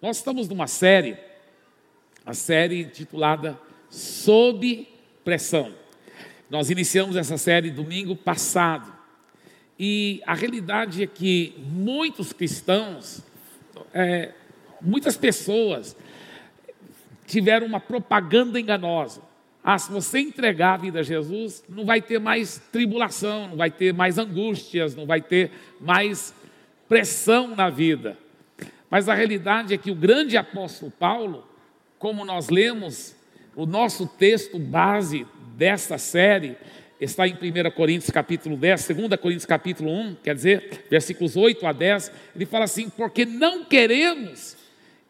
Nós 0.00 0.18
estamos 0.18 0.46
numa 0.46 0.66
série, 0.66 1.16
a 2.24 2.34
série 2.34 2.82
intitulada 2.82 3.58
Sob 3.88 4.86
Pressão. 5.24 5.72
Nós 6.50 6.68
iniciamos 6.68 7.16
essa 7.16 7.38
série 7.38 7.70
domingo 7.70 8.14
passado. 8.14 8.92
E 9.78 10.20
a 10.26 10.34
realidade 10.34 11.02
é 11.02 11.06
que 11.06 11.54
muitos 11.58 12.30
cristãos, 12.34 13.22
é, 13.94 14.32
muitas 14.82 15.16
pessoas, 15.16 15.96
tiveram 17.26 17.66
uma 17.66 17.80
propaganda 17.80 18.60
enganosa. 18.60 19.22
Ah, 19.64 19.78
se 19.78 19.90
você 19.90 20.18
entregar 20.18 20.74
a 20.74 20.76
vida 20.76 21.00
a 21.00 21.02
Jesus, 21.02 21.64
não 21.66 21.86
vai 21.86 22.02
ter 22.02 22.20
mais 22.20 22.58
tribulação, 22.70 23.48
não 23.48 23.56
vai 23.56 23.70
ter 23.70 23.94
mais 23.94 24.18
angústias, 24.18 24.94
não 24.94 25.06
vai 25.06 25.22
ter 25.22 25.50
mais 25.80 26.34
pressão 26.86 27.56
na 27.56 27.70
vida. 27.70 28.25
Mas 28.90 29.08
a 29.08 29.14
realidade 29.14 29.74
é 29.74 29.78
que 29.78 29.90
o 29.90 29.94
grande 29.94 30.36
apóstolo 30.36 30.90
Paulo, 30.90 31.46
como 31.98 32.24
nós 32.24 32.48
lemos, 32.48 33.16
o 33.54 33.66
nosso 33.66 34.06
texto 34.06 34.58
base 34.58 35.26
desta 35.56 35.98
série 35.98 36.56
está 37.00 37.26
em 37.26 37.34
1 37.34 37.70
Coríntios 37.74 38.10
capítulo 38.10 38.56
10, 38.56 38.88
2 38.88 39.20
Coríntios 39.20 39.46
capítulo 39.46 39.90
1, 39.90 40.16
quer 40.22 40.34
dizer, 40.34 40.86
versículos 40.90 41.36
8 41.36 41.66
a 41.66 41.72
10, 41.72 42.12
ele 42.34 42.46
fala 42.46 42.64
assim: 42.64 42.88
porque 42.88 43.24
não 43.24 43.64
queremos, 43.64 44.56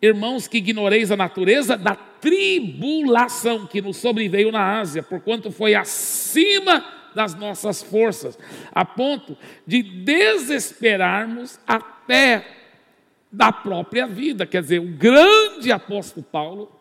irmãos, 0.00 0.48
que 0.48 0.58
ignoreis 0.58 1.10
a 1.10 1.16
natureza 1.16 1.76
da 1.76 1.94
tribulação 1.94 3.66
que 3.66 3.82
nos 3.82 3.98
sobreveio 3.98 4.50
na 4.50 4.78
Ásia, 4.80 5.02
porquanto 5.02 5.50
foi 5.50 5.74
acima 5.74 6.84
das 7.14 7.34
nossas 7.34 7.82
forças, 7.82 8.38
a 8.72 8.84
ponto 8.84 9.36
de 9.66 9.82
desesperarmos 9.82 11.58
até 11.66 12.55
da 13.36 13.52
própria 13.52 14.06
vida. 14.06 14.46
Quer 14.46 14.62
dizer, 14.62 14.80
o 14.80 14.88
grande 14.88 15.70
apóstolo 15.70 16.24
Paulo 16.24 16.72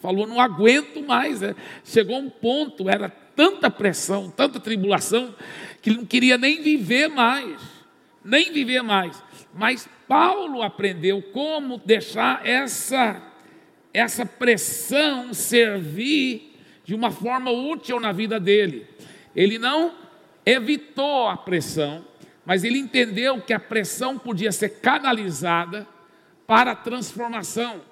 falou: 0.00 0.26
não 0.26 0.40
aguento 0.40 1.00
mais. 1.00 1.40
É. 1.42 1.54
Chegou 1.84 2.18
um 2.18 2.28
ponto, 2.28 2.90
era 2.90 3.08
tanta 3.08 3.70
pressão, 3.70 4.30
tanta 4.30 4.58
tribulação, 4.58 5.32
que 5.80 5.90
ele 5.90 5.98
não 5.98 6.04
queria 6.04 6.36
nem 6.36 6.60
viver 6.60 7.06
mais, 7.06 7.62
nem 8.24 8.52
viver 8.52 8.82
mais. 8.82 9.22
Mas 9.54 9.88
Paulo 10.08 10.60
aprendeu 10.60 11.22
como 11.22 11.80
deixar 11.84 12.44
essa, 12.44 13.22
essa 13.94 14.26
pressão 14.26 15.32
servir 15.32 16.60
de 16.84 16.96
uma 16.96 17.12
forma 17.12 17.52
útil 17.52 18.00
na 18.00 18.10
vida 18.10 18.40
dele. 18.40 18.88
Ele 19.36 19.56
não 19.56 19.94
evitou 20.44 21.28
a 21.28 21.36
pressão, 21.36 22.04
mas 22.48 22.64
ele 22.64 22.78
entendeu 22.78 23.42
que 23.42 23.52
a 23.52 23.60
pressão 23.60 24.18
podia 24.18 24.50
ser 24.50 24.80
canalizada 24.80 25.86
para 26.46 26.70
a 26.70 26.74
transformação, 26.74 27.82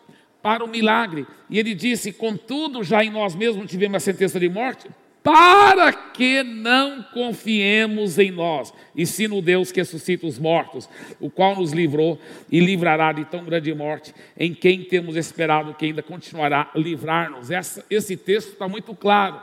para 0.42 0.64
o 0.64 0.66
milagre. 0.66 1.26
E 1.50 1.58
ele 1.58 1.74
disse: 1.74 2.10
Contudo, 2.10 2.82
já 2.82 3.04
em 3.04 3.10
nós 3.10 3.34
mesmos 3.34 3.70
tivemos 3.70 3.96
a 3.96 4.00
sentença 4.00 4.40
de 4.40 4.48
morte, 4.48 4.88
para 5.22 5.92
que 5.92 6.42
não 6.42 7.02
confiemos 7.02 8.18
em 8.18 8.30
nós, 8.30 8.72
e 8.94 9.04
sim 9.04 9.28
no 9.28 9.42
Deus 9.42 9.70
que 9.70 9.80
ressuscita 9.80 10.26
os 10.26 10.38
mortos, 10.38 10.88
o 11.20 11.28
qual 11.28 11.54
nos 11.54 11.72
livrou 11.72 12.18
e 12.50 12.58
livrará 12.58 13.12
de 13.12 13.26
tão 13.26 13.44
grande 13.44 13.74
morte, 13.74 14.14
em 14.38 14.54
quem 14.54 14.84
temos 14.84 15.16
esperado 15.16 15.74
que 15.74 15.84
ainda 15.84 16.02
continuará 16.02 16.70
a 16.74 16.78
livrar-nos. 16.78 17.50
Esse 17.90 18.16
texto 18.16 18.52
está 18.52 18.66
muito 18.66 18.94
claro. 18.94 19.38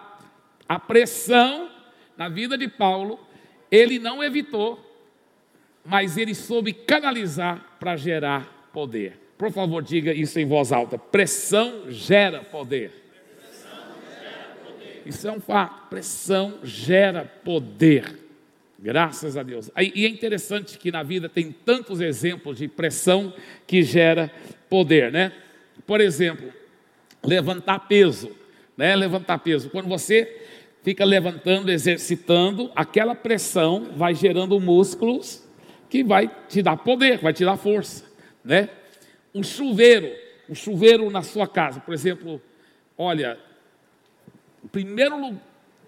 A 0.68 0.80
pressão 0.80 1.70
na 2.18 2.30
vida 2.30 2.58
de 2.58 2.68
Paulo, 2.68 3.20
ele 3.70 4.00
não 4.00 4.24
evitou, 4.24 4.90
mas 5.86 6.18
ele 6.18 6.34
soube 6.34 6.74
canalizar 6.74 7.78
para 7.80 7.96
gerar 7.96 8.70
poder. 8.72 9.20
Por 9.38 9.52
favor, 9.52 9.84
diga 9.84 10.14
isso 10.14 10.40
em 10.40 10.46
voz 10.46 10.72
alta: 10.72 10.98
pressão 10.98 11.90
gera 11.90 12.40
poder. 12.40 12.92
Isso 15.06 15.28
é 15.28 15.32
um 15.32 15.40
fato. 15.40 15.90
Pressão 15.90 16.60
gera 16.64 17.26
poder. 17.44 18.20
Graças 18.80 19.36
a 19.38 19.44
Deus. 19.44 19.70
E 19.78 20.06
é 20.06 20.10
interessante 20.10 20.78
que 20.78 20.92
na 20.92 21.04
vida 21.04 21.28
tem 21.28 21.52
tantos 21.52 22.00
exemplos 22.00 22.58
de 22.58 22.68
pressão 22.68 23.34
que 23.68 23.84
gera 23.84 24.32
poder, 24.70 25.12
né? 25.12 25.34
Por 25.86 26.00
exemplo, 26.00 26.52
levantar 27.22 27.80
peso, 27.80 28.32
né? 28.78 28.96
Levantar 28.96 29.40
peso. 29.40 29.70
Quando 29.70 29.88
você 29.88 30.42
fica 30.84 31.04
levantando, 31.04 31.72
exercitando, 31.72 32.72
aquela 32.76 33.16
pressão 33.16 33.92
vai 33.96 34.16
gerando 34.16 34.60
músculos 34.60 35.43
que 35.94 36.04
vai 36.04 36.28
te 36.50 36.64
dar 36.64 36.76
poder, 36.76 37.20
vai 37.20 37.32
te 37.34 37.46
dar 37.46 37.56
força, 37.56 38.04
né? 38.44 38.68
Um 39.32 39.44
chuveiro, 39.44 40.12
um 40.50 40.56
chuveiro 40.56 41.08
na 41.12 41.22
sua 41.22 41.48
casa, 41.48 41.80
por 41.80 41.94
exemplo, 41.94 42.42
olha, 42.98 43.38
o 44.64 44.68
primeiro 44.68 45.38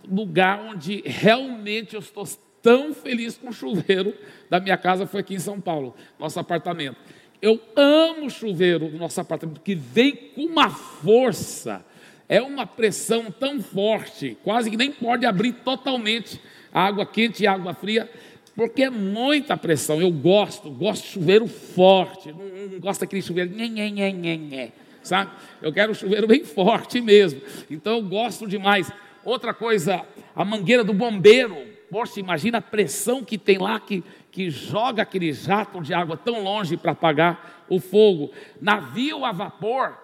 lugar 0.08 0.60
onde 0.60 1.02
realmente 1.04 1.96
eu 1.96 2.02
estou 2.02 2.24
tão 2.62 2.94
feliz 2.94 3.36
com 3.36 3.50
o 3.50 3.52
chuveiro 3.52 4.14
da 4.48 4.60
minha 4.60 4.78
casa 4.78 5.08
foi 5.08 5.22
aqui 5.22 5.34
em 5.34 5.40
São 5.40 5.60
Paulo, 5.60 5.96
nosso 6.20 6.40
apartamento. 6.40 6.98
Eu 7.42 7.60
amo 7.76 8.28
o 8.28 8.30
chuveiro 8.30 8.88
do 8.88 9.00
nosso 9.00 9.20
apartamento, 9.20 9.60
que 9.60 9.74
vem 9.74 10.16
com 10.36 10.42
uma 10.46 10.70
força, 10.70 11.84
é 12.30 12.40
uma 12.40 12.68
pressão 12.68 13.32
tão 13.32 13.60
forte, 13.60 14.38
quase 14.44 14.70
que 14.70 14.78
nem 14.78 14.92
pode 14.92 15.26
abrir 15.26 15.54
totalmente 15.54 16.40
a 16.72 16.86
água 16.86 17.08
quente 17.08 17.42
e 17.42 17.48
a 17.48 17.54
água 17.54 17.74
fria 17.74 18.08
porque 18.56 18.84
é 18.84 18.90
muita 18.90 19.58
pressão. 19.58 20.02
Eu 20.02 20.12
gosto, 20.12 20.70
gosto 20.72 21.04
de 21.04 21.10
chuveiro 21.10 21.48
forte, 21.48 22.32
não, 22.32 22.68
não 22.72 22.80
gosto 22.80 23.02
daquele 23.02 23.22
chuveiro, 23.22 23.54
nhê, 23.54 23.68
nhê, 23.68 23.90
nhê, 23.90 24.12
nhê, 24.12 24.38
nhê, 24.38 24.72
sabe? 25.04 25.32
Eu 25.62 25.74
quero 25.74 25.92
um 25.92 25.96
chuveiro 25.96 26.26
bem 26.28 26.44
forte 26.46 27.02
mesmo. 27.02 27.42
Então 27.70 27.98
eu 27.98 28.02
gosto 28.02 28.48
demais. 28.48 28.92
Outra 29.24 29.54
coisa, 29.54 30.06
a 30.36 30.46
mangueira 30.46 30.84
do 30.84 30.94
bombeiro. 30.94 31.76
Poxa, 31.90 32.20
imagina 32.20 32.58
a 32.58 32.62
pressão 32.62 33.24
que 33.24 33.38
tem 33.38 33.58
lá 33.58 33.80
que, 33.80 34.04
que 34.32 34.50
joga 34.50 35.04
aquele 35.04 35.32
jato 35.32 35.82
de 35.82 35.94
água 35.94 36.18
tão 36.18 36.44
longe 36.44 36.78
para 36.78 36.92
apagar 36.92 37.66
o 37.70 37.80
fogo. 37.80 38.32
Navio 38.60 39.24
a 39.24 39.32
vapor, 39.32 39.98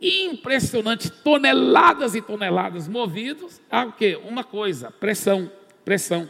impressionante, 0.00 1.10
toneladas 1.10 2.14
e 2.14 2.22
toneladas 2.22 2.88
movidos 2.88 3.60
a 3.70 3.84
o 3.84 3.92
quê? 3.92 4.18
Uma 4.24 4.44
coisa, 4.44 4.90
pressão, 4.90 5.50
pressão. 5.84 6.28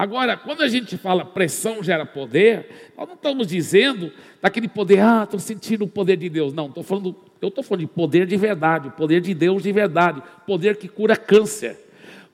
Agora, 0.00 0.34
quando 0.34 0.62
a 0.62 0.66
gente 0.66 0.96
fala 0.96 1.26
pressão 1.26 1.82
gera 1.82 2.06
poder, 2.06 2.90
nós 2.96 3.06
não 3.06 3.16
estamos 3.16 3.46
dizendo 3.46 4.10
daquele 4.40 4.66
poder, 4.66 5.00
ah, 5.00 5.24
estou 5.24 5.38
sentindo 5.38 5.84
o 5.84 5.86
poder 5.86 6.16
de 6.16 6.26
Deus. 6.30 6.54
Não, 6.54 6.68
estou 6.68 6.82
falando, 6.82 7.14
eu 7.38 7.48
estou 7.48 7.62
falando 7.62 7.80
de 7.80 7.86
poder 7.86 8.26
de 8.26 8.34
verdade, 8.34 8.88
poder 8.96 9.20
de 9.20 9.34
Deus 9.34 9.62
de 9.62 9.70
verdade, 9.70 10.22
poder 10.46 10.78
que 10.78 10.88
cura 10.88 11.18
câncer, 11.18 11.76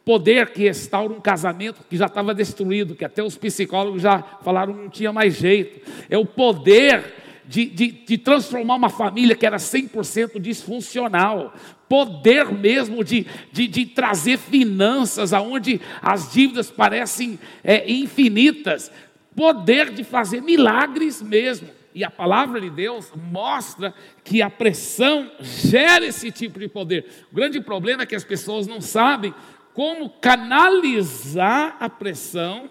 poder 0.04 0.50
que 0.50 0.62
restaura 0.62 1.12
um 1.12 1.20
casamento 1.20 1.80
que 1.90 1.96
já 1.96 2.06
estava 2.06 2.32
destruído, 2.32 2.94
que 2.94 3.04
até 3.04 3.20
os 3.20 3.36
psicólogos 3.36 4.00
já 4.00 4.22
falaram 4.44 4.72
não 4.72 4.88
tinha 4.88 5.12
mais 5.12 5.34
jeito. 5.34 5.80
É 6.08 6.16
o 6.16 6.24
poder 6.24 7.02
de, 7.46 7.66
de, 7.66 7.88
de, 7.92 8.18
transformar 8.18 8.74
uma 8.74 8.90
família 8.90 9.36
que 9.36 9.46
era 9.46 9.56
100% 9.56 10.40
disfuncional, 10.40 11.54
poder 11.88 12.52
mesmo 12.52 13.04
de, 13.04 13.26
de, 13.52 13.68
de 13.68 13.86
trazer 13.86 14.38
finanças 14.38 15.32
aonde 15.32 15.80
as 16.02 16.32
dívidas 16.32 16.70
parecem 16.70 17.38
é, 17.62 17.90
infinitas, 17.90 18.90
poder 19.34 19.90
de 19.90 20.02
fazer 20.02 20.40
milagres 20.40 21.22
mesmo. 21.22 21.68
E 21.94 22.04
a 22.04 22.10
palavra 22.10 22.60
de 22.60 22.68
Deus 22.68 23.10
mostra 23.30 23.94
que 24.22 24.42
a 24.42 24.50
pressão 24.50 25.30
gera 25.40 26.04
esse 26.04 26.30
tipo 26.30 26.58
de 26.58 26.68
poder. 26.68 27.06
O 27.32 27.34
grande 27.34 27.60
problema 27.60 28.02
é 28.02 28.06
que 28.06 28.14
as 28.14 28.24
pessoas 28.24 28.66
não 28.66 28.80
sabem 28.80 29.32
como 29.72 30.10
canalizar 30.10 31.76
a 31.80 31.88
pressão 31.88 32.68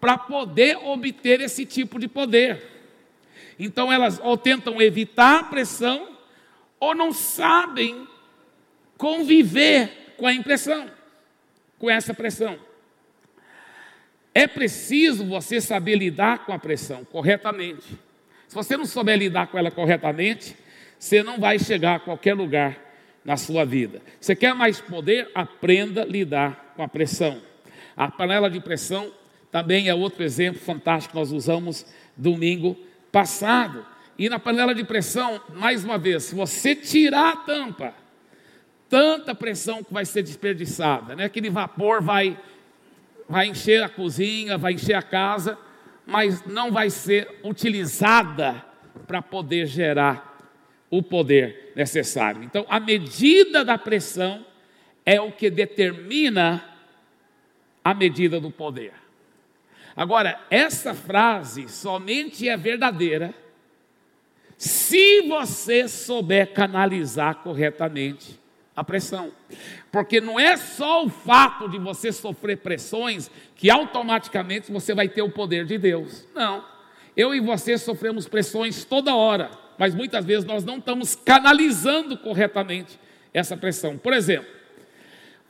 para 0.00 0.16
poder 0.16 0.76
obter 0.76 1.40
esse 1.40 1.64
tipo 1.66 1.98
de 1.98 2.08
poder. 2.08 2.77
Então 3.58 3.92
elas 3.92 4.20
ou 4.22 4.36
tentam 4.36 4.80
evitar 4.80 5.40
a 5.40 5.44
pressão 5.44 6.16
ou 6.78 6.94
não 6.94 7.12
sabem 7.12 8.06
conviver 8.96 10.14
com 10.16 10.26
a 10.26 10.32
impressão, 10.32 10.90
com 11.78 11.90
essa 11.90 12.14
pressão. 12.14 12.58
É 14.34 14.46
preciso 14.46 15.24
você 15.24 15.60
saber 15.60 15.96
lidar 15.96 16.44
com 16.44 16.52
a 16.52 16.58
pressão 16.58 17.04
corretamente. 17.04 17.86
Se 18.46 18.54
você 18.54 18.76
não 18.76 18.84
souber 18.84 19.18
lidar 19.18 19.48
com 19.48 19.58
ela 19.58 19.70
corretamente, 19.70 20.56
você 20.98 21.22
não 21.22 21.38
vai 21.38 21.58
chegar 21.58 21.96
a 21.96 22.00
qualquer 22.00 22.34
lugar 22.34 22.78
na 23.24 23.36
sua 23.36 23.64
vida. 23.64 24.00
Você 24.20 24.34
quer 24.34 24.54
mais 24.54 24.80
poder? 24.80 25.30
Aprenda 25.34 26.02
a 26.02 26.06
lidar 26.06 26.72
com 26.76 26.82
a 26.82 26.88
pressão. 26.88 27.42
A 27.96 28.10
panela 28.10 28.48
de 28.48 28.60
pressão 28.60 29.12
também 29.50 29.88
é 29.88 29.94
outro 29.94 30.22
exemplo 30.22 30.60
fantástico 30.60 31.12
que 31.12 31.18
nós 31.18 31.32
usamos 31.32 31.84
domingo 32.16 32.76
passado. 33.10 33.86
E 34.18 34.28
na 34.28 34.38
panela 34.38 34.74
de 34.74 34.84
pressão, 34.84 35.40
mais 35.54 35.84
uma 35.84 35.96
vez, 35.96 36.24
se 36.24 36.34
você 36.34 36.74
tirar 36.74 37.32
a 37.32 37.36
tampa, 37.36 37.94
tanta 38.88 39.34
pressão 39.34 39.84
que 39.84 39.92
vai 39.92 40.04
ser 40.04 40.22
desperdiçada, 40.22 41.14
né? 41.14 41.24
Aquele 41.24 41.50
vapor 41.50 42.02
vai 42.02 42.38
vai 43.28 43.46
encher 43.46 43.82
a 43.82 43.88
cozinha, 43.88 44.56
vai 44.56 44.72
encher 44.72 44.94
a 44.94 45.02
casa, 45.02 45.58
mas 46.06 46.44
não 46.46 46.72
vai 46.72 46.88
ser 46.88 47.28
utilizada 47.44 48.64
para 49.06 49.20
poder 49.20 49.66
gerar 49.66 50.26
o 50.90 51.02
poder 51.02 51.72
necessário. 51.76 52.42
Então, 52.42 52.64
a 52.68 52.80
medida 52.80 53.62
da 53.62 53.76
pressão 53.76 54.46
é 55.04 55.20
o 55.20 55.30
que 55.30 55.50
determina 55.50 56.64
a 57.84 57.92
medida 57.92 58.40
do 58.40 58.50
poder. 58.50 58.94
Agora, 59.98 60.38
essa 60.48 60.94
frase 60.94 61.68
somente 61.68 62.48
é 62.48 62.56
verdadeira 62.56 63.34
se 64.56 65.22
você 65.22 65.88
souber 65.88 66.52
canalizar 66.52 67.34
corretamente 67.42 68.38
a 68.76 68.84
pressão. 68.84 69.32
Porque 69.90 70.20
não 70.20 70.38
é 70.38 70.56
só 70.56 71.04
o 71.04 71.08
fato 71.08 71.68
de 71.68 71.80
você 71.80 72.12
sofrer 72.12 72.58
pressões 72.58 73.28
que 73.56 73.68
automaticamente 73.68 74.70
você 74.70 74.94
vai 74.94 75.08
ter 75.08 75.22
o 75.22 75.30
poder 75.30 75.64
de 75.64 75.76
Deus. 75.76 76.28
Não. 76.32 76.64
Eu 77.16 77.34
e 77.34 77.40
você 77.40 77.76
sofremos 77.76 78.28
pressões 78.28 78.84
toda 78.84 79.16
hora, 79.16 79.50
mas 79.76 79.96
muitas 79.96 80.24
vezes 80.24 80.44
nós 80.44 80.62
não 80.62 80.78
estamos 80.78 81.16
canalizando 81.16 82.16
corretamente 82.16 83.00
essa 83.34 83.56
pressão. 83.56 83.98
Por 83.98 84.12
exemplo, 84.12 84.57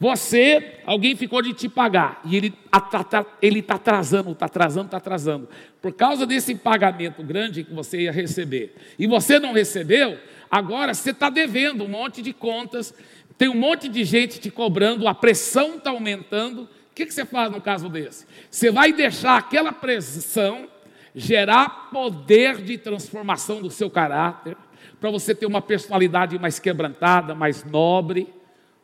você, 0.01 0.81
alguém 0.87 1.17
ficou 1.17 1.43
de 1.43 1.53
te 1.53 1.69
pagar 1.69 2.21
e 2.25 2.37
ele 2.37 2.55
está 2.67 3.75
atrasando, 3.75 4.33
está 4.33 4.47
atrasando, 4.47 4.87
está 4.87 4.97
atrasando. 4.97 5.49
Por 5.83 5.93
causa 5.93 6.25
desse 6.25 6.55
pagamento 6.55 7.23
grande 7.23 7.65
que 7.65 7.75
você 7.75 8.03
ia 8.03 8.13
receber 8.13 8.75
e 8.99 9.07
você 9.07 9.39
não 9.39 9.53
recebeu, 9.53 10.19
agora 10.51 10.95
você 10.95 11.11
está 11.11 11.29
devendo 11.29 11.85
um 11.85 11.89
monte 11.89 12.23
de 12.23 12.33
contas 12.33 12.95
tem 13.39 13.49
um 13.49 13.55
monte 13.55 13.89
de 13.89 14.03
gente 14.03 14.41
te 14.41 14.51
cobrando, 14.51 15.07
a 15.07 15.15
pressão 15.15 15.77
está 15.77 15.91
aumentando. 15.91 16.63
O 16.63 16.69
que, 16.95 17.07
que 17.07 17.15
você 17.15 17.25
faz 17.25 17.53
no 17.53 17.61
caso 17.61 17.89
desse? 17.89 18.27
Você 18.51 18.69
vai 18.73 18.93
deixar 18.93 19.39
aquela 19.39 19.73
pressão 19.73 20.69
gerar 21.15 21.91
poder 21.91 22.61
de 22.61 22.77
transformação 22.77 23.63
do 23.63 23.71
seu 23.71 23.89
caráter, 23.89 24.57
para 25.01 25.11
você 25.11 25.33
ter 25.33 25.47
uma 25.47 25.63
personalidade 25.63 26.37
mais 26.39 26.59
quebrantada, 26.59 27.35
mais 27.35 27.65
nobre, 27.65 28.29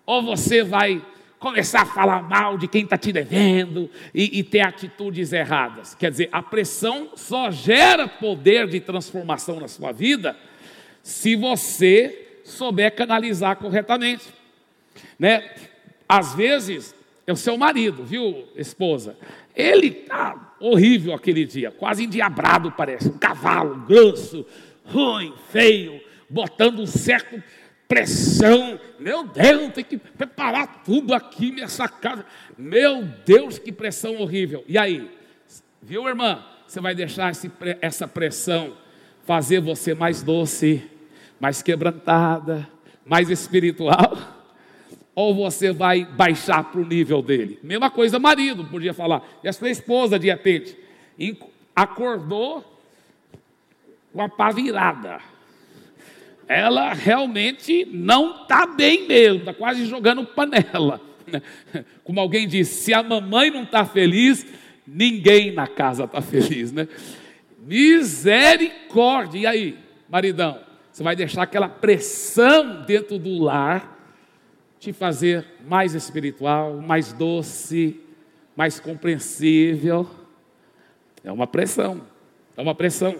ou 0.06 0.22
você 0.22 0.62
vai 0.62 1.04
começar 1.38 1.82
a 1.82 1.86
falar 1.86 2.22
mal 2.22 2.56
de 2.56 2.66
quem 2.66 2.84
está 2.84 2.96
te 2.96 3.12
devendo 3.12 3.90
e, 4.14 4.38
e, 4.38 4.42
ter 4.42 4.60
atitudes 4.60 5.32
erradas. 5.32 5.94
Quer 5.94 6.10
dizer, 6.10 6.28
a 6.32 6.42
pressão 6.42 7.10
só 7.16 7.50
gera 7.50 8.08
poder 8.08 8.66
de 8.66 8.80
transformação 8.80 9.60
na 9.60 9.68
sua 9.68 9.92
vida 9.92 10.36
se 11.02 11.36
você 11.36 12.40
souber 12.44 12.94
canalizar 12.94 13.56
corretamente 13.56 14.24
né? 15.18 15.50
Às 16.08 16.34
vezes 16.34 16.94
é 17.26 17.32
o 17.32 17.36
seu 17.36 17.56
marido, 17.56 18.04
viu, 18.04 18.44
esposa? 18.56 19.16
Ele 19.54 19.90
tá 19.90 20.54
horrível 20.60 21.14
aquele 21.14 21.44
dia, 21.44 21.70
quase 21.70 22.04
endiabrado 22.04 22.72
parece, 22.72 23.08
um 23.08 23.18
cavalo, 23.18 23.76
grosso, 23.86 24.44
ruim, 24.84 25.32
feio, 25.50 26.00
botando 26.28 26.80
um 26.80 26.86
certo 26.86 27.42
pressão. 27.88 28.78
Meu 28.98 29.24
Deus, 29.24 29.72
tem 29.72 29.84
que 29.84 29.98
preparar 29.98 30.82
tudo 30.84 31.14
aqui 31.14 31.50
nessa 31.50 31.88
casa. 31.88 32.24
Meu 32.56 33.02
Deus, 33.24 33.58
que 33.58 33.72
pressão 33.72 34.16
horrível. 34.16 34.64
E 34.66 34.78
aí, 34.78 35.10
viu, 35.82 36.06
irmã? 36.08 36.44
Você 36.66 36.80
vai 36.80 36.94
deixar 36.94 37.30
esse, 37.30 37.50
essa 37.80 38.08
pressão 38.08 38.76
fazer 39.24 39.60
você 39.60 39.94
mais 39.94 40.22
doce, 40.22 40.82
mais 41.38 41.62
quebrantada, 41.62 42.68
mais 43.04 43.30
espiritual? 43.30 44.16
ou 45.14 45.34
você 45.34 45.72
vai 45.72 46.04
baixar 46.04 46.64
para 46.64 46.80
o 46.80 46.84
nível 46.84 47.22
dele? 47.22 47.58
Mesma 47.62 47.90
coisa, 47.90 48.18
marido, 48.18 48.64
podia 48.64 48.92
falar. 48.92 49.22
E 49.42 49.48
a 49.48 49.52
sua 49.52 49.70
esposa, 49.70 50.18
de 50.18 50.26
repente, 50.26 50.76
acordou 51.74 52.64
com 54.12 54.22
a 54.22 54.28
pá 54.28 54.50
virada. 54.50 55.20
Ela 56.48 56.92
realmente 56.92 57.86
não 57.90 58.42
está 58.42 58.66
bem 58.66 59.06
mesmo, 59.06 59.40
está 59.40 59.54
quase 59.54 59.86
jogando 59.86 60.24
panela. 60.24 61.00
Como 62.04 62.20
alguém 62.20 62.46
disse, 62.46 62.84
se 62.84 62.94
a 62.94 63.02
mamãe 63.02 63.50
não 63.50 63.62
está 63.62 63.84
feliz, 63.84 64.46
ninguém 64.86 65.52
na 65.52 65.66
casa 65.66 66.04
está 66.04 66.20
feliz, 66.20 66.72
né? 66.72 66.86
Misericórdia! 67.58 69.38
E 69.38 69.46
aí, 69.46 69.78
maridão, 70.08 70.60
você 70.92 71.02
vai 71.02 71.16
deixar 71.16 71.42
aquela 71.42 71.68
pressão 71.68 72.82
dentro 72.82 73.18
do 73.18 73.42
lar 73.42 73.92
te 74.78 74.92
fazer 74.92 75.46
mais 75.66 75.94
espiritual, 75.94 76.76
mais 76.76 77.12
doce, 77.12 77.98
mais 78.54 78.78
compreensível. 78.78 80.08
É 81.24 81.32
uma 81.32 81.46
pressão, 81.46 82.02
é 82.54 82.60
uma 82.60 82.74
pressão. 82.74 83.16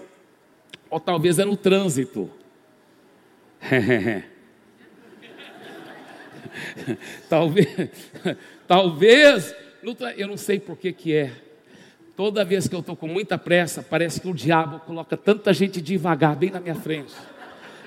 Ou 0.91 1.01
talvez 1.01 1.39
é 1.39 1.45
no 1.45 1.57
trânsito. 1.57 2.31
talvez, 7.29 7.91
talvez, 8.67 9.55
eu 10.17 10.29
não 10.29 10.37
sei 10.37 10.61
por 10.61 10.77
que 10.77 10.93
que 10.93 11.15
é. 11.15 11.33
Toda 12.17 12.45
vez 12.45 12.69
que 12.69 12.75
eu 12.75 12.81
estou 12.81 12.95
com 12.95 13.09
muita 13.09 13.37
pressa, 13.39 13.83
parece 13.83 14.21
que 14.21 14.29
o 14.29 14.35
diabo 14.35 14.81
coloca 14.81 15.17
tanta 15.17 15.53
gente 15.53 15.81
devagar 15.81 16.37
bem 16.37 16.51
na 16.51 16.61
minha 16.61 16.75
frente 16.75 17.15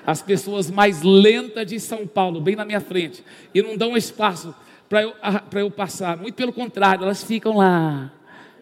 as 0.08 0.22
pessoas 0.22 0.70
mais 0.70 1.02
lentas 1.02 1.66
de 1.66 1.78
São 1.78 2.06
Paulo, 2.06 2.40
bem 2.40 2.56
na 2.56 2.64
minha 2.64 2.80
frente, 2.80 3.22
e 3.54 3.60
não 3.60 3.76
dão 3.76 3.94
espaço 3.94 4.54
para 4.88 5.02
eu, 5.02 5.12
eu 5.52 5.70
passar. 5.70 6.16
Muito 6.16 6.34
pelo 6.34 6.50
contrário, 6.50 7.04
elas 7.04 7.22
ficam 7.22 7.58
lá, 7.58 8.10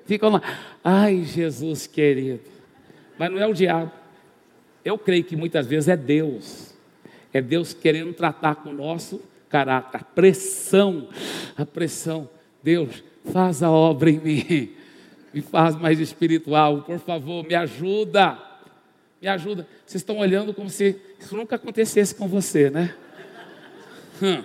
ficam 0.06 0.30
lá. 0.30 0.42
Ai, 0.82 1.22
Jesus 1.22 1.86
querido. 1.86 2.40
Mas 3.16 3.30
não 3.30 3.38
é 3.38 3.46
o 3.46 3.52
diabo. 3.52 3.92
Eu 4.84 4.98
creio 4.98 5.22
que 5.22 5.36
muitas 5.36 5.68
vezes 5.68 5.88
é 5.88 5.96
Deus. 5.96 6.74
É 7.32 7.40
Deus 7.40 7.74
querendo 7.74 8.12
tratar 8.12 8.56
com 8.56 8.70
o 8.70 8.74
nosso 8.74 9.20
caráter. 9.48 10.00
A 10.00 10.04
pressão, 10.04 11.08
a 11.56 11.64
pressão. 11.64 12.28
Deus, 12.62 13.02
faz 13.32 13.62
a 13.62 13.70
obra 13.70 14.10
em 14.10 14.18
mim. 14.18 14.70
Me 15.32 15.40
faz 15.40 15.76
mais 15.76 16.00
espiritual. 16.00 16.82
Por 16.82 16.98
favor, 16.98 17.44
me 17.46 17.54
ajuda. 17.54 18.38
Me 19.20 19.28
ajuda. 19.28 19.66
Vocês 19.84 20.00
estão 20.00 20.18
olhando 20.18 20.54
como 20.54 20.70
se 20.70 21.00
isso 21.18 21.36
nunca 21.36 21.56
acontecesse 21.56 22.14
com 22.14 22.26
você, 22.26 22.70
né? 22.70 22.94
Hum. 24.22 24.42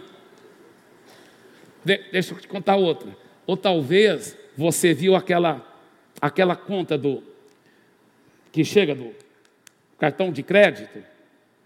De, 1.84 1.98
deixa 2.12 2.34
eu 2.34 2.40
te 2.40 2.48
contar 2.48 2.76
outra. 2.76 3.16
Ou 3.48 3.58
talvez 3.58 4.38
você 4.58 4.94
viu 4.94 5.16
aquela 5.16 5.68
aquela 6.22 6.56
conta 6.56 6.98
do 6.98 7.24
que 8.52 8.64
chega 8.64 8.94
do 8.94 9.14
cartão 9.98 10.32
de 10.32 10.44
crédito. 10.44 11.04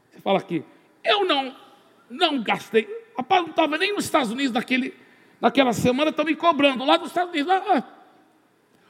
Você 0.10 0.22
fala 0.22 0.40
aqui, 0.40 0.64
eu 1.06 1.26
não 1.26 1.66
não 2.10 2.42
gastei. 2.42 2.88
Rapaz, 3.18 3.42
não 3.42 3.50
estava 3.50 3.78
nem 3.78 3.94
nos 3.94 4.06
Estados 4.06 4.32
Unidos 4.32 4.52
naquele, 4.52 4.94
naquela 5.40 5.74
semana, 5.74 6.10
estão 6.10 6.26
me 6.26 6.36
cobrando 6.36 6.84
lá 6.86 6.98
dos 6.98 7.08
Estados 7.08 7.32
Unidos. 7.32 7.52
Ah. 7.52 7.84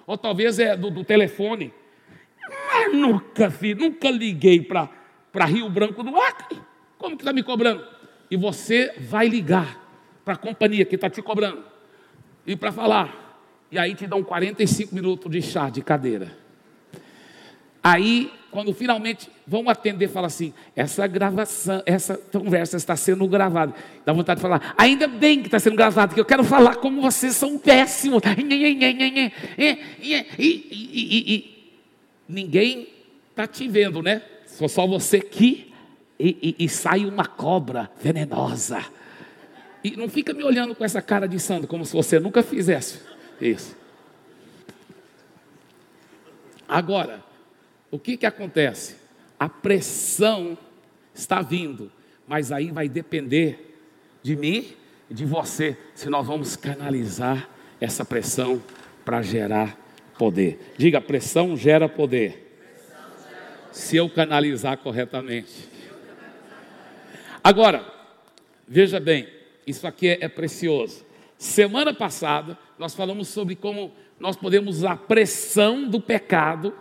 Ou 0.07 0.17
talvez 0.17 0.60
é 0.60 0.75
do, 0.75 0.89
do 0.89 1.03
telefone. 1.03 1.74
Mas 2.72 2.93
nunca 2.93 3.50
vi, 3.50 3.74
nunca 3.74 4.10
liguei 4.10 4.62
para 4.62 5.45
Rio 5.45 5.69
Branco 5.69 6.03
do 6.03 6.15
Acre. 6.19 6.62
Como 6.98 7.15
que 7.15 7.24
está 7.24 7.34
me 7.34 7.43
cobrando? 7.43 7.86
E 8.29 8.38
você 8.38 8.93
vai 9.00 9.27
ligar 9.27 9.79
para 10.24 10.34
a 10.34 10.38
companhia 10.38 10.86
que 10.86 10.95
está 10.95 11.10
te 11.10 11.22
cobrando. 11.22 11.63
E 12.45 12.55
para 12.55 12.72
falar. 12.72 13.24
E 13.72 13.79
aí 13.79 13.95
te 13.95 14.07
dão 14.07 14.24
45 14.24 14.93
minutos 14.93 15.29
de 15.31 15.41
chá 15.41 15.69
de 15.69 15.81
cadeira. 15.81 16.38
Aí, 17.84 18.31
quando 18.55 18.74
finalmente 18.74 19.29
vão 19.45 19.69
atender, 19.69 20.07
fala 20.07 20.27
assim: 20.27 20.53
essa 20.74 21.05
gravação, 21.07 21.83
essa 21.85 22.15
conversa 22.15 22.77
está 22.77 22.95
sendo 22.95 23.27
gravada. 23.27 23.74
Dá 24.05 24.13
vontade 24.13 24.38
de 24.38 24.41
falar, 24.41 24.74
ainda 24.77 25.09
bem 25.09 25.41
que 25.41 25.47
está 25.47 25.59
sendo 25.59 25.75
gravada, 25.75 26.13
que 26.13 26.19
eu 26.21 26.24
quero 26.24 26.41
falar 26.41 26.77
como 26.77 27.01
vocês 27.01 27.35
são 27.35 27.57
péssimos. 27.57 28.21
E, 30.39 31.51
ninguém 32.29 32.88
está 33.29 33.45
te 33.45 33.67
vendo, 33.67 34.01
né? 34.01 34.21
Só, 34.47 34.69
só 34.69 34.88
você 34.88 35.19
que 35.19 35.74
e, 36.17 36.55
e, 36.57 36.63
e, 36.63 36.69
sai 36.69 37.05
uma 37.05 37.25
cobra 37.25 37.91
venenosa. 38.01 38.85
E 39.83 39.97
não 39.97 40.07
fica 40.07 40.33
me 40.33 40.45
olhando 40.45 40.74
com 40.74 40.85
essa 40.85 41.01
cara 41.01 41.27
de 41.27 41.41
santo, 41.41 41.67
como 41.67 41.85
se 41.85 41.91
você 41.91 42.21
nunca 42.21 42.41
fizesse 42.41 43.01
isso. 43.41 43.75
Agora, 46.69 47.25
o 47.95 47.99
que, 47.99 48.17
que 48.17 48.25
acontece? 48.25 48.97
A 49.39 49.47
pressão 49.47 50.57
está 51.13 51.41
vindo, 51.41 51.89
mas 52.27 52.51
aí 52.51 52.71
vai 52.71 52.89
depender 52.89 53.77
de 54.21 54.35
mim 54.35 54.73
e 55.09 55.13
de 55.13 55.23
você, 55.23 55.77
se 55.93 56.09
nós 56.09 56.27
vamos 56.27 56.57
canalizar 56.57 57.49
essa 57.79 58.03
pressão 58.03 58.61
para 59.05 59.21
gerar 59.21 59.77
poder. 60.17 60.73
Diga, 60.77 60.99
pressão 60.99 61.55
gera 61.55 61.87
poder. 61.87 62.59
Se 63.71 63.95
eu 63.95 64.09
canalizar 64.09 64.77
corretamente. 64.77 65.69
Agora, 67.41 67.85
veja 68.67 68.99
bem, 68.99 69.27
isso 69.65 69.87
aqui 69.87 70.09
é, 70.09 70.17
é 70.21 70.27
precioso. 70.27 71.05
Semana 71.37 71.93
passada, 71.93 72.57
nós 72.77 72.93
falamos 72.93 73.27
sobre 73.27 73.55
como 73.55 73.93
nós 74.19 74.35
podemos 74.35 74.77
usar 74.77 74.93
a 74.93 74.97
pressão 74.97 75.87
do 75.87 76.01
pecado 76.01 76.73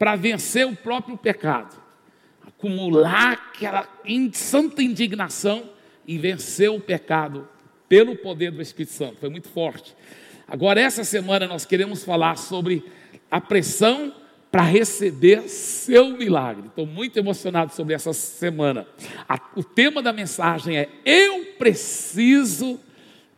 para 0.00 0.16
vencer 0.16 0.66
o 0.66 0.74
próprio 0.74 1.18
pecado. 1.18 1.78
acumular 2.46 3.32
aquela 3.32 3.86
santa 4.32 4.82
indignação 4.82 5.62
e 6.06 6.16
vencer 6.16 6.70
o 6.70 6.80
pecado 6.80 7.46
pelo 7.86 8.16
poder 8.16 8.50
do 8.50 8.62
Espírito 8.62 8.92
Santo. 8.92 9.18
Foi 9.20 9.28
muito 9.28 9.48
forte. 9.50 9.94
Agora, 10.48 10.80
essa 10.80 11.04
semana, 11.04 11.46
nós 11.46 11.66
queremos 11.66 12.02
falar 12.02 12.36
sobre 12.36 12.82
a 13.30 13.42
pressão 13.42 14.14
para 14.50 14.62
receber 14.62 15.48
seu 15.48 16.16
milagre. 16.16 16.68
Estou 16.68 16.86
muito 16.86 17.18
emocionado 17.18 17.74
sobre 17.74 17.92
essa 17.92 18.14
semana. 18.14 18.86
o 19.54 19.62
tema 19.62 20.02
da 20.02 20.14
mensagem 20.14 20.78
é: 20.78 20.88
Eu 21.04 21.44
preciso 21.58 22.80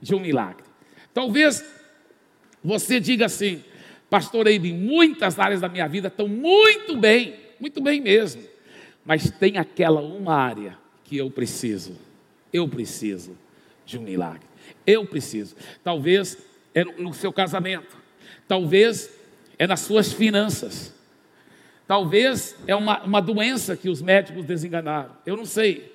de 0.00 0.14
um 0.14 0.20
milagre. 0.20 0.64
Talvez 1.12 1.64
você 2.62 3.00
diga 3.00 3.26
assim, 3.26 3.62
pastor 4.12 4.46
Eibe, 4.46 4.74
muitas 4.74 5.38
áreas 5.38 5.62
da 5.62 5.70
minha 5.70 5.88
vida 5.88 6.08
estão 6.08 6.28
muito 6.28 6.94
bem, 6.98 7.34
muito 7.58 7.80
bem 7.80 7.98
mesmo, 7.98 8.42
mas 9.06 9.30
tem 9.30 9.56
aquela 9.56 10.02
uma 10.02 10.34
área 10.34 10.76
que 11.02 11.16
eu 11.16 11.30
preciso, 11.30 11.96
eu 12.52 12.68
preciso 12.68 13.34
de 13.86 13.96
um 13.96 14.02
milagre, 14.02 14.42
eu 14.86 15.06
preciso. 15.06 15.56
Talvez 15.82 16.36
é 16.74 16.84
no 16.84 17.14
seu 17.14 17.32
casamento, 17.32 17.96
talvez 18.46 19.08
é 19.58 19.66
nas 19.66 19.80
suas 19.80 20.12
finanças, 20.12 20.94
talvez 21.86 22.54
é 22.66 22.76
uma, 22.76 23.02
uma 23.04 23.22
doença 23.22 23.78
que 23.78 23.88
os 23.88 24.02
médicos 24.02 24.44
desenganaram, 24.44 25.16
eu 25.24 25.38
não 25.38 25.46
sei, 25.46 25.90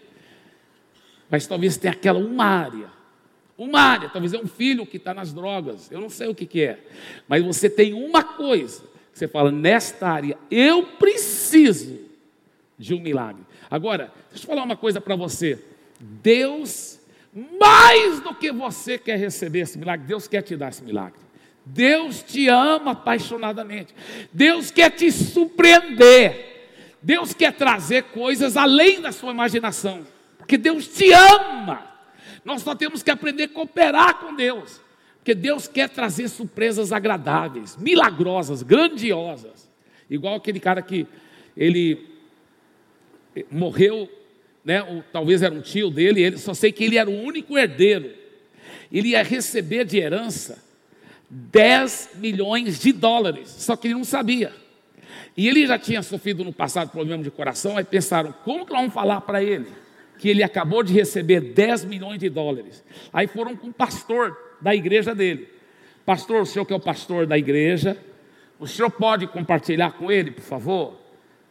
mas 1.30 1.46
talvez 1.46 1.78
tenha 1.78 1.94
aquela 1.94 2.18
uma 2.18 2.46
área 2.46 2.97
uma 3.58 3.80
área, 3.80 4.10
talvez 4.10 4.34
é 4.34 4.38
um 4.38 4.48
filho 4.48 4.86
que 4.86 4.98
está 4.98 5.14
nas 5.14 5.34
drogas, 5.34 5.92
eu 5.92 6.00
não 6.00 6.10
sei 6.10 6.28
o 6.28 6.36
que, 6.36 6.46
que 6.46 6.62
é, 6.62 6.80
mas 7.28 7.44
você 7.44 7.70
tem 7.70 7.94
uma 7.94 8.24
coisa 8.24 8.82
que 9.12 9.18
você 9.18 9.28
fala, 9.28 9.52
nesta 9.52 10.08
área, 10.08 10.38
eu 10.52 10.84
preciso 10.84 12.00
de 12.78 12.94
um 12.94 13.02
milagre. 13.02 13.42
Agora, 13.70 14.12
deixa 14.30 14.46
eu 14.46 14.48
falar 14.48 14.64
uma 14.64 14.78
coisa 14.78 15.02
para 15.02 15.16
você: 15.16 15.60
Deus, 16.00 17.00
mais 17.60 18.20
do 18.20 18.36
que 18.36 18.52
você 18.52 18.98
quer 18.98 19.18
receber 19.18 19.62
esse 19.62 19.78
milagre, 19.78 20.06
Deus 20.06 20.28
quer 20.28 20.44
te 20.44 20.56
dar 20.56 20.70
esse 20.70 20.84
milagre. 20.84 21.20
Deus 21.66 22.24
te 22.24 22.48
ama 22.48 22.92
apaixonadamente, 22.92 23.94
Deus 24.32 24.72
quer 24.72 24.90
te 24.92 25.12
surpreender, 25.12 26.70
Deus 27.02 27.34
quer 27.34 27.52
trazer 27.54 28.04
coisas 28.04 28.56
além 28.56 29.02
da 29.02 29.12
sua 29.12 29.32
imaginação, 29.32 30.08
porque 30.38 30.58
Deus 30.58 30.88
te 30.88 31.12
ama. 31.12 31.97
Nós 32.44 32.62
só 32.62 32.76
temos 32.76 33.04
que 33.04 33.12
aprender 33.12 33.44
a 33.44 33.50
cooperar 33.50 34.20
com 34.20 34.36
Deus, 34.36 34.82
porque 35.18 35.36
Deus 35.36 35.68
quer 35.68 35.90
trazer 35.90 36.28
surpresas 36.30 36.92
agradáveis, 36.92 37.76
milagrosas, 37.78 38.64
grandiosas. 38.64 39.70
Igual 40.10 40.36
aquele 40.36 40.60
cara 40.60 40.82
que 40.82 41.06
ele 41.56 42.08
morreu, 43.52 44.10
né, 44.64 44.82
ou, 44.84 45.04
talvez 45.12 45.42
era 45.42 45.54
um 45.54 45.62
tio 45.62 45.90
dele, 45.90 46.22
ele, 46.22 46.38
só 46.38 46.54
sei 46.54 46.72
que 46.72 46.84
ele 46.84 46.98
era 46.98 47.10
o 47.10 47.22
único 47.22 47.58
herdeiro. 47.58 48.14
Ele 48.92 49.10
ia 49.10 49.24
receber 49.24 49.86
de 49.86 49.98
herança 49.98 50.64
10 51.30 52.12
milhões 52.16 52.80
de 52.80 52.94
dólares, 52.94 53.50
só 53.50 53.76
que 53.76 53.88
ele 53.88 53.96
não 53.96 54.04
sabia. 54.04 54.54
E 55.36 55.48
ele 55.48 55.68
já 55.68 55.78
tinha 55.78 56.02
sofrido 56.02 56.44
no 56.44 56.54
passado 56.54 56.90
problema 56.90 57.24
de 57.24 57.30
coração, 57.30 57.78
aí 57.78 57.84
pensaram, 57.84 58.34
como 58.44 58.66
que 58.66 58.72
nós 58.72 58.82
vamos 58.82 58.94
falar 58.94 59.22
para 59.22 59.44
ele? 59.44 59.68
Que 60.18 60.30
ele 60.30 60.44
acabou 60.44 60.84
de 60.84 60.94
receber 60.94 61.40
10 61.40 61.86
milhões 61.86 62.20
de 62.20 62.30
dólares. 62.30 62.84
Aí 63.14 63.28
foram 63.28 63.56
com 63.56 63.68
o 63.68 63.74
pastor 63.74 64.38
da 64.62 64.76
igreja 64.76 65.14
dele. 65.14 65.48
Pastor, 66.06 66.42
o 66.42 66.46
senhor 66.46 66.66
que 66.66 66.74
é 66.74 66.76
o 66.76 66.80
pastor 66.80 67.26
da 67.26 67.38
igreja, 67.38 67.98
o 68.60 68.68
senhor 68.68 68.90
pode 68.90 69.28
compartilhar 69.28 69.92
com 69.92 70.12
ele, 70.12 70.32
por 70.32 70.44
favor, 70.44 71.00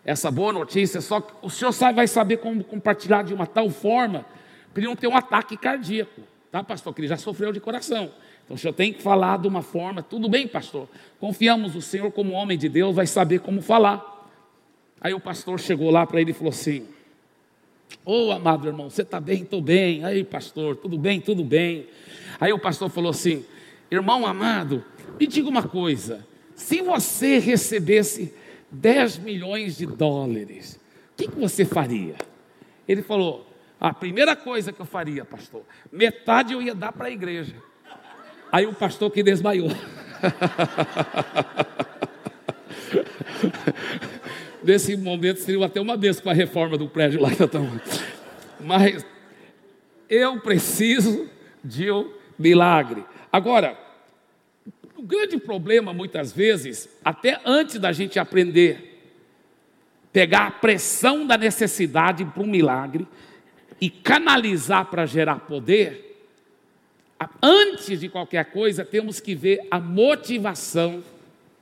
essa 0.05 0.31
boa 0.31 0.53
notícia? 0.53 1.01
Só 1.01 1.21
que 1.21 1.33
o 1.43 1.51
senhor 1.51 1.73
vai 1.95 2.07
saber 2.07 2.39
como 2.39 2.65
compartilhar 2.65 3.23
de 3.23 3.35
uma 3.35 3.47
tal 3.47 3.69
forma 3.71 4.25
para 4.73 4.81
ele 4.81 4.89
não 4.89 4.97
ter 4.97 5.09
um 5.09 5.17
ataque 5.17 5.57
cardíaco, 5.57 6.23
tá, 6.51 6.63
pastor? 6.63 6.95
Que 6.95 7.03
ele 7.03 7.09
já 7.09 7.17
sofreu 7.17 7.53
de 7.53 7.61
coração. 7.61 8.11
Então 8.45 8.55
o 8.55 8.59
senhor 8.59 8.73
tem 8.73 8.93
que 8.93 9.03
falar 9.03 9.39
de 9.39 9.49
uma 9.49 9.63
forma, 9.63 10.03
tudo 10.03 10.29
bem, 10.29 10.47
pastor. 10.47 10.89
Confiamos 11.19 11.75
o 11.75 11.83
senhor 11.83 12.11
como 12.13 12.33
homem 12.33 12.57
de 12.57 12.69
Deus, 12.69 12.95
vai 12.95 13.07
saber 13.07 13.41
como 13.41 13.61
falar. 13.61 14.15
Aí 15.01 15.13
o 15.13 15.21
pastor 15.21 15.59
chegou 15.61 15.91
lá 15.91 16.07
para 16.07 16.21
ele 16.21 16.31
e 16.31 16.35
falou 16.35 16.51
assim: 16.51 16.87
Ô 18.05 18.29
oh, 18.29 18.33
amado 18.33 18.67
irmão, 18.67 18.89
você 18.89 19.03
está 19.03 19.21
bem? 19.21 19.43
Estou 19.43 19.61
bem. 19.61 20.05
Aí, 20.05 20.23
pastor, 20.23 20.77
tudo 20.77 20.97
bem? 20.97 21.21
Tudo 21.21 21.43
bem. 21.43 21.87
Aí 22.41 22.53
o 22.53 22.59
pastor 22.59 22.89
falou 22.89 23.11
assim: 23.11 23.45
Irmão 23.91 24.27
amado, 24.27 24.85
me 25.19 25.27
diga 25.27 25.49
uma 25.49 25.63
coisa: 25.63 26.25
se 26.55 26.83
você 26.83 27.39
recebesse 27.39 28.33
10 28.71 29.19
milhões 29.19 29.77
de 29.77 29.87
dólares, 29.87 30.79
o 31.13 31.17
que, 31.17 31.29
que 31.29 31.39
você 31.39 31.65
faria? 31.65 32.15
Ele 32.87 33.03
falou: 33.03 33.47
A 33.81 33.93
primeira 33.93 34.37
coisa 34.37 34.73
que 34.73 34.81
eu 34.81 34.87
faria, 34.87 35.25
pastor, 35.25 35.63
metade 35.91 36.53
eu 36.53 36.63
ia 36.63 36.75
dar 36.75 36.93
para 36.93 37.09
a 37.09 37.11
igreja. 37.11 37.57
Aí 38.53 38.67
o 38.67 38.73
pastor 38.73 39.11
que 39.11 39.23
desmaiou. 39.23 39.71
Nesse 44.67 44.97
momento 44.97 45.39
seria 45.39 45.65
até 45.65 45.81
uma 45.81 45.97
vez 45.97 46.21
para 46.21 46.33
a 46.33 46.35
reforma 46.35 46.77
do 46.77 46.89
prédio 46.89 47.21
lá 47.23 47.31
que. 47.31 47.81
Mas 48.59 49.07
eu 50.11 50.41
preciso 50.41 51.31
de 51.63 51.89
um 51.89 52.13
milagre. 52.37 53.05
Agora, 53.33 53.79
o 54.97 55.03
grande 55.03 55.39
problema, 55.39 55.95
muitas 55.95 56.33
vezes, 56.33 56.89
até 57.05 57.41
antes 57.45 57.79
da 57.79 57.93
gente 57.93 58.19
aprender, 58.19 59.01
pegar 60.13 60.49
a 60.49 60.51
pressão 60.51 61.25
da 61.25 61.39
necessidade 61.39 62.25
para 62.25 62.43
um 62.43 62.49
milagre 62.49 63.07
e 63.81 63.89
canalizar 63.89 64.87
para 64.87 65.07
gerar 65.07 65.41
poder, 65.41 66.27
antes 67.41 68.01
de 68.01 68.09
qualquer 68.09 68.47
coisa, 68.47 68.85
temos 68.85 69.21
que 69.21 69.33
ver 69.33 69.65
a 69.71 69.79
motivação 69.79 71.05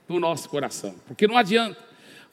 do 0.09 0.19
nosso 0.19 0.49
coração. 0.49 0.95
Porque 1.07 1.27
não 1.27 1.37
adianta 1.37 1.85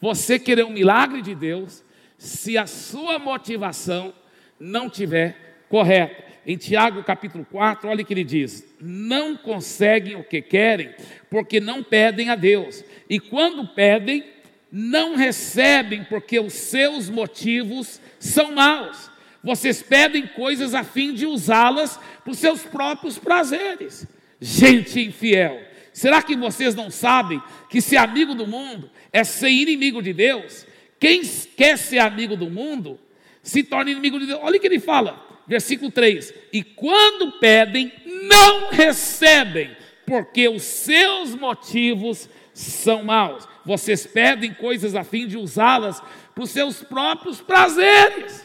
você 0.01 0.39
querer 0.39 0.65
um 0.65 0.71
milagre 0.71 1.21
de 1.21 1.35
Deus 1.35 1.83
se 2.17 2.57
a 2.57 2.65
sua 2.65 3.19
motivação 3.19 4.13
não 4.59 4.89
tiver 4.89 5.65
correta. 5.69 6.31
Em 6.45 6.57
Tiago 6.57 7.03
capítulo 7.03 7.45
4, 7.51 7.87
olha 7.87 8.01
o 8.01 8.05
que 8.05 8.13
ele 8.13 8.23
diz: 8.23 8.65
Não 8.79 9.37
conseguem 9.37 10.15
o 10.15 10.23
que 10.23 10.41
querem, 10.41 10.93
porque 11.29 11.59
não 11.59 11.83
pedem 11.83 12.29
a 12.29 12.35
Deus, 12.35 12.83
e 13.07 13.19
quando 13.19 13.67
pedem, 13.67 14.25
não 14.71 15.15
recebem, 15.15 16.03
porque 16.05 16.39
os 16.39 16.53
seus 16.53 17.09
motivos 17.09 18.01
são 18.19 18.53
maus. 18.53 19.11
Vocês 19.43 19.81
pedem 19.83 20.27
coisas 20.27 20.73
a 20.73 20.83
fim 20.83 21.13
de 21.13 21.25
usá-las 21.25 21.99
para 22.23 22.31
os 22.31 22.39
seus 22.39 22.63
próprios 22.63 23.19
prazeres. 23.19 24.07
Gente 24.39 24.99
infiel, 24.99 25.59
será 26.01 26.23
que 26.23 26.35
vocês 26.35 26.73
não 26.73 26.89
sabem 26.89 27.39
que 27.69 27.79
ser 27.79 27.97
amigo 27.97 28.33
do 28.33 28.47
mundo 28.47 28.89
é 29.13 29.23
ser 29.23 29.51
inimigo 29.51 30.01
de 30.01 30.11
Deus. 30.11 30.65
Quem 30.99 31.21
quer 31.21 31.77
ser 31.77 31.99
amigo 31.99 32.35
do 32.35 32.49
mundo 32.49 32.99
se 33.43 33.61
torna 33.61 33.91
inimigo 33.91 34.19
de 34.19 34.25
Deus. 34.25 34.39
Olha 34.41 34.57
o 34.57 34.59
que 34.59 34.65
ele 34.65 34.79
fala, 34.79 35.23
versículo 35.45 35.91
3: 35.91 36.33
E 36.51 36.63
quando 36.63 37.33
pedem, 37.33 37.93
não 38.23 38.71
recebem, 38.71 39.77
porque 40.03 40.49
os 40.49 40.63
seus 40.63 41.35
motivos 41.35 42.27
são 42.51 43.03
maus. 43.03 43.47
Vocês 43.63 44.07
pedem 44.07 44.55
coisas 44.55 44.95
a 44.95 45.03
fim 45.03 45.27
de 45.27 45.37
usá-las 45.37 46.01
para 46.33 46.43
os 46.43 46.49
seus 46.49 46.81
próprios 46.81 47.41
prazeres. 47.41 48.43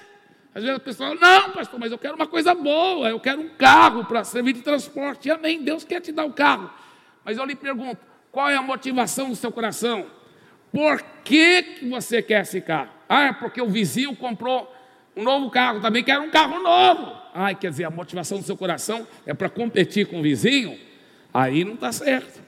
Às 0.55 0.63
vezes 0.63 0.77
a 0.77 0.81
pessoa 0.81 1.17
fala, 1.17 1.41
não, 1.41 1.53
pastor, 1.53 1.81
mas 1.81 1.91
eu 1.91 1.97
quero 1.97 2.17
uma 2.17 2.27
coisa 2.27 2.55
boa, 2.55 3.09
eu 3.09 3.19
quero 3.19 3.41
um 3.41 3.49
carro 3.49 4.05
para 4.05 4.25
servir 4.25 4.53
de 4.53 4.61
transporte. 4.61 5.31
Amém, 5.31 5.63
Deus 5.63 5.85
quer 5.85 6.03
te 6.03 6.13
dar 6.13 6.27
o 6.27 6.29
um 6.29 6.33
carro. 6.33 6.71
Mas 7.27 7.37
eu 7.37 7.45
lhe 7.45 7.57
pergunto, 7.57 7.99
qual 8.31 8.49
é 8.49 8.55
a 8.55 8.63
motivação 8.63 9.31
do 9.31 9.35
seu 9.35 9.51
coração? 9.51 10.07
Por 10.71 11.03
que, 11.25 11.61
que 11.63 11.89
você 11.89 12.23
quer 12.23 12.43
esse 12.43 12.61
carro? 12.61 12.91
Ah, 13.09 13.25
é 13.25 13.33
porque 13.33 13.61
o 13.61 13.69
vizinho 13.69 14.15
comprou 14.15 14.73
um 15.17 15.25
novo 15.25 15.51
carro, 15.51 15.81
também 15.81 16.05
quer 16.05 16.21
um 16.21 16.31
carro 16.31 16.63
novo. 16.63 17.21
Ah, 17.35 17.53
quer 17.53 17.71
dizer, 17.71 17.85
a 17.85 17.91
motivação 17.91 18.39
do 18.39 18.45
seu 18.45 18.57
coração 18.57 19.09
é 19.27 19.35
para 19.35 19.49
competir 19.49 20.07
com 20.07 20.21
o 20.21 20.23
vizinho? 20.23 20.79
Aí 21.35 21.65
não 21.65 21.75
está 21.75 21.91
certo. 21.91 22.41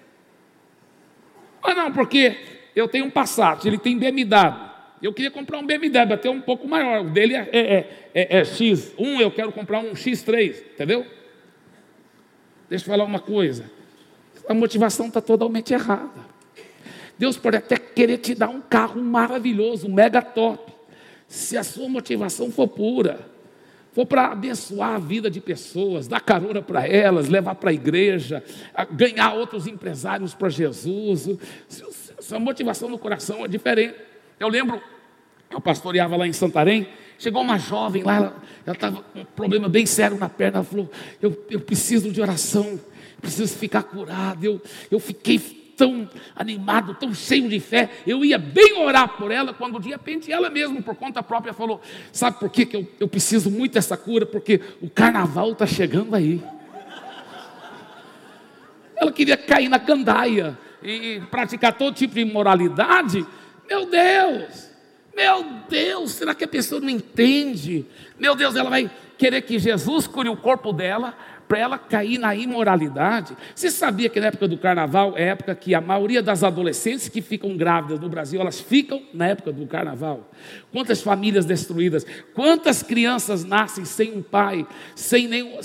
Ah, 1.61 1.75
não, 1.75 1.92
porque 1.92 2.37
eu 2.76 2.87
tenho 2.87 3.06
um 3.06 3.11
Passat, 3.11 3.66
ele 3.66 3.78
tem 3.78 3.99
BMW. 3.99 4.68
Eu 5.02 5.12
queria 5.12 5.30
comprar 5.30 5.58
um 5.58 5.66
BMW, 5.66 6.12
até 6.12 6.30
um 6.30 6.40
pouco 6.40 6.68
maior. 6.68 7.04
O 7.04 7.11
dele 7.11 7.35
é, 7.35 7.49
é, 7.52 8.11
é, 8.14 8.38
é 8.38 8.42
X1, 8.42 9.20
eu 9.20 9.30
quero 9.32 9.50
comprar 9.50 9.80
um 9.80 9.92
X3, 9.94 10.56
entendeu? 10.75 11.04
Deixa 12.70 12.85
eu 12.85 12.88
falar 12.88 13.04
uma 13.04 13.18
coisa. 13.18 13.77
A 14.49 14.55
motivação 14.55 15.09
está 15.09 15.21
totalmente 15.21 15.75
errada. 15.75 16.28
Deus 17.19 17.37
pode 17.37 17.57
até 17.57 17.76
querer 17.76 18.19
te 18.19 18.35
dar 18.35 18.49
um 18.49 18.61
carro 18.61 19.02
maravilhoso, 19.02 19.88
um 19.88 19.93
mega 19.93 20.23
top. 20.23 20.73
Se 21.26 21.57
a 21.57 21.64
sua 21.64 21.88
motivação 21.88 22.50
for 22.50 22.69
pura, 22.69 23.28
for 23.93 24.07
para 24.07 24.28
abençoar 24.28 24.95
a 24.95 24.99
vida 24.99 25.28
de 25.28 25.40
pessoas, 25.40 26.07
dar 26.07 26.21
carona 26.21 26.62
para 26.62 26.87
elas, 26.87 27.28
levar 27.28 27.57
para 27.57 27.71
a 27.71 27.73
igreja, 27.73 28.43
ganhar 28.93 29.35
outros 29.35 29.67
empresários 29.67 30.33
para 30.33 30.49
Jesus, 30.49 31.28
se 31.69 32.35
a 32.35 32.38
motivação 32.38 32.88
no 32.88 32.99
coração 32.99 33.45
é 33.45 33.49
diferente. 33.49 33.97
Eu 34.38 34.49
lembro 34.49 34.81
Eu 35.50 35.61
pastoreava 35.61 36.17
lá 36.17 36.26
em 36.26 36.33
Santarém. 36.33 36.87
Chegou 37.19 37.43
uma 37.43 37.59
jovem 37.59 38.02
lá, 38.02 38.17
ela 38.64 38.75
estava 38.75 39.02
com 39.02 39.21
um 39.21 39.25
problema 39.25 39.69
bem 39.69 39.87
sério 39.87 40.17
na 40.19 40.28
perna. 40.28 40.59
Ela 40.59 40.64
falou: 40.64 40.90
Eu, 41.21 41.47
eu 41.50 41.61
preciso 41.61 42.11
de 42.11 42.21
oração, 42.21 42.78
preciso 43.21 43.57
ficar 43.57 43.83
curado. 43.83 44.45
Eu, 44.45 44.61
eu 44.91 44.99
fiquei 45.01 45.39
tão 45.79 46.11
animado, 46.35 46.95
tão 46.95 47.15
cheio 47.15 47.49
de 47.49 47.61
fé. 47.61 47.89
Eu 48.07 48.25
ia 48.25 48.37
bem 48.37 48.79
orar 48.79 49.17
por 49.17 49.31
ela, 49.31 49.55
quando 49.55 49.79
de 49.79 49.89
repente 49.89 50.31
ela 50.31 50.51
mesma, 50.51 50.83
por 50.83 50.97
conta 50.97 51.23
própria, 51.23 51.55
falou: 51.55 51.81
Sabe 52.13 52.39
por 52.39 52.51
quê 52.51 52.67
que 52.67 52.77
eu, 52.77 52.87
eu 52.99 53.09
preciso 53.09 53.51
muito 53.51 53.75
dessa 53.75 53.97
cura? 53.97 54.27
Porque 54.27 54.61
o 54.83 54.91
carnaval 54.91 55.53
está 55.53 55.67
chegando 55.67 56.15
aí. 56.15 56.43
Ela 58.97 59.13
queria 59.13 59.37
cair 59.37 59.69
na 59.69 59.79
candaia 59.79 60.59
e 60.83 61.23
praticar 61.31 61.73
todo 61.73 61.95
tipo 61.95 62.15
de 62.15 62.21
imoralidade. 62.21 63.25
Meu 63.69 63.87
Deus! 63.87 64.69
Meu 65.15 65.45
Deus, 65.69 66.13
será 66.13 66.33
que 66.33 66.45
a 66.45 66.49
pessoa 66.49 66.81
não 66.81 66.89
entende? 66.89 67.85
Meu 68.17 68.37
Deus, 68.37 68.55
ela 68.55 68.71
vai 68.71 68.89
querer 69.17 69.43
que 69.43 69.59
Jesus 69.59 70.07
cure 70.07 70.29
o 70.29 70.37
corpo 70.37 70.73
dela 70.73 71.13
para 71.49 71.59
ela 71.59 71.78
cair 71.78 72.19
na 72.19 72.37
imoralidade. 72.37 73.35
Você 73.55 73.71
sabia 73.71 74.11
que 74.11 74.21
na 74.21 74.26
época 74.26 74.47
do 74.47 74.59
carnaval 74.59 75.14
é 75.17 75.28
época 75.28 75.55
que 75.55 75.75
a 75.75 75.81
maioria 75.81 76.23
das 76.23 76.45
adolescentes 76.45 77.09
que 77.09 77.23
ficam 77.23 77.57
grávidas 77.57 77.99
no 77.99 78.09
Brasil, 78.09 78.38
elas 78.38 78.61
ficam 78.61 79.02
na 79.14 79.28
época 79.28 79.50
do 79.50 79.67
carnaval? 79.67 80.31
Quantas 80.71 81.00
famílias 81.00 81.47
destruídas, 81.47 82.07
quantas 82.35 82.83
crianças 82.83 83.45
nascem 83.45 83.87
sem 83.87 84.12
um 84.12 84.23
pai, 84.23 84.67
sem 84.95 85.26
nenhum. 85.26 85.59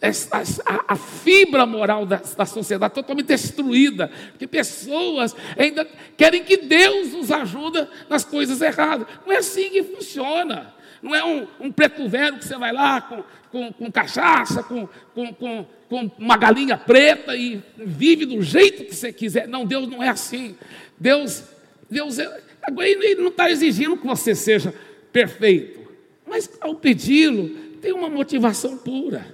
A, 0.00 0.38
a, 0.38 0.94
a 0.94 0.96
fibra 0.96 1.66
moral 1.66 2.06
da, 2.06 2.22
da 2.36 2.46
sociedade 2.46 2.94
totalmente 2.94 3.26
destruída, 3.26 4.10
porque 4.30 4.46
pessoas 4.46 5.36
ainda 5.58 5.86
querem 6.16 6.42
que 6.42 6.56
Deus 6.56 7.12
os 7.12 7.30
ajude 7.30 7.86
nas 8.08 8.24
coisas 8.24 8.62
erradas. 8.62 9.06
Não 9.26 9.32
é 9.32 9.36
assim 9.36 9.68
que 9.70 9.82
funciona. 9.82 10.75
Não 11.06 11.14
é 11.14 11.24
um, 11.24 11.46
um 11.60 11.70
preto 11.70 12.08
velho 12.08 12.36
que 12.36 12.44
você 12.44 12.58
vai 12.58 12.72
lá 12.72 13.00
com, 13.00 13.22
com, 13.52 13.72
com 13.72 13.92
cachaça, 13.92 14.60
com, 14.60 14.88
com, 15.14 15.32
com, 15.32 15.66
com 15.88 16.10
uma 16.18 16.36
galinha 16.36 16.76
preta 16.76 17.36
e 17.36 17.62
vive 17.76 18.26
do 18.26 18.42
jeito 18.42 18.84
que 18.84 18.92
você 18.92 19.12
quiser. 19.12 19.46
Não, 19.46 19.64
Deus 19.64 19.86
não 19.86 20.02
é 20.02 20.08
assim. 20.08 20.56
Deus, 20.98 21.44
Deus 21.88 22.18
é, 22.18 22.42
ele 22.76 23.22
não 23.22 23.28
está 23.28 23.48
exigindo 23.48 23.96
que 23.96 24.04
você 24.04 24.34
seja 24.34 24.74
perfeito. 25.12 25.78
Mas 26.26 26.50
ao 26.60 26.74
pedi-lo, 26.74 27.50
tem 27.80 27.92
uma 27.92 28.10
motivação 28.10 28.76
pura. 28.76 29.32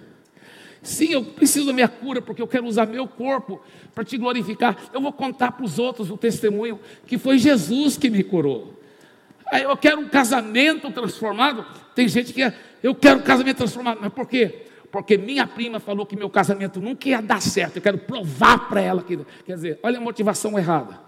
Sim, 0.83 1.13
eu 1.13 1.25
preciso 1.25 1.69
da 1.69 1.73
minha 1.73 1.89
cura 1.89 2.21
porque 2.21 2.43
eu 2.43 2.47
quero 2.47 2.67
usar 2.67 2.85
meu 2.85 3.09
corpo 3.09 3.63
para 3.95 4.05
te 4.05 4.19
glorificar. 4.19 4.91
Eu 4.93 5.01
vou 5.01 5.13
contar 5.13 5.53
para 5.53 5.65
os 5.65 5.79
outros 5.79 6.11
o 6.11 6.19
testemunho 6.19 6.79
que 7.07 7.17
foi 7.17 7.39
Jesus 7.39 7.97
que 7.97 8.11
me 8.11 8.23
curou. 8.23 8.82
Eu 9.61 9.77
quero 9.77 10.01
um 10.01 10.09
casamento 10.09 10.91
transformado. 10.91 11.65
Tem 11.95 12.09
gente 12.09 12.33
que 12.33 12.43
é, 12.43 12.55
eu 12.83 12.95
quero 12.95 13.21
um 13.21 13.23
casamento 13.23 13.59
transformado. 13.59 13.99
Mas 14.01 14.13
por 14.13 14.27
quê? 14.27 14.67
Porque 14.91 15.17
minha 15.17 15.47
prima 15.47 15.81
falou 15.81 16.07
que 16.07 16.17
meu 16.17 16.31
casamento 16.31 16.81
nunca 16.81 17.09
ia 17.09 17.21
dar 17.21 17.41
certo. 17.41 17.77
Eu 17.77 17.83
quero 17.83 17.99
provar 17.99 18.69
para 18.69 18.81
ela 18.81 19.03
que. 19.03 19.19
Quer 19.45 19.55
dizer, 19.55 19.81
olha 19.83 19.99
a 19.99 20.01
motivação 20.01 20.59
errada. 20.59 21.01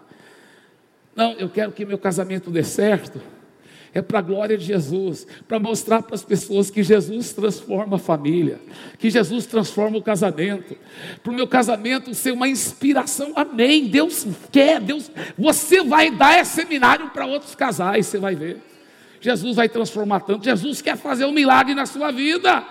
Não, 1.14 1.32
eu 1.32 1.48
quero 1.48 1.72
que 1.72 1.84
meu 1.84 1.98
casamento 1.98 2.50
dê 2.50 2.64
certo 2.64 3.20
é 3.94 4.02
para 4.02 4.18
a 4.18 4.22
glória 4.22 4.58
de 4.58 4.64
Jesus, 4.64 5.24
para 5.46 5.60
mostrar 5.60 6.02
para 6.02 6.16
as 6.16 6.24
pessoas 6.24 6.68
que 6.68 6.82
Jesus 6.82 7.32
transforma 7.32 7.94
a 7.94 7.98
família, 7.98 8.60
que 8.98 9.08
Jesus 9.08 9.46
transforma 9.46 9.96
o 9.96 10.02
casamento, 10.02 10.76
para 11.22 11.32
o 11.32 11.34
meu 11.34 11.46
casamento 11.46 12.12
ser 12.12 12.32
uma 12.32 12.48
inspiração, 12.48 13.32
amém. 13.36 13.86
Deus 13.86 14.26
quer, 14.50 14.80
Deus, 14.80 15.10
você 15.38 15.84
vai 15.84 16.10
dar 16.10 16.40
esse 16.40 16.56
seminário 16.56 17.10
para 17.10 17.24
outros 17.24 17.54
casais, 17.54 18.06
você 18.06 18.18
vai 18.18 18.34
ver. 18.34 18.60
Jesus 19.20 19.54
vai 19.54 19.68
transformar 19.68 20.20
tanto, 20.20 20.44
Jesus 20.44 20.82
quer 20.82 20.96
fazer 20.96 21.24
um 21.24 21.32
milagre 21.32 21.72
na 21.72 21.86
sua 21.86 22.10
vida, 22.10 22.66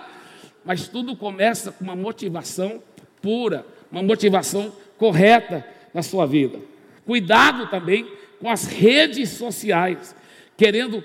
mas 0.62 0.86
tudo 0.86 1.16
começa 1.16 1.72
com 1.72 1.82
uma 1.82 1.96
motivação 1.96 2.82
pura, 3.22 3.66
uma 3.90 4.02
motivação 4.02 4.70
correta 4.98 5.66
na 5.94 6.02
sua 6.02 6.26
vida. 6.26 6.60
Cuidado 7.06 7.68
também 7.70 8.06
com 8.38 8.50
as 8.50 8.66
redes 8.66 9.30
sociais 9.30 10.14
querendo 10.56 11.02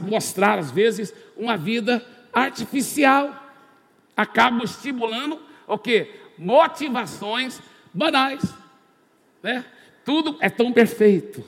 mostrar, 0.00 0.58
às 0.58 0.70
vezes, 0.70 1.14
uma 1.36 1.56
vida 1.56 2.04
artificial. 2.32 3.46
Acabam 4.16 4.62
estimulando 4.64 5.38
o 5.66 5.78
quê? 5.78 6.10
Motivações 6.36 7.60
banais. 7.92 8.42
Né? 9.42 9.64
Tudo 10.04 10.36
é 10.40 10.48
tão 10.48 10.72
perfeito. 10.72 11.44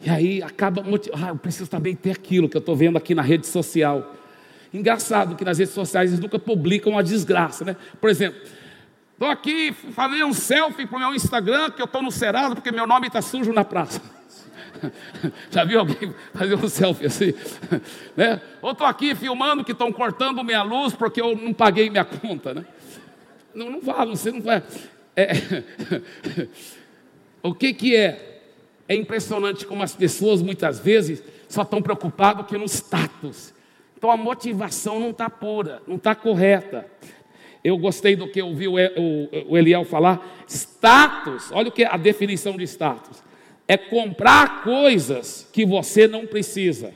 E 0.00 0.08
aí 0.08 0.42
acaba 0.42 0.82
motivando. 0.82 1.24
Ah, 1.24 1.28
eu 1.28 1.36
preciso 1.36 1.68
também 1.68 1.94
ter 1.94 2.12
aquilo 2.12 2.48
que 2.48 2.56
eu 2.56 2.60
estou 2.60 2.74
vendo 2.74 2.96
aqui 2.96 3.14
na 3.14 3.22
rede 3.22 3.46
social. 3.46 4.16
Engraçado 4.72 5.36
que 5.36 5.44
nas 5.44 5.58
redes 5.58 5.74
sociais 5.74 6.10
eles 6.10 6.20
nunca 6.20 6.38
publicam 6.38 6.96
a 6.96 7.02
desgraça, 7.02 7.64
né? 7.64 7.76
Por 8.00 8.08
exemplo, 8.08 8.40
estou 9.12 9.28
aqui 9.28 9.72
fazendo 9.92 10.26
um 10.26 10.32
selfie 10.32 10.86
para 10.86 10.96
o 10.96 11.00
meu 11.00 11.14
Instagram, 11.14 11.70
que 11.70 11.82
eu 11.82 11.86
estou 11.86 12.02
no 12.02 12.10
Cerado, 12.10 12.54
porque 12.54 12.70
meu 12.70 12.86
nome 12.86 13.08
está 13.08 13.20
sujo 13.20 13.52
na 13.52 13.64
praça. 13.64 14.00
Já 15.50 15.64
viu 15.64 15.80
alguém 15.80 16.14
fazer 16.34 16.54
um 16.54 16.68
selfie 16.68 17.06
assim? 17.06 17.34
Né? 18.16 18.40
Ou 18.60 18.72
estou 18.72 18.86
aqui 18.86 19.14
filmando 19.14 19.64
que 19.64 19.72
estão 19.72 19.92
cortando 19.92 20.44
minha 20.44 20.62
luz 20.62 20.94
porque 20.94 21.20
eu 21.20 21.36
não 21.36 21.52
paguei 21.52 21.88
minha 21.88 22.04
conta. 22.04 22.52
Né? 22.52 22.64
Não, 23.54 23.70
não 23.70 23.80
vale, 23.80 24.10
você 24.10 24.30
não 24.30 24.40
vai. 24.40 24.62
É... 25.16 25.32
o 27.42 27.54
que, 27.54 27.72
que 27.72 27.96
é? 27.96 28.42
É 28.88 28.94
impressionante 28.94 29.64
como 29.64 29.82
as 29.82 29.94
pessoas 29.94 30.42
muitas 30.42 30.80
vezes 30.80 31.22
só 31.48 31.62
estão 31.62 31.80
preocupadas 31.80 32.46
que 32.46 32.58
no 32.58 32.64
status. 32.64 33.54
Então 33.96 34.10
a 34.10 34.16
motivação 34.16 34.98
não 34.98 35.10
está 35.10 35.30
pura, 35.30 35.80
não 35.86 35.96
está 35.96 36.14
correta. 36.14 36.86
Eu 37.62 37.76
gostei 37.76 38.16
do 38.16 38.26
que 38.26 38.42
ouvi 38.42 38.66
o 38.66 39.56
Eliel 39.56 39.84
falar. 39.84 40.44
Status, 40.48 41.52
olha 41.52 41.68
o 41.68 41.72
que 41.72 41.84
é 41.84 41.86
a 41.86 41.96
definição 41.96 42.56
de 42.56 42.64
status 42.64 43.29
é 43.70 43.76
comprar 43.76 44.64
coisas 44.64 45.48
que 45.52 45.64
você 45.64 46.08
não 46.08 46.26
precisa, 46.26 46.92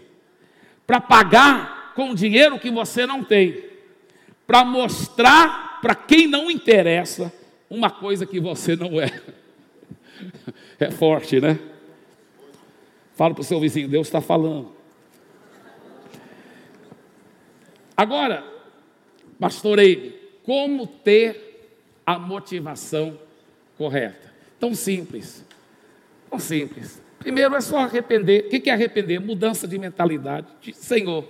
para 0.84 1.00
pagar 1.00 1.92
com 1.94 2.12
dinheiro 2.12 2.58
que 2.58 2.68
você 2.68 3.06
não 3.06 3.22
tem, 3.22 3.62
para 4.44 4.64
mostrar 4.64 5.78
para 5.80 5.94
quem 5.94 6.26
não 6.26 6.50
interessa 6.50 7.32
uma 7.70 7.90
coisa 7.90 8.26
que 8.26 8.40
você 8.40 8.74
não 8.74 9.00
é. 9.00 9.06
É 10.80 10.90
forte, 10.90 11.40
né? 11.40 11.58
Fala 13.14 13.32
para 13.32 13.42
o 13.42 13.44
seu 13.44 13.60
vizinho, 13.60 13.88
Deus 13.88 14.08
está 14.08 14.20
falando. 14.20 14.72
Agora, 17.96 18.44
pastorei, 19.38 20.40
como 20.42 20.88
ter 20.88 21.78
a 22.04 22.18
motivação 22.18 23.16
correta? 23.78 24.32
Tão 24.58 24.74
simples. 24.74 25.44
Tão 26.34 26.38
simples. 26.40 27.00
Primeiro 27.20 27.54
é 27.54 27.60
só 27.60 27.78
arrepender. 27.78 28.46
O 28.46 28.48
que 28.48 28.68
é 28.68 28.72
arrepender? 28.72 29.20
Mudança 29.20 29.68
de 29.68 29.78
mentalidade. 29.78 30.48
Senhor, 30.72 31.24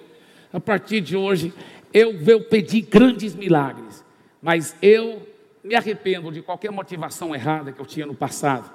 a 0.50 0.58
partir 0.58 1.02
de 1.02 1.14
hoje 1.14 1.52
eu 1.92 2.18
vou 2.24 2.40
pedir 2.40 2.80
grandes 2.80 3.34
milagres, 3.34 4.02
mas 4.40 4.74
eu 4.80 5.20
me 5.62 5.74
arrependo 5.74 6.32
de 6.32 6.40
qualquer 6.40 6.70
motivação 6.70 7.34
errada 7.34 7.70
que 7.70 7.78
eu 7.78 7.84
tinha 7.84 8.06
no 8.06 8.14
passado. 8.14 8.72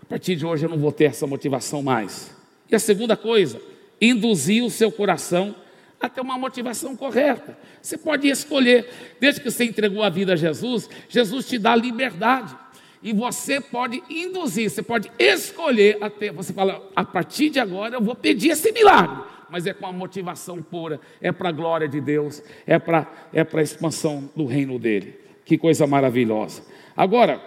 A 0.00 0.06
partir 0.06 0.36
de 0.36 0.46
hoje 0.46 0.64
eu 0.64 0.70
não 0.70 0.78
vou 0.78 0.92
ter 0.92 1.06
essa 1.06 1.26
motivação 1.26 1.82
mais. 1.82 2.32
E 2.70 2.76
a 2.76 2.78
segunda 2.78 3.16
coisa, 3.16 3.60
induzir 4.00 4.64
o 4.64 4.70
seu 4.70 4.92
coração 4.92 5.56
a 6.00 6.08
ter 6.08 6.20
uma 6.20 6.38
motivação 6.38 6.96
correta. 6.96 7.58
Você 7.82 7.98
pode 7.98 8.28
escolher, 8.28 8.88
desde 9.18 9.40
que 9.40 9.50
você 9.50 9.64
entregou 9.64 10.04
a 10.04 10.08
vida 10.08 10.34
a 10.34 10.36
Jesus, 10.36 10.88
Jesus 11.08 11.48
te 11.48 11.58
dá 11.58 11.74
liberdade. 11.74 12.56
E 13.02 13.12
você 13.12 13.60
pode 13.60 14.02
induzir, 14.10 14.68
você 14.68 14.82
pode 14.82 15.10
escolher 15.18 15.98
até. 16.00 16.32
Você 16.32 16.52
fala, 16.52 16.82
a 16.94 17.04
partir 17.04 17.50
de 17.50 17.60
agora 17.60 17.94
eu 17.94 18.02
vou 18.02 18.14
pedir 18.14 18.50
esse 18.50 18.72
milagre. 18.72 19.24
Mas 19.48 19.66
é 19.66 19.72
com 19.72 19.86
a 19.86 19.92
motivação 19.92 20.62
pura, 20.62 21.00
é 21.20 21.32
para 21.32 21.48
a 21.48 21.52
glória 21.52 21.88
de 21.88 22.00
Deus, 22.00 22.42
é 22.66 22.78
para 22.78 23.06
é 23.32 23.40
a 23.40 23.62
expansão 23.62 24.28
do 24.36 24.44
reino 24.44 24.78
dele. 24.78 25.18
Que 25.44 25.56
coisa 25.56 25.86
maravilhosa. 25.86 26.62
Agora, 26.94 27.40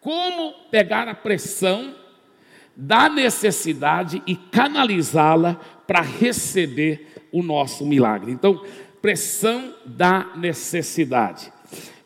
como 0.00 0.52
pegar 0.70 1.08
a 1.08 1.14
pressão 1.14 1.94
da 2.76 3.08
necessidade 3.08 4.22
e 4.26 4.36
canalizá-la 4.36 5.58
para 5.86 6.00
receber 6.00 7.08
o 7.32 7.42
nosso 7.42 7.84
milagre? 7.84 8.30
Então, 8.30 8.62
pressão 9.00 9.74
da 9.84 10.30
necessidade. 10.36 11.52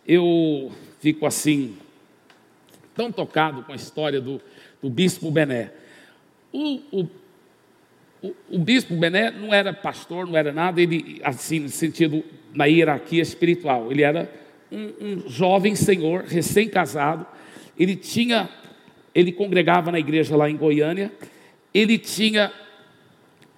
Eu 0.06 0.72
fico 1.00 1.26
assim 1.26 1.76
tão 2.98 3.12
tocado 3.12 3.62
com 3.62 3.70
a 3.70 3.76
história 3.76 4.20
do, 4.20 4.40
do 4.82 4.90
bispo 4.90 5.30
Bené. 5.30 5.70
O, 6.52 6.80
o, 6.90 7.08
o, 8.20 8.34
o, 8.50 8.58
bispo 8.58 8.92
Bené 8.96 9.30
não 9.30 9.54
era 9.54 9.72
pastor, 9.72 10.26
não 10.26 10.36
era 10.36 10.52
nada, 10.52 10.82
ele, 10.82 11.20
assim, 11.22 11.60
no 11.60 11.68
sentido, 11.68 12.24
na 12.52 12.64
hierarquia 12.64 13.22
espiritual, 13.22 13.92
ele 13.92 14.02
era 14.02 14.28
um, 14.72 14.92
um 15.00 15.28
jovem 15.28 15.76
senhor, 15.76 16.24
recém-casado, 16.24 17.24
ele 17.78 17.94
tinha, 17.94 18.48
ele 19.14 19.30
congregava 19.30 19.92
na 19.92 20.00
igreja 20.00 20.36
lá 20.36 20.50
em 20.50 20.56
Goiânia, 20.56 21.12
ele 21.72 21.98
tinha 21.98 22.52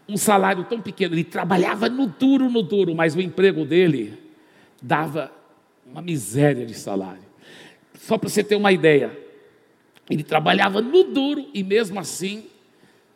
um 0.06 0.18
salário 0.18 0.64
tão 0.64 0.82
pequeno, 0.82 1.14
ele 1.14 1.24
trabalhava 1.24 1.88
no 1.88 2.06
duro, 2.06 2.50
no 2.50 2.62
duro, 2.62 2.94
mas 2.94 3.16
o 3.16 3.22
emprego 3.22 3.64
dele 3.64 4.18
dava 4.82 5.32
uma 5.86 6.02
miséria 6.02 6.66
de 6.66 6.74
salário. 6.74 7.30
Só 7.94 8.18
para 8.18 8.28
você 8.28 8.44
ter 8.44 8.56
uma 8.56 8.70
ideia, 8.70 9.29
ele 10.10 10.24
trabalhava 10.24 10.82
no 10.82 11.04
duro 11.04 11.46
e 11.54 11.62
mesmo 11.62 12.00
assim 12.00 12.44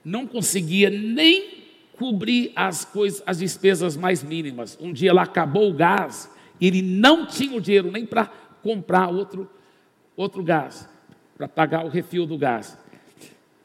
não 0.05 0.27
conseguia 0.27 0.89
nem 0.89 1.65
cobrir 1.99 2.53
as 2.55 2.85
coisas, 2.85 3.23
as 3.27 3.39
despesas 3.39 3.97
mais 3.97 4.23
mínimas. 4.23 4.79
Um 4.81 4.93
dia 4.93 5.13
lá 5.13 5.23
acabou 5.23 5.71
o 5.71 5.75
gás, 5.75 6.31
e 6.61 6.67
ele 6.67 6.83
não 6.83 7.27
tinha 7.27 7.57
o 7.57 7.61
dinheiro 7.61 7.91
nem 7.91 8.07
para 8.07 8.27
comprar 8.63 9.09
outro 9.09 9.51
outro 10.17 10.45
gás, 10.45 10.89
para 11.37 11.49
pagar 11.49 11.85
o 11.85 11.89
refil 11.89 12.25
do 12.25 12.39
gás. 12.39 12.79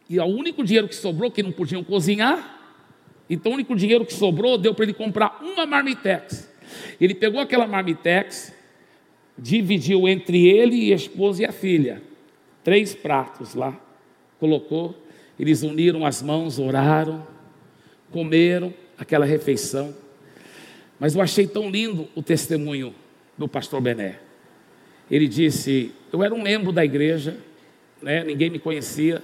E 0.09 0.19
o 0.19 0.25
único 0.25 0.63
dinheiro 0.63 0.87
que 0.87 0.95
sobrou, 0.95 1.29
que 1.29 1.43
não 1.43 1.51
podiam 1.51 1.83
cozinhar, 1.83 2.57
então 3.29 3.51
o 3.51 3.55
único 3.55 3.75
dinheiro 3.75 4.03
que 4.03 4.13
sobrou 4.13 4.57
deu 4.57 4.73
para 4.73 4.85
ele 4.85 4.93
comprar 4.93 5.39
uma 5.43 5.67
marmitex. 5.67 6.51
Ele 6.99 7.13
pegou 7.13 7.39
aquela 7.39 7.67
marmitex, 7.67 8.51
dividiu 9.37 10.07
entre 10.07 10.47
ele 10.47 10.91
a 10.91 10.95
esposa 10.95 11.43
e 11.43 11.45
a 11.45 11.51
filha. 11.51 12.08
Três 12.63 12.93
pratos 12.93 13.55
lá, 13.55 13.79
colocou, 14.39 14.95
eles 15.39 15.63
uniram 15.63 16.05
as 16.05 16.21
mãos, 16.21 16.59
oraram, 16.59 17.25
comeram 18.11 18.73
aquela 18.97 19.25
refeição. 19.25 19.95
Mas 20.99 21.15
eu 21.15 21.21
achei 21.21 21.47
tão 21.47 21.69
lindo 21.69 22.07
o 22.13 22.21
testemunho 22.21 22.93
do 23.37 23.47
pastor 23.47 23.79
Bené. 23.79 24.19
Ele 25.09 25.27
disse: 25.27 25.93
Eu 26.11 26.21
era 26.21 26.33
um 26.33 26.41
membro 26.41 26.71
da 26.71 26.83
igreja, 26.83 27.37
né, 28.01 28.23
ninguém 28.23 28.49
me 28.49 28.59
conhecia. 28.59 29.23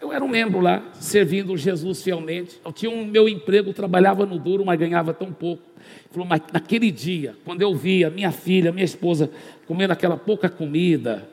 Eu 0.00 0.12
era 0.12 0.24
um 0.24 0.28
membro 0.28 0.60
lá, 0.60 0.82
servindo 0.94 1.56
Jesus 1.56 2.02
fielmente. 2.02 2.60
Eu 2.64 2.72
tinha 2.72 2.90
um 2.90 3.06
meu 3.06 3.28
emprego, 3.28 3.72
trabalhava 3.72 4.26
no 4.26 4.38
duro, 4.38 4.64
mas 4.64 4.78
ganhava 4.78 5.14
tão 5.14 5.32
pouco. 5.32 5.62
Ele 5.76 6.08
falou, 6.10 6.26
mas 6.26 6.42
naquele 6.52 6.90
dia, 6.90 7.34
quando 7.44 7.62
eu 7.62 7.74
via 7.74 8.10
minha 8.10 8.30
filha, 8.30 8.70
minha 8.70 8.84
esposa 8.84 9.30
comendo 9.66 9.92
aquela 9.94 10.16
pouca 10.16 10.48
comida, 10.48 11.26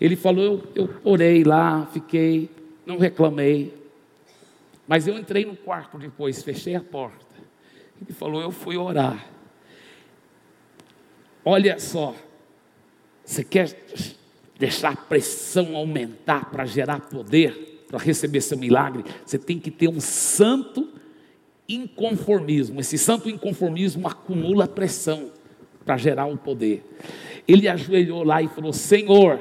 ele 0.00 0.16
falou: 0.16 0.44
eu, 0.44 0.68
eu 0.74 0.94
orei 1.04 1.44
lá, 1.44 1.86
fiquei, 1.86 2.48
não 2.86 2.96
reclamei. 2.96 3.74
Mas 4.88 5.06
eu 5.06 5.18
entrei 5.18 5.44
no 5.44 5.54
quarto 5.54 5.98
depois, 5.98 6.42
fechei 6.42 6.74
a 6.74 6.80
porta. 6.80 7.26
Ele 8.00 8.12
falou: 8.12 8.40
eu 8.40 8.50
fui 8.50 8.76
orar. 8.76 9.26
Olha 11.44 11.78
só, 11.78 12.14
você 13.24 13.44
quer 13.44 13.76
deixar 14.58 14.92
a 14.92 14.96
pressão 14.96 15.76
aumentar 15.76 16.50
para 16.50 16.64
gerar 16.64 17.00
poder, 17.00 17.84
para 17.88 17.98
receber 17.98 18.40
seu 18.40 18.58
milagre? 18.58 19.04
Você 19.24 19.38
tem 19.38 19.58
que 19.58 19.70
ter 19.70 19.88
um 19.88 20.00
santo 20.00 20.88
inconformismo. 21.68 22.80
Esse 22.80 22.98
santo 22.98 23.28
inconformismo 23.28 24.08
acumula 24.08 24.66
pressão 24.66 25.30
para 25.84 25.96
gerar 25.96 26.26
o 26.26 26.36
poder. 26.36 26.84
Ele 27.46 27.68
ajoelhou 27.68 28.22
lá 28.22 28.42
e 28.42 28.48
falou: 28.48 28.72
Senhor, 28.72 29.38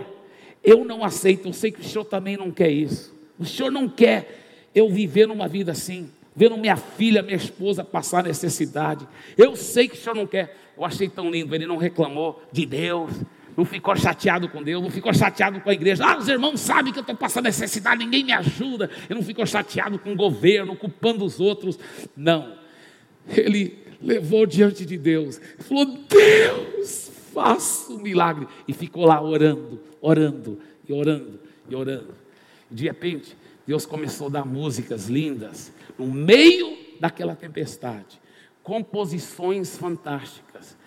eu 0.69 0.85
não 0.85 1.03
aceito, 1.03 1.47
eu 1.47 1.53
sei 1.53 1.71
que 1.71 1.81
o 1.81 1.83
Senhor 1.83 2.05
também 2.05 2.37
não 2.37 2.51
quer 2.51 2.69
isso. 2.69 3.11
O 3.39 3.45
Senhor 3.45 3.71
não 3.71 3.89
quer 3.89 4.69
eu 4.75 4.87
viver 4.87 5.27
numa 5.27 5.47
vida 5.47 5.71
assim, 5.71 6.11
vendo 6.35 6.55
minha 6.57 6.77
filha, 6.77 7.23
minha 7.23 7.35
esposa 7.35 7.83
passar 7.83 8.23
necessidade. 8.23 9.07
Eu 9.35 9.55
sei 9.55 9.87
que 9.87 9.95
o 9.95 9.97
Senhor 9.97 10.13
não 10.13 10.27
quer. 10.27 10.55
Eu 10.77 10.85
achei 10.85 11.09
tão 11.09 11.31
lindo, 11.31 11.55
ele 11.55 11.65
não 11.65 11.77
reclamou 11.77 12.43
de 12.51 12.67
Deus, 12.67 13.11
não 13.57 13.65
ficou 13.65 13.95
chateado 13.95 14.47
com 14.47 14.61
Deus, 14.61 14.83
não 14.83 14.91
ficou 14.91 15.11
chateado 15.11 15.59
com 15.59 15.71
a 15.71 15.73
igreja. 15.73 16.05
Ah, 16.05 16.19
os 16.19 16.27
irmãos 16.27 16.59
sabem 16.59 16.93
que 16.93 16.99
eu 16.99 17.01
estou 17.01 17.15
passando 17.15 17.45
necessidade, 17.45 18.03
ninguém 18.03 18.23
me 18.23 18.31
ajuda. 18.31 18.91
Ele 19.09 19.19
não 19.19 19.25
ficou 19.25 19.47
chateado 19.47 19.97
com 19.97 20.13
o 20.13 20.15
governo, 20.15 20.75
culpando 20.75 21.25
os 21.25 21.39
outros. 21.39 21.79
Não. 22.15 22.53
Ele 23.27 23.75
levou 23.99 24.45
diante 24.45 24.85
de 24.85 24.99
Deus, 24.99 25.41
falou: 25.57 25.97
Deus, 26.07 27.11
faça 27.33 27.91
um 27.91 27.97
milagre. 27.97 28.47
E 28.67 28.73
ficou 28.73 29.05
lá 29.05 29.19
orando, 29.19 29.88
orando, 30.01 30.59
e 30.87 30.93
orando, 30.93 31.39
e 31.69 31.75
orando. 31.75 32.13
De 32.69 32.85
repente, 32.85 33.35
Deus 33.65 33.85
começou 33.85 34.27
a 34.27 34.31
dar 34.31 34.45
músicas 34.45 35.07
lindas, 35.07 35.71
no 35.97 36.07
meio 36.07 36.77
daquela 36.99 37.35
tempestade, 37.35 38.19
composições 38.63 39.77
fantásticas. 39.77 40.77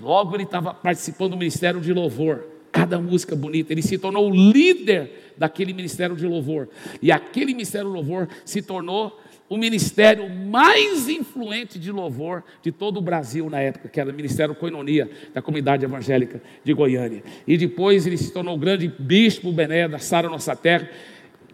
Logo 0.00 0.34
ele 0.34 0.44
estava 0.44 0.74
participando 0.74 1.32
do 1.32 1.36
ministério 1.36 1.80
de 1.80 1.92
louvor, 1.92 2.46
cada 2.72 2.98
música 2.98 3.36
bonita, 3.36 3.72
ele 3.72 3.82
se 3.82 3.96
tornou 3.96 4.30
o 4.30 4.34
líder 4.34 5.34
daquele 5.36 5.72
ministério 5.72 6.16
de 6.16 6.26
louvor, 6.26 6.68
e 7.00 7.12
aquele 7.12 7.52
ministério 7.52 7.88
de 7.88 7.94
louvor 7.94 8.28
se 8.44 8.60
tornou 8.60 9.20
o 9.48 9.56
ministério 9.56 10.28
mais 10.28 11.08
influente 11.08 11.78
de 11.78 11.92
louvor 11.92 12.42
de 12.62 12.72
todo 12.72 12.96
o 12.96 13.02
Brasil 13.02 13.48
na 13.50 13.60
época, 13.60 13.88
que 13.88 14.00
era 14.00 14.10
o 14.10 14.14
Ministério 14.14 14.54
Coinonia 14.54 15.10
da 15.34 15.42
Comunidade 15.42 15.84
Evangélica 15.84 16.40
de 16.62 16.72
Goiânia. 16.72 17.22
E 17.46 17.56
depois 17.56 18.06
ele 18.06 18.16
se 18.16 18.32
tornou 18.32 18.54
o 18.54 18.58
grande 18.58 18.88
bispo 18.98 19.52
Bené 19.52 19.86
da 19.86 19.98
Sara 19.98 20.28
Nossa 20.28 20.56
Terra, 20.56 20.88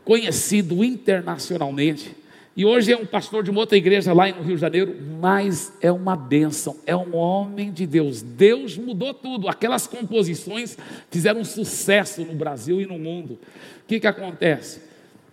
conhecido 0.04 0.84
internacionalmente. 0.84 2.16
E 2.56 2.64
hoje 2.64 2.92
é 2.92 2.96
um 2.96 3.06
pastor 3.06 3.42
de 3.42 3.50
uma 3.50 3.60
outra 3.60 3.76
igreja 3.76 4.12
lá 4.12 4.28
no 4.28 4.42
Rio 4.42 4.54
de 4.54 4.60
Janeiro, 4.60 4.96
mas 5.20 5.72
é 5.80 5.90
uma 5.90 6.16
bênção, 6.16 6.76
é 6.84 6.94
um 6.94 7.14
homem 7.16 7.72
de 7.72 7.86
Deus. 7.86 8.22
Deus 8.22 8.76
mudou 8.76 9.14
tudo. 9.14 9.48
Aquelas 9.48 9.86
composições 9.86 10.76
fizeram 11.10 11.44
sucesso 11.44 12.24
no 12.24 12.34
Brasil 12.34 12.80
e 12.80 12.86
no 12.86 12.98
mundo. 12.98 13.34
O 13.34 13.86
que, 13.86 14.00
que 14.00 14.06
acontece? 14.06 14.82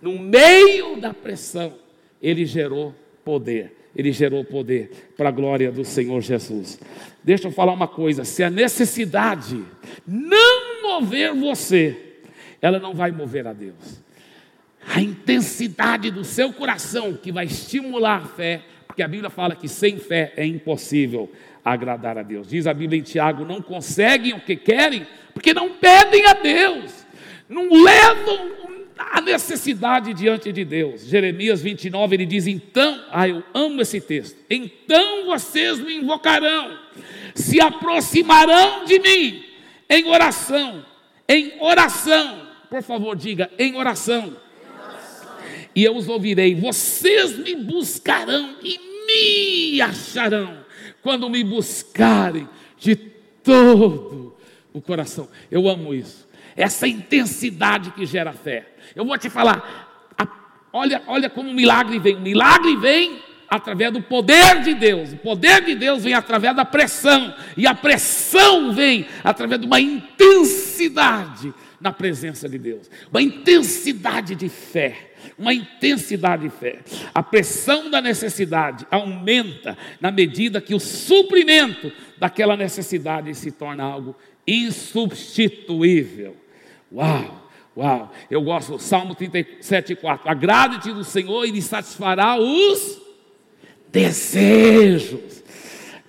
No 0.00 0.18
meio 0.18 1.00
da 1.00 1.12
pressão, 1.12 1.74
ele 2.22 2.44
gerou 2.44 2.94
poder. 3.24 3.76
Ele 3.96 4.12
gerou 4.12 4.44
poder 4.44 5.12
para 5.16 5.28
a 5.28 5.32
glória 5.32 5.72
do 5.72 5.84
Senhor 5.84 6.20
Jesus. 6.20 6.78
Deixa 7.22 7.48
eu 7.48 7.52
falar 7.52 7.72
uma 7.72 7.88
coisa: 7.88 8.24
se 8.24 8.42
a 8.42 8.50
necessidade 8.50 9.64
não 10.06 10.82
mover 10.82 11.34
você, 11.34 12.18
ela 12.60 12.78
não 12.78 12.94
vai 12.94 13.10
mover 13.10 13.46
a 13.46 13.52
Deus. 13.52 14.00
A 14.94 15.00
intensidade 15.00 16.10
do 16.10 16.24
seu 16.24 16.52
coração 16.52 17.14
que 17.14 17.32
vai 17.32 17.46
estimular 17.46 18.22
a 18.22 18.26
fé, 18.26 18.62
porque 18.86 19.02
a 19.02 19.08
Bíblia 19.08 19.30
fala 19.30 19.56
que 19.56 19.68
sem 19.68 19.98
fé 19.98 20.32
é 20.36 20.46
impossível 20.46 21.30
agradar 21.64 22.16
a 22.16 22.22
Deus. 22.22 22.48
Diz 22.48 22.66
a 22.66 22.74
Bíblia 22.74 23.00
em 23.00 23.02
Tiago: 23.02 23.44
não 23.44 23.60
conseguem 23.60 24.32
o 24.34 24.40
que 24.40 24.56
querem, 24.56 25.06
porque 25.34 25.52
não 25.52 25.70
pedem 25.74 26.24
a 26.26 26.34
Deus, 26.34 27.06
não 27.48 27.82
levam 27.82 28.67
a 28.98 29.20
necessidade 29.20 30.12
diante 30.12 30.52
de 30.52 30.64
Deus. 30.64 31.06
Jeremias 31.06 31.62
29, 31.62 32.16
ele 32.16 32.26
diz: 32.26 32.46
Então, 32.46 33.04
ah, 33.10 33.28
eu 33.28 33.42
amo 33.54 33.80
esse 33.80 34.00
texto. 34.00 34.36
Então 34.50 35.26
vocês 35.26 35.78
me 35.78 35.96
invocarão, 35.96 36.76
se 37.34 37.60
aproximarão 37.60 38.84
de 38.84 38.98
mim 38.98 39.44
em 39.88 40.06
oração, 40.06 40.84
em 41.28 41.54
oração. 41.60 42.48
Por 42.68 42.82
favor, 42.82 43.16
diga 43.16 43.50
em 43.58 43.76
oração. 43.76 44.36
E 45.74 45.84
eu 45.84 45.96
os 45.96 46.08
ouvirei. 46.08 46.54
Vocês 46.54 47.38
me 47.38 47.54
buscarão 47.54 48.56
e 48.62 48.78
me 49.06 49.80
acharão 49.80 50.64
quando 51.00 51.30
me 51.30 51.44
buscarem 51.44 52.48
de 52.78 52.96
todo 52.96 54.36
o 54.72 54.80
coração. 54.80 55.28
Eu 55.50 55.68
amo 55.68 55.94
isso. 55.94 56.27
Essa 56.56 56.86
intensidade 56.86 57.90
que 57.92 58.04
gera 58.06 58.32
fé. 58.32 58.66
Eu 58.94 59.04
vou 59.04 59.16
te 59.18 59.30
falar, 59.30 60.12
a, 60.16 60.26
olha, 60.72 61.02
olha 61.06 61.30
como 61.30 61.50
o 61.50 61.54
milagre 61.54 61.98
vem. 61.98 62.16
O 62.16 62.20
milagre 62.20 62.76
vem 62.76 63.22
através 63.48 63.92
do 63.92 64.02
poder 64.02 64.60
de 64.62 64.74
Deus. 64.74 65.12
O 65.12 65.16
poder 65.16 65.64
de 65.64 65.74
Deus 65.74 66.04
vem 66.04 66.14
através 66.14 66.54
da 66.54 66.64
pressão. 66.64 67.34
E 67.56 67.66
a 67.66 67.74
pressão 67.74 68.72
vem 68.72 69.06
através 69.24 69.60
de 69.60 69.66
uma 69.66 69.80
intensidade 69.80 71.54
na 71.80 71.92
presença 71.92 72.48
de 72.48 72.58
Deus. 72.58 72.90
Uma 73.10 73.22
intensidade 73.22 74.34
de 74.34 74.48
fé. 74.48 75.12
Uma 75.38 75.54
intensidade 75.54 76.42
de 76.44 76.50
fé. 76.50 76.80
A 77.14 77.22
pressão 77.22 77.90
da 77.90 78.00
necessidade 78.00 78.86
aumenta 78.90 79.76
na 80.00 80.10
medida 80.10 80.60
que 80.60 80.74
o 80.74 80.80
suprimento 80.80 81.90
daquela 82.18 82.56
necessidade 82.56 83.34
se 83.34 83.50
torna 83.50 83.84
algo 83.84 84.16
insubstituível. 84.48 86.36
Uau! 86.92 87.48
Uau, 87.76 88.12
eu 88.28 88.42
gosto, 88.42 88.76
Salmo 88.80 89.14
37, 89.14 89.94
4. 89.94 90.28
Agrade-te 90.28 90.92
do 90.92 91.04
Senhor 91.04 91.44
e 91.44 91.52
lhe 91.52 91.62
satisfará 91.62 92.36
os 92.36 93.00
desejos. 93.92 95.44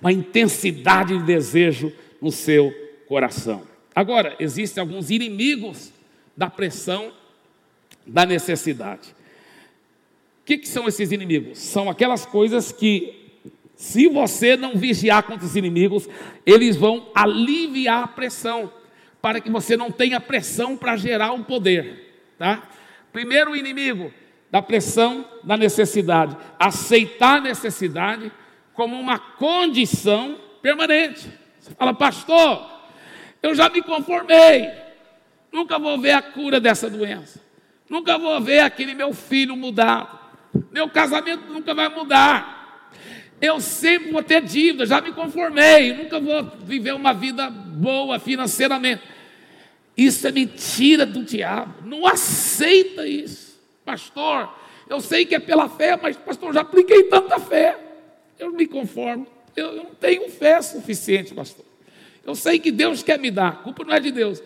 Uma 0.00 0.12
intensidade 0.12 1.16
de 1.16 1.22
desejo 1.22 1.92
no 2.20 2.32
seu 2.32 2.74
coração. 3.06 3.62
Agora, 3.94 4.34
existem 4.40 4.80
alguns 4.80 5.10
inimigos 5.10 5.92
da 6.36 6.50
pressão, 6.50 7.12
da 8.04 8.26
necessidade. 8.26 9.14
O 10.42 10.44
que, 10.44 10.58
que 10.58 10.68
são 10.68 10.88
esses 10.88 11.12
inimigos? 11.12 11.58
São 11.58 11.88
aquelas 11.88 12.26
coisas 12.26 12.72
que, 12.72 13.19
se 13.80 14.08
você 14.08 14.58
não 14.58 14.74
vigiar 14.74 15.22
contra 15.22 15.46
os 15.46 15.56
inimigos, 15.56 16.06
eles 16.44 16.76
vão 16.76 17.08
aliviar 17.14 18.04
a 18.04 18.06
pressão 18.06 18.70
para 19.22 19.40
que 19.40 19.48
você 19.48 19.74
não 19.74 19.90
tenha 19.90 20.20
pressão 20.20 20.76
para 20.76 20.98
gerar 20.98 21.32
um 21.32 21.42
poder, 21.42 22.20
tá? 22.38 22.68
Primeiro 23.10 23.56
inimigo 23.56 24.12
da 24.50 24.60
pressão 24.60 25.24
da 25.42 25.56
necessidade. 25.56 26.36
Aceitar 26.58 27.38
a 27.38 27.40
necessidade 27.40 28.30
como 28.74 29.00
uma 29.00 29.18
condição 29.18 30.36
permanente. 30.60 31.26
Você 31.58 31.74
fala, 31.74 31.94
pastor, 31.94 32.70
eu 33.42 33.54
já 33.54 33.70
me 33.70 33.80
conformei, 33.80 34.70
nunca 35.50 35.78
vou 35.78 35.98
ver 35.98 36.12
a 36.12 36.20
cura 36.20 36.60
dessa 36.60 36.90
doença, 36.90 37.40
nunca 37.88 38.18
vou 38.18 38.38
ver 38.42 38.60
aquele 38.60 38.94
meu 38.94 39.14
filho 39.14 39.56
mudar, 39.56 40.38
meu 40.70 40.90
casamento 40.90 41.50
nunca 41.50 41.72
vai 41.72 41.88
mudar. 41.88 42.59
Eu 43.40 43.58
sempre 43.60 44.12
vou 44.12 44.22
ter 44.22 44.42
dívida, 44.42 44.84
já 44.84 45.00
me 45.00 45.12
conformei, 45.12 45.94
nunca 45.94 46.20
vou 46.20 46.44
viver 46.62 46.92
uma 46.92 47.14
vida 47.14 47.48
boa 47.48 48.18
financeiramente. 48.18 49.02
Isso 49.96 50.26
é 50.26 50.32
mentira 50.32 51.06
do 51.06 51.24
diabo. 51.24 51.74
Não 51.86 52.06
aceita 52.06 53.06
isso. 53.06 53.58
Pastor, 53.84 54.54
eu 54.88 55.00
sei 55.00 55.24
que 55.24 55.34
é 55.34 55.38
pela 55.38 55.68
fé, 55.68 55.98
mas 56.00 56.16
pastor, 56.16 56.52
já 56.52 56.60
apliquei 56.60 57.04
tanta 57.04 57.38
fé. 57.38 57.78
Eu 58.38 58.50
não 58.50 58.56
me 58.56 58.66
conformo. 58.66 59.26
Eu, 59.56 59.68
eu 59.68 59.84
não 59.84 59.94
tenho 59.94 60.28
fé 60.28 60.60
suficiente, 60.60 61.34
pastor. 61.34 61.64
Eu 62.24 62.34
sei 62.34 62.58
que 62.58 62.70
Deus 62.70 63.02
quer 63.02 63.18
me 63.18 63.30
dar, 63.30 63.48
a 63.48 63.52
culpa 63.52 63.84
não 63.84 63.94
é 63.94 64.00
de 64.00 64.10
Deus. 64.10 64.42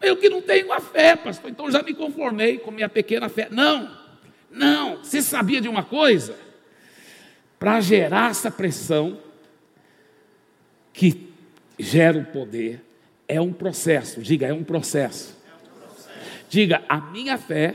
Eu 0.00 0.16
que 0.16 0.28
não 0.28 0.40
tenho 0.40 0.72
a 0.72 0.80
fé, 0.80 1.16
pastor, 1.16 1.50
então 1.50 1.70
já 1.70 1.82
me 1.82 1.94
conformei 1.94 2.58
com 2.58 2.70
minha 2.70 2.88
pequena 2.88 3.28
fé. 3.28 3.48
Não, 3.50 3.90
não. 4.50 5.02
Você 5.02 5.20
sabia 5.20 5.60
de 5.60 5.68
uma 5.68 5.82
coisa? 5.82 6.45
Para 7.58 7.80
gerar 7.80 8.30
essa 8.30 8.50
pressão 8.50 9.18
que 10.92 11.30
gera 11.78 12.18
o 12.18 12.24
poder, 12.24 12.82
é 13.28 13.40
um 13.40 13.52
processo. 13.52 14.20
Diga, 14.20 14.46
é 14.46 14.52
um 14.52 14.64
processo. 14.64 15.36
Diga, 16.48 16.82
a 16.88 17.00
minha 17.00 17.36
fé 17.36 17.74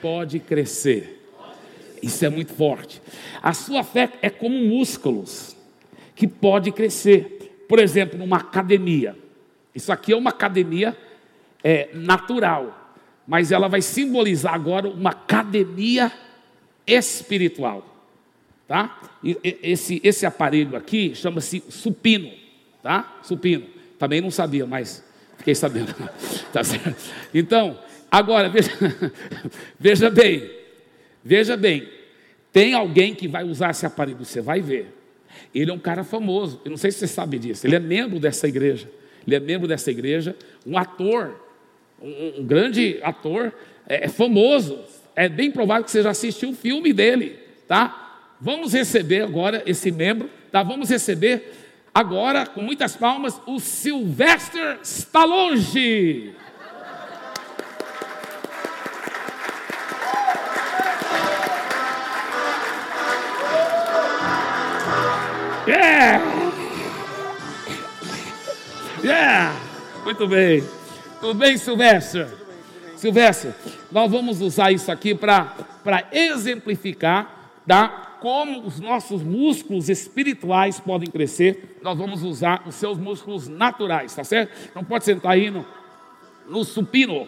pode 0.00 0.38
crescer. 0.38 1.20
Isso 2.02 2.24
é 2.24 2.28
muito 2.28 2.52
forte. 2.52 3.00
A 3.40 3.52
sua 3.52 3.84
fé 3.84 4.10
é 4.20 4.28
como 4.28 4.56
músculos 4.56 5.56
que 6.14 6.26
pode 6.26 6.72
crescer. 6.72 7.64
Por 7.68 7.78
exemplo, 7.78 8.18
numa 8.18 8.38
academia. 8.38 9.16
Isso 9.74 9.92
aqui 9.92 10.12
é 10.12 10.16
uma 10.16 10.30
academia 10.30 10.96
é, 11.62 11.88
natural, 11.94 12.96
mas 13.26 13.52
ela 13.52 13.68
vai 13.68 13.80
simbolizar 13.80 14.52
agora 14.52 14.88
uma 14.88 15.10
academia 15.10 16.12
espiritual. 16.86 17.91
Tá? 18.72 18.98
Esse, 19.62 20.00
esse 20.02 20.24
aparelho 20.24 20.74
aqui 20.74 21.14
chama-se 21.14 21.62
supino. 21.68 22.32
Tá? 22.82 23.20
Supino. 23.22 23.66
Também 23.98 24.22
não 24.22 24.30
sabia, 24.30 24.64
mas 24.64 25.04
fiquei 25.36 25.54
sabendo. 25.54 25.94
tá 26.50 26.64
certo? 26.64 26.96
Então, 27.34 27.78
agora, 28.10 28.48
veja, 28.48 28.70
veja 29.78 30.08
bem. 30.08 30.50
Veja 31.22 31.54
bem. 31.54 31.86
Tem 32.50 32.72
alguém 32.72 33.14
que 33.14 33.28
vai 33.28 33.44
usar 33.44 33.72
esse 33.72 33.84
aparelho, 33.84 34.24
você 34.24 34.40
vai 34.40 34.62
ver. 34.62 34.88
Ele 35.54 35.70
é 35.70 35.74
um 35.74 35.78
cara 35.78 36.02
famoso, 36.02 36.62
eu 36.64 36.70
não 36.70 36.78
sei 36.78 36.90
se 36.90 37.00
você 37.00 37.08
sabe 37.08 37.38
disso, 37.38 37.66
ele 37.66 37.76
é 37.76 37.78
membro 37.78 38.18
dessa 38.18 38.48
igreja. 38.48 38.88
Ele 39.26 39.36
é 39.36 39.40
membro 39.40 39.68
dessa 39.68 39.90
igreja, 39.90 40.34
um 40.66 40.78
ator, 40.78 41.38
um, 42.00 42.40
um 42.40 42.46
grande 42.46 42.98
ator, 43.02 43.52
é, 43.86 44.06
é, 44.06 44.08
famoso. 44.08 44.78
É 45.14 45.28
bem 45.28 45.50
provável 45.50 45.84
que 45.84 45.90
você 45.90 46.02
já 46.02 46.08
assistiu 46.08 46.48
o 46.48 46.54
filme 46.54 46.94
dele, 46.94 47.38
tá? 47.68 48.01
Vamos 48.44 48.72
receber 48.72 49.22
agora 49.22 49.62
esse 49.64 49.92
membro, 49.92 50.28
tá? 50.50 50.64
Vamos 50.64 50.90
receber 50.90 51.52
agora, 51.94 52.44
com 52.44 52.60
muitas 52.60 52.96
palmas, 52.96 53.40
o 53.46 53.60
Sylvester 53.60 54.80
Stallone. 54.82 56.34
Yeah! 65.68 66.20
Yeah! 69.04 69.56
Muito 70.02 70.26
bem. 70.26 70.64
Tudo 71.20 71.34
bem, 71.34 71.56
Silvestre? 71.56 72.26
Silvestre, 72.96 73.54
nós 73.92 74.10
vamos 74.10 74.40
usar 74.40 74.72
isso 74.72 74.90
aqui 74.90 75.14
para 75.14 75.54
exemplificar 76.10 77.38
tá? 77.66 78.11
Como 78.22 78.64
os 78.64 78.78
nossos 78.78 79.20
músculos 79.20 79.88
espirituais 79.88 80.78
podem 80.78 81.10
crescer. 81.10 81.80
Nós 81.82 81.98
vamos 81.98 82.22
usar 82.22 82.62
os 82.64 82.76
seus 82.76 82.96
músculos 82.96 83.48
naturais, 83.48 84.14
tá 84.14 84.22
certo? 84.22 84.56
Então 84.70 84.84
pode 84.84 85.04
sentar 85.04 85.32
aí 85.32 85.50
no, 85.50 85.66
no 86.48 86.64
supino. 86.64 87.26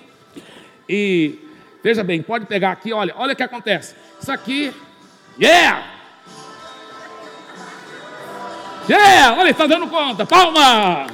E 0.88 1.36
veja 1.82 2.04
bem, 2.04 2.22
pode 2.22 2.46
pegar 2.46 2.70
aqui, 2.70 2.92
olha, 2.92 3.12
olha 3.18 3.32
o 3.32 3.36
que 3.36 3.42
acontece. 3.42 3.96
Isso 4.20 4.30
aqui, 4.30 4.72
yeah! 5.36 5.84
Yeah! 8.88 9.40
Olha, 9.40 9.50
está 9.50 9.66
dando 9.66 9.88
conta. 9.88 10.24
Palma! 10.24 11.08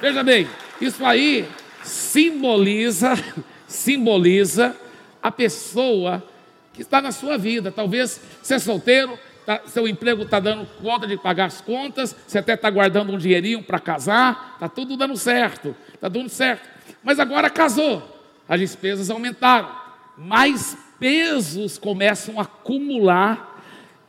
Veja 0.00 0.24
bem, 0.24 0.48
isso 0.80 1.04
aí 1.04 1.48
simboliza, 1.84 3.14
simboliza 3.68 4.74
a 5.22 5.30
pessoa 5.30 6.20
que 6.76 6.82
está 6.82 7.00
na 7.00 7.10
sua 7.10 7.38
vida. 7.38 7.72
Talvez 7.72 8.20
você 8.42 8.54
é 8.54 8.58
solteiro, 8.58 9.18
tá, 9.46 9.62
seu 9.66 9.88
emprego 9.88 10.22
está 10.22 10.38
dando 10.38 10.66
conta 10.82 11.06
de 11.06 11.16
pagar 11.16 11.46
as 11.46 11.62
contas, 11.62 12.14
você 12.26 12.38
até 12.38 12.52
está 12.52 12.70
guardando 12.70 13.12
um 13.12 13.18
dinheirinho 13.18 13.62
para 13.62 13.80
casar, 13.80 14.52
está 14.54 14.68
tudo 14.68 14.96
dando 14.96 15.16
certo, 15.16 15.74
está 15.94 16.08
dando 16.08 16.28
certo. 16.28 16.68
Mas 17.02 17.18
agora 17.18 17.48
casou, 17.48 18.02
as 18.46 18.60
despesas 18.60 19.08
aumentaram, 19.08 19.74
mais 20.18 20.76
pesos 21.00 21.78
começam 21.78 22.38
a 22.38 22.42
acumular, 22.42 23.54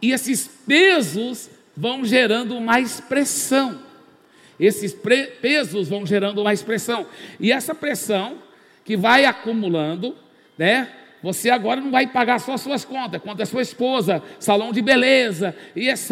e 0.02 0.12
esses 0.12 0.48
pesos 0.68 1.50
vão 1.76 2.04
gerando 2.04 2.60
mais 2.60 3.00
pressão. 3.00 3.80
Esses 4.60 4.96
pesos 5.42 5.88
vão 5.88 6.06
gerando 6.06 6.44
mais 6.44 6.64
pressão. 6.64 7.06
E 7.40 7.52
essa 7.52 7.74
pressão 7.74 8.40
que 8.84 8.98
vai 8.98 9.26
acumulando, 9.26 10.16
né? 10.58 10.92
Você 11.24 11.50
agora 11.50 11.82
não 11.82 11.92
vai 11.92 12.06
pagar 12.08 12.40
só 12.40 12.56
suas 12.58 12.86
contas, 12.86 13.22
quanto 13.22 13.42
a 13.42 13.46
sua 13.46 13.62
esposa, 13.62 14.22
salão 14.40 14.72
de 14.72 14.82
beleza, 14.82 15.56
e 15.76 15.90
etc, 15.90 16.12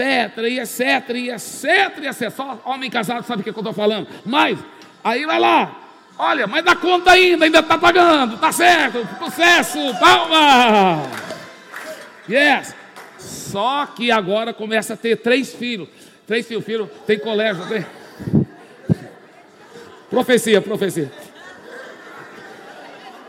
e 0.49 0.59
etc, 0.59 1.09
e 1.15 1.29
etc, 1.29 1.99
e 2.01 2.07
etc. 2.07 2.31
Só 2.31 2.59
homem 2.65 2.89
casado 2.89 3.25
sabe 3.25 3.41
o 3.41 3.43
que 3.43 3.49
eu 3.49 3.55
estou 3.55 3.73
falando. 3.73 4.07
Mas, 4.25 4.57
aí 5.03 5.25
vai 5.25 5.39
lá, 5.39 5.79
olha, 6.17 6.47
mas 6.47 6.65
dá 6.65 6.75
conta 6.75 7.11
ainda, 7.11 7.45
ainda 7.45 7.59
está 7.59 7.77
pagando, 7.77 8.37
tá 8.37 8.51
certo, 8.51 9.07
sucesso, 9.23 9.79
palma! 9.99 11.03
Yes! 12.27 12.75
Só 13.19 13.85
que 13.85 14.11
agora 14.11 14.53
começa 14.53 14.93
a 14.93 14.97
ter 14.97 15.17
três 15.17 15.53
filhos. 15.53 15.87
Três 16.27 16.47
filhos, 16.47 16.65
filho, 16.65 16.89
tem 17.05 17.19
colégio, 17.19 17.67
tem. 17.67 17.85
Profecia, 20.09 20.61
profecia. 20.61 21.11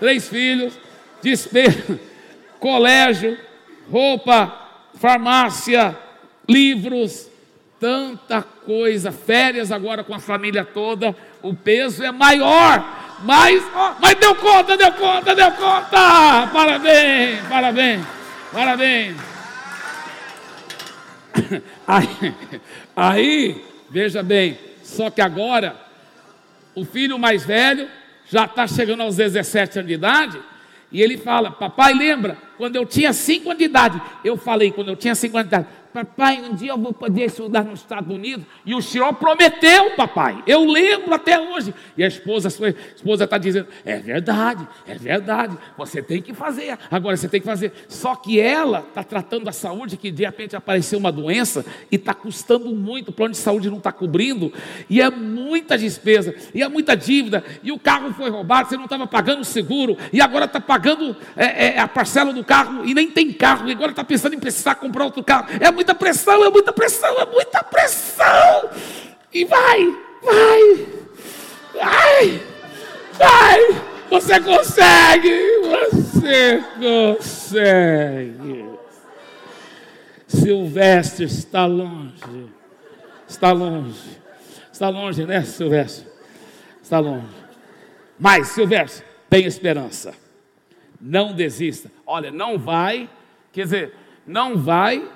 Três 0.01 0.29
filhos, 0.29 0.79
despesa, 1.27 1.99
colégio, 2.61 3.37
roupa, 3.91 4.53
farmácia, 4.95 5.97
livros, 6.49 7.29
tanta 7.81 8.43
coisa, 8.43 9.11
férias 9.11 9.73
agora 9.73 10.05
com 10.05 10.15
a 10.15 10.21
família 10.21 10.65
toda, 10.65 11.15
o 11.43 11.55
peso 11.55 12.05
é 12.05 12.13
maior, 12.13 12.83
mas, 13.23 13.63
mas 14.01 14.15
deu 14.15 14.35
conta, 14.37 14.77
deu 14.77 14.93
conta, 14.93 15.35
deu 15.35 15.51
conta! 15.53 16.47
Parabéns, 16.53 17.41
parabéns, 17.49 18.07
parabéns. 18.53 19.17
Aí, 21.87 22.35
aí, 22.97 23.65
veja 23.91 24.23
bem, 24.23 24.59
só 24.83 25.11
que 25.11 25.21
agora, 25.21 25.77
o 26.75 26.85
filho 26.85 27.19
mais 27.19 27.45
velho 27.45 27.89
já 28.29 28.47
está 28.47 28.67
chegando 28.67 29.03
aos 29.03 29.17
17 29.17 29.79
anos 29.79 29.89
de 29.89 29.95
idade, 29.95 30.41
e 30.97 31.03
ele 31.03 31.19
fala: 31.19 31.51
Papai, 31.51 31.93
lembra, 31.93 32.39
quando 32.57 32.75
eu 32.77 32.87
tinha 32.87 33.13
5 33.13 33.51
anos 33.51 33.59
de 33.59 33.65
idade, 33.67 34.01
eu 34.25 34.35
falei, 34.39 34.73
quando 34.73 34.89
eu 34.89 34.97
tinha 34.97 35.15
5 35.15 35.37
anos 35.37 35.51
de 35.51 35.55
idade, 35.55 35.69
papai, 36.05 36.43
um 36.43 36.55
dia 36.55 36.73
eu 36.73 36.79
vou 36.79 36.93
poder 36.93 37.25
estudar 37.25 37.65
nos 37.65 37.81
Estados 37.81 38.15
Unidos. 38.15 38.45
E 38.67 38.75
o 38.75 38.83
senhor 38.83 39.15
prometeu, 39.15 39.93
papai. 39.97 40.43
Eu 40.47 40.65
lembro 40.71 41.15
até 41.15 41.41
hoje. 41.41 41.73
E 41.97 42.05
a 42.05 42.07
esposa, 42.07 42.49
a 42.49 42.51
sua 42.51 42.75
esposa 42.95 43.25
está 43.25 43.39
dizendo: 43.39 43.69
é 43.83 43.99
verdade, 43.99 44.69
é 44.87 44.95
verdade. 44.95 45.57
Você 45.79 46.03
tem 46.03 46.21
que 46.21 46.35
fazer. 46.35 46.79
Agora 46.91 47.17
você 47.17 47.29
tem 47.29 47.41
que 47.41 47.47
fazer. 47.47 47.73
Só 47.89 48.15
que 48.15 48.39
ela 48.39 48.81
está 48.81 49.03
tratando 49.03 49.45
da 49.45 49.53
saúde, 49.53 49.97
que 49.97 50.11
de 50.11 50.25
repente 50.25 50.55
apareceu 50.55 50.99
uma 50.99 51.11
doença 51.11 51.65
e 51.91 51.97
está 51.97 52.13
custando 52.13 52.67
muito. 52.75 53.09
O 53.09 53.13
plano 53.13 53.33
de 53.33 53.39
saúde 53.39 53.71
não 53.71 53.79
está 53.79 53.91
cobrindo. 53.91 54.53
E 54.91 55.01
é 55.01 55.09
muita 55.09 55.79
despesa, 55.79 56.35
e 56.55 56.63
é 56.63 56.69
muita 56.69 56.95
dívida. 56.95 57.43
E 57.63 57.73
o 57.73 57.79
carro 57.79 58.13
foi 58.13 58.29
roubado, 58.29 58.69
você 58.69 58.77
não 58.77 58.85
estava 58.85 59.07
pagando 59.07 59.41
o 59.41 59.45
seguro. 59.45 59.97
E 60.13 60.21
agora 60.21 60.45
está 60.45 60.61
pagando 60.61 61.17
é, 61.35 61.69
é, 61.69 61.79
a 61.79 61.89
parcela 61.89 62.35
do 62.35 62.45
carro 62.45 62.85
e 62.85 62.93
nem 62.93 63.11
tem 63.11 63.33
carro. 63.33 63.67
E 63.67 63.73
agora 63.73 63.93
está 63.93 64.05
pensando 64.05 64.35
em 64.35 64.39
precisar 64.39 64.75
comprar 64.75 65.05
outro 65.05 65.25
carro. 65.25 65.47
É 65.59 65.71
muito 65.71 65.86
muita 65.87 65.95
pressão, 65.95 66.45
é 66.45 66.51
muita 66.51 66.73
pressão, 66.73 67.17
é 67.17 67.27
muita 67.27 67.63
pressão. 67.63 68.71
E 69.33 69.45
vai, 69.45 69.97
vai, 70.23 70.87
vai, 71.75 72.43
vai. 73.13 73.83
Você 74.11 74.41
consegue, 74.41 75.61
você 75.61 76.65
consegue. 76.81 78.67
Silvestre 80.27 81.27
está 81.27 81.67
longe. 81.67 82.51
Está 83.29 83.53
longe. 83.53 84.19
Está 84.73 84.89
longe, 84.89 85.25
né, 85.25 85.43
Silvestre? 85.43 86.07
Está 86.83 86.99
longe. 86.99 87.27
Mas, 88.19 88.49
Silvestre, 88.49 89.05
tem 89.31 89.45
esperança. 89.45 90.15
Não 91.01 91.33
desista. 91.33 91.91
Olha, 92.05 92.31
não 92.33 92.59
vai, 92.59 93.09
quer 93.53 93.65
dizer, 93.65 93.95
não 94.27 94.57
vai, 94.57 95.09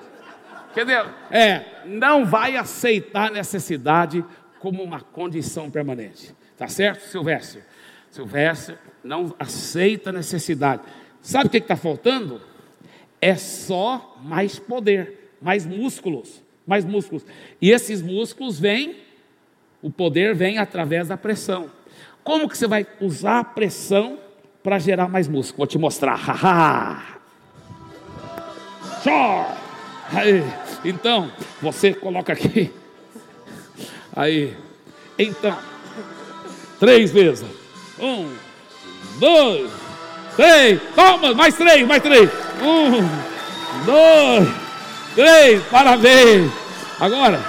quer 0.75 0.85
dizer, 0.85 1.07
é, 1.31 1.65
não 1.87 2.25
vai 2.25 2.57
aceitar 2.57 3.29
a 3.29 3.33
necessidade 3.33 4.25
como 4.59 4.83
uma 4.83 5.01
condição 5.01 5.71
permanente. 5.71 6.35
Tá 6.57 6.69
certo, 6.69 7.01
Silvestre? 7.03 7.63
Silvestre 8.11 8.77
não 9.03 9.35
aceita 9.39 10.11
a 10.11 10.13
necessidade. 10.13 10.83
Sabe 11.23 11.47
o 11.47 11.51
que 11.51 11.59
está 11.59 11.77
faltando? 11.77 12.41
É 13.21 13.35
só 13.37 14.19
mais 14.23 14.59
poder, 14.59 15.35
mais 15.41 15.67
músculos, 15.67 16.43
mais 16.67 16.85
músculos. 16.85 17.25
E 17.61 17.71
esses 17.71 18.03
músculos 18.03 18.59
vêm, 18.59 18.97
o 19.83 19.91
poder 19.91 20.35
vem 20.35 20.59
através 20.59 21.09
da 21.09 21.17
pressão. 21.17 21.71
Como 22.23 22.49
que 22.49 22.57
você 22.57 22.67
vai 22.67 22.87
usar 23.01 23.41
a 23.41 23.45
pressão 23.45 24.19
para 24.63 24.79
gerar 24.79 25.09
mais 25.09 25.27
músculo? 25.27 25.59
Vou 25.59 25.67
te 25.67 25.79
mostrar. 25.79 27.21
Aí, 30.13 30.45
então, 30.85 31.31
você 31.63 31.95
coloca 31.95 32.33
aqui. 32.33 32.73
Aí, 34.15 34.57
então, 35.19 35.57
três 36.81 37.13
vezes. 37.13 37.47
Um, 37.99 38.33
dois, 39.19 39.71
três. 40.37 40.81
Toma, 40.95 41.35
mais 41.35 41.55
três, 41.55 41.87
mais 41.87 42.03
três. 42.03 42.29
Um, 42.61 43.85
dois, 43.85 44.49
três. 45.15 45.63
Parabéns. 45.65 46.51
Agora, 46.99 47.41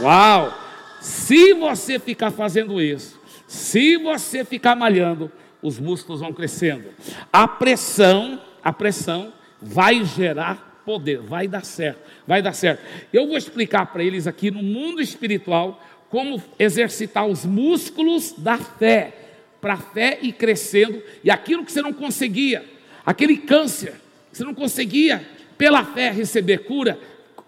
uau. 0.00 0.60
Se 1.00 1.52
você 1.52 1.98
ficar 1.98 2.30
fazendo 2.30 2.80
isso, 2.80 3.20
se 3.46 3.96
você 3.98 4.42
ficar 4.44 4.74
malhando, 4.74 5.30
os 5.62 5.78
músculos 5.78 6.20
vão 6.20 6.32
crescendo. 6.32 6.84
A 7.32 7.46
pressão, 7.46 8.40
a 8.62 8.72
pressão 8.72 9.32
vai 9.60 10.04
gerar 10.04 10.73
poder, 10.84 11.18
vai 11.18 11.48
dar 11.48 11.64
certo, 11.64 12.00
vai 12.26 12.42
dar 12.42 12.52
certo. 12.52 12.82
Eu 13.12 13.26
vou 13.26 13.36
explicar 13.36 13.86
para 13.86 14.02
eles 14.02 14.26
aqui 14.26 14.50
no 14.50 14.62
mundo 14.62 15.00
espiritual 15.00 15.82
como 16.08 16.42
exercitar 16.58 17.26
os 17.26 17.44
músculos 17.44 18.34
da 18.36 18.58
fé, 18.58 19.12
para 19.60 19.74
a 19.74 19.78
fé 19.78 20.18
ir 20.22 20.32
crescendo, 20.32 21.02
e 21.22 21.30
aquilo 21.30 21.64
que 21.64 21.72
você 21.72 21.82
não 21.82 21.92
conseguia, 21.92 22.64
aquele 23.04 23.36
câncer, 23.36 23.94
você 24.30 24.44
não 24.44 24.54
conseguia 24.54 25.26
pela 25.56 25.84
fé 25.84 26.10
receber 26.10 26.58
cura, 26.58 26.98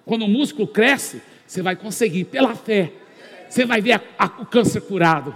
quando 0.05 0.25
o 0.25 0.29
músculo 0.29 0.67
cresce, 0.67 1.21
você 1.47 1.63
vai 1.63 1.77
conseguir 1.77 2.25
pela 2.25 2.55
fé. 2.55 2.93
Você 3.49 3.65
vai 3.65 3.81
ver 3.81 3.93
a, 3.93 4.01
a, 4.19 4.27
o 4.27 4.47
câncer 4.47 4.81
curado. 4.83 5.35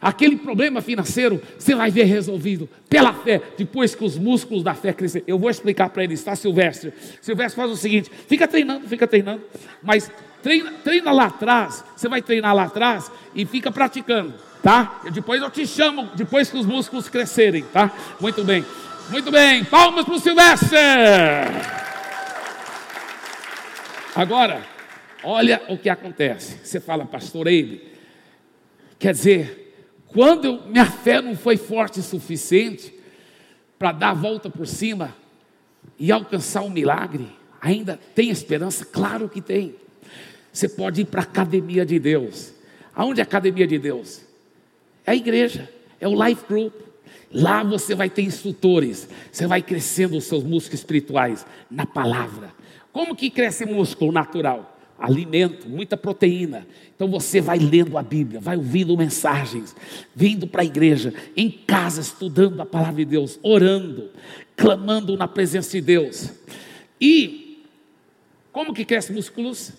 Aquele 0.00 0.36
problema 0.36 0.80
financeiro, 0.80 1.42
você 1.58 1.74
vai 1.74 1.90
ver 1.90 2.04
resolvido 2.04 2.68
pela 2.88 3.12
fé, 3.12 3.42
depois 3.56 3.96
que 3.96 4.04
os 4.04 4.16
músculos 4.16 4.62
da 4.62 4.72
fé 4.72 4.92
crescerem. 4.92 5.24
Eu 5.26 5.38
vou 5.38 5.50
explicar 5.50 5.90
para 5.90 6.04
eles, 6.04 6.22
tá, 6.22 6.36
Silvestre? 6.36 6.92
Silvestre 7.20 7.60
faz 7.60 7.70
o 7.70 7.76
seguinte: 7.76 8.10
fica 8.28 8.46
treinando, 8.46 8.86
fica 8.86 9.08
treinando, 9.08 9.42
mas 9.82 10.10
treina, 10.40 10.72
treina 10.84 11.10
lá 11.10 11.26
atrás, 11.26 11.84
você 11.96 12.08
vai 12.08 12.22
treinar 12.22 12.54
lá 12.54 12.64
atrás 12.64 13.10
e 13.34 13.44
fica 13.44 13.72
praticando, 13.72 14.34
tá? 14.62 15.00
Depois 15.12 15.42
eu 15.42 15.50
te 15.50 15.66
chamo, 15.66 16.08
depois 16.14 16.48
que 16.48 16.56
os 16.56 16.66
músculos 16.66 17.08
crescerem, 17.08 17.64
tá? 17.72 17.92
Muito 18.20 18.44
bem, 18.44 18.64
muito 19.10 19.32
bem, 19.32 19.64
palmas 19.64 20.04
para 20.04 20.14
o 20.14 20.20
Silvestre! 20.20 20.78
Agora, 24.14 24.62
olha 25.24 25.60
o 25.68 25.76
que 25.76 25.88
acontece. 25.88 26.58
Você 26.62 26.78
fala, 26.80 27.04
pastor 27.04 27.48
Eibe, 27.48 27.82
quer 28.98 29.12
dizer, 29.12 29.67
quando 30.12 30.44
eu, 30.46 30.62
minha 30.68 30.86
fé 30.86 31.20
não 31.20 31.36
foi 31.36 31.56
forte 31.56 32.00
o 32.00 32.02
suficiente 32.02 32.94
para 33.78 33.92
dar 33.92 34.10
a 34.10 34.14
volta 34.14 34.48
por 34.50 34.66
cima 34.66 35.14
e 35.98 36.10
alcançar 36.10 36.62
o 36.62 36.70
milagre, 36.70 37.28
ainda 37.60 37.98
tem 38.14 38.30
esperança? 38.30 38.84
Claro 38.84 39.28
que 39.28 39.40
tem. 39.40 39.74
Você 40.52 40.68
pode 40.68 41.02
ir 41.02 41.04
para 41.04 41.20
a 41.20 41.24
academia 41.24 41.84
de 41.84 41.98
Deus. 41.98 42.52
Aonde 42.94 43.20
é 43.20 43.22
a 43.22 43.26
academia 43.26 43.66
de 43.66 43.78
Deus? 43.78 44.22
É 45.06 45.12
a 45.12 45.14
igreja, 45.14 45.70
é 46.00 46.08
o 46.08 46.24
life 46.24 46.44
group. 46.48 46.74
Lá 47.30 47.62
você 47.62 47.94
vai 47.94 48.08
ter 48.08 48.22
instrutores, 48.22 49.08
você 49.30 49.46
vai 49.46 49.60
crescendo 49.60 50.16
os 50.16 50.24
seus 50.24 50.42
músculos 50.42 50.80
espirituais 50.80 51.44
na 51.70 51.84
palavra. 51.84 52.52
Como 52.90 53.14
que 53.14 53.28
cresce 53.28 53.66
músculo 53.66 54.10
natural? 54.10 54.77
Alimento, 54.98 55.68
muita 55.68 55.96
proteína. 55.96 56.66
Então 56.94 57.08
você 57.08 57.40
vai 57.40 57.58
lendo 57.58 57.96
a 57.96 58.02
Bíblia, 58.02 58.40
vai 58.40 58.56
ouvindo 58.56 58.96
mensagens, 58.96 59.74
vindo 60.14 60.46
para 60.46 60.62
a 60.62 60.64
igreja, 60.64 61.14
em 61.36 61.50
casa, 61.50 62.00
estudando 62.00 62.60
a 62.60 62.66
palavra 62.66 62.96
de 62.96 63.04
Deus, 63.04 63.38
orando, 63.42 64.10
clamando 64.56 65.16
na 65.16 65.28
presença 65.28 65.70
de 65.70 65.80
Deus. 65.80 66.32
E 67.00 67.62
como 68.50 68.74
que 68.74 68.84
cresce 68.84 69.12
músculos? 69.12 69.72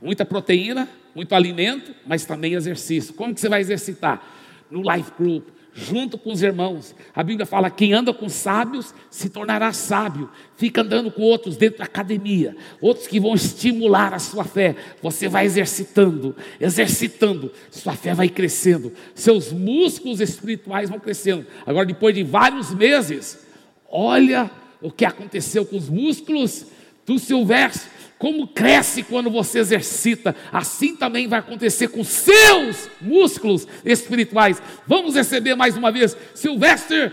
Muita 0.00 0.24
proteína, 0.24 0.88
muito 1.14 1.34
alimento, 1.34 1.94
mas 2.06 2.24
também 2.24 2.54
exercício. 2.54 3.14
Como 3.14 3.34
que 3.34 3.40
você 3.40 3.48
vai 3.48 3.60
exercitar? 3.60 4.26
No 4.70 4.80
life 4.80 5.12
group, 5.18 5.48
junto 5.74 6.16
com 6.16 6.32
os 6.32 6.42
irmãos. 6.42 6.94
A 7.14 7.22
Bíblia 7.22 7.44
fala: 7.44 7.68
quem 7.68 7.92
anda 7.92 8.14
com 8.14 8.28
sábios 8.28 8.94
se 9.10 9.28
tornará 9.28 9.72
sábio. 9.72 10.30
Fica 10.56 10.82
andando 10.82 11.10
com 11.10 11.22
outros 11.22 11.56
dentro 11.56 11.78
da 11.78 11.84
academia, 11.84 12.56
outros 12.80 13.08
que 13.08 13.18
vão 13.18 13.34
estimular 13.34 14.14
a 14.14 14.20
sua 14.20 14.44
fé. 14.44 14.76
Você 15.02 15.28
vai 15.28 15.44
exercitando, 15.44 16.34
exercitando, 16.60 17.50
sua 17.70 17.94
fé 17.94 18.14
vai 18.14 18.28
crescendo, 18.28 18.92
seus 19.14 19.52
músculos 19.52 20.20
espirituais 20.20 20.88
vão 20.88 21.00
crescendo. 21.00 21.44
Agora, 21.66 21.84
depois 21.84 22.14
de 22.14 22.22
vários 22.22 22.72
meses, 22.72 23.44
olha 23.90 24.50
o 24.80 24.92
que 24.92 25.04
aconteceu 25.04 25.66
com 25.66 25.76
os 25.76 25.88
músculos 25.88 26.66
do 27.04 27.18
Silvestre 27.18 27.93
como 28.18 28.46
cresce 28.46 29.02
quando 29.02 29.30
você 29.30 29.58
exercita, 29.58 30.34
assim 30.52 30.96
também 30.96 31.28
vai 31.28 31.40
acontecer 31.40 31.88
com 31.88 32.02
seus 32.04 32.88
músculos 33.00 33.66
espirituais. 33.84 34.62
Vamos 34.86 35.14
receber 35.14 35.54
mais 35.54 35.76
uma 35.76 35.90
vez 35.90 36.16
Silvestre 36.34 37.12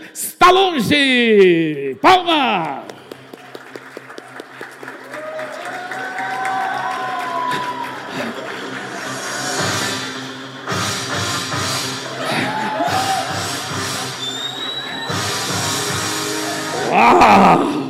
longe. 0.50 1.96
Palma! 2.00 2.84
Uau! 16.90 17.81